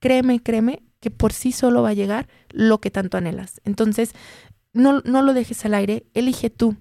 créeme, 0.00 0.40
créeme 0.40 0.82
que 1.00 1.10
por 1.10 1.32
sí 1.32 1.52
solo 1.52 1.82
va 1.82 1.90
a 1.90 1.94
llegar 1.94 2.28
lo 2.50 2.80
que 2.80 2.90
tanto 2.90 3.16
anhelas. 3.16 3.60
Entonces, 3.64 4.12
no, 4.72 5.00
no 5.00 5.22
lo 5.22 5.34
dejes 5.34 5.64
al 5.64 5.74
aire, 5.74 6.06
elige 6.14 6.50
tú, 6.50 6.76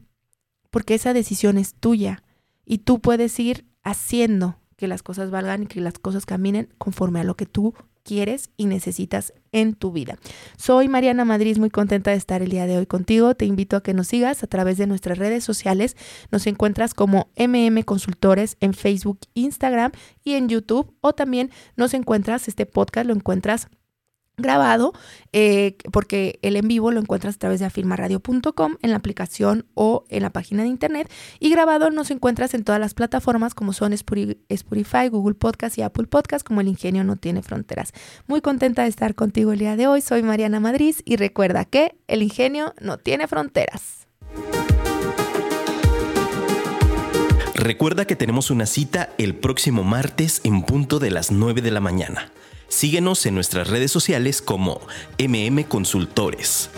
porque 0.70 0.94
esa 0.94 1.14
decisión 1.14 1.58
es 1.58 1.74
tuya 1.74 2.24
y 2.66 2.80
tú 2.80 3.00
puedes 3.00 3.40
ir 3.40 3.66
haciendo 3.84 4.61
que 4.82 4.88
las 4.88 5.04
cosas 5.04 5.30
valgan 5.30 5.62
y 5.62 5.68
que 5.68 5.80
las 5.80 6.00
cosas 6.00 6.26
caminen 6.26 6.68
conforme 6.80 7.20
a 7.20 7.24
lo 7.24 7.36
que 7.36 7.46
tú 7.46 7.76
quieres 8.02 8.50
y 8.58 8.66
necesitas 8.66 9.32
en 9.52 9.76
tu 9.76 9.92
vida. 9.92 10.18
Soy 10.58 10.88
Mariana 10.88 11.24
Madrid, 11.24 11.60
muy 11.60 11.70
contenta 11.70 12.10
de 12.10 12.18
estar 12.18 12.42
el 12.42 12.50
día 12.50 12.66
de 12.66 12.80
hoy 12.80 12.88
contigo. 12.88 13.36
Te 13.36 13.46
invito 13.46 13.78
a 13.78 13.84
que 13.84 13.94
nos 13.94 14.08
sigas 14.08 14.42
a 14.42 14.48
través 14.48 14.80
de 14.80 14.88
nuestras 14.88 15.20
redes 15.20 15.44
sociales. 15.44 15.96
Nos 16.32 16.48
encuentras 16.48 16.96
como 16.96 17.30
MM 17.38 17.84
Consultores 17.84 18.58
en 18.60 18.74
Facebook, 18.74 19.20
Instagram 19.36 19.92
y 20.24 20.34
en 20.34 20.50
YouTube. 20.50 20.92
O 21.02 21.14
también 21.14 21.52
nos 21.76 21.94
encuentras, 21.94 22.48
este 22.48 22.66
podcast 22.66 23.06
lo 23.06 23.14
encuentras 23.14 23.68
grabado, 24.42 24.94
eh, 25.34 25.78
porque 25.92 26.40
el 26.42 26.56
en 26.56 26.68
vivo 26.68 26.92
lo 26.92 27.00
encuentras 27.00 27.36
a 27.36 27.40
través 27.40 27.60
de 27.60 27.66
afirmaradio.com 27.66 28.78
en 28.82 28.90
la 28.90 28.98
aplicación 28.98 29.66
o 29.74 30.06
en 30.10 30.24
la 30.24 30.32
página 30.32 30.64
de 30.64 30.70
internet. 30.70 31.12
Y 31.40 31.50
grabado 31.50 31.90
nos 31.90 32.12
encuentras 32.12 32.54
en 32.54 32.64
todas 32.64 32.80
las 32.80 32.94
plataformas 32.94 33.54
como 33.54 33.74
son 33.74 33.94
Spotify, 33.94 35.08
Google 35.10 35.36
Podcast 35.36 35.78
y 35.78 35.82
Apple 35.82 36.08
Podcast, 36.08 36.46
como 36.46 36.62
el 36.62 36.68
ingenio 36.68 37.04
no 37.04 37.16
tiene 37.16 37.42
fronteras. 37.44 37.94
Muy 38.28 38.42
contenta 38.42 38.84
de 38.84 38.90
estar 38.90 39.16
contigo 39.16 39.54
el 39.54 39.60
día 39.60 39.76
de 39.76 39.88
hoy. 39.88 40.02
Soy 40.02 40.24
Mariana 40.24 40.60
Madrid 40.60 40.96
y 41.06 41.16
recuerda 41.16 41.66
que 41.66 41.96
el 42.08 42.24
ingenio 42.24 42.74
no 42.82 42.98
tiene 42.98 43.28
fronteras. 43.28 44.08
Recuerda 47.62 48.06
que 48.06 48.16
tenemos 48.16 48.50
una 48.50 48.66
cita 48.66 49.10
el 49.20 49.36
próximo 49.36 49.84
martes 49.84 50.42
en 50.44 50.64
punto 50.64 50.98
de 50.98 51.12
las 51.12 51.32
9 51.32 51.62
de 51.62 51.70
la 51.70 51.80
mañana. 51.80 52.32
Síguenos 52.72 53.26
en 53.26 53.36
nuestras 53.36 53.68
redes 53.68 53.92
sociales 53.92 54.42
como 54.42 54.80
MM 55.20 55.66
Consultores. 55.66 56.70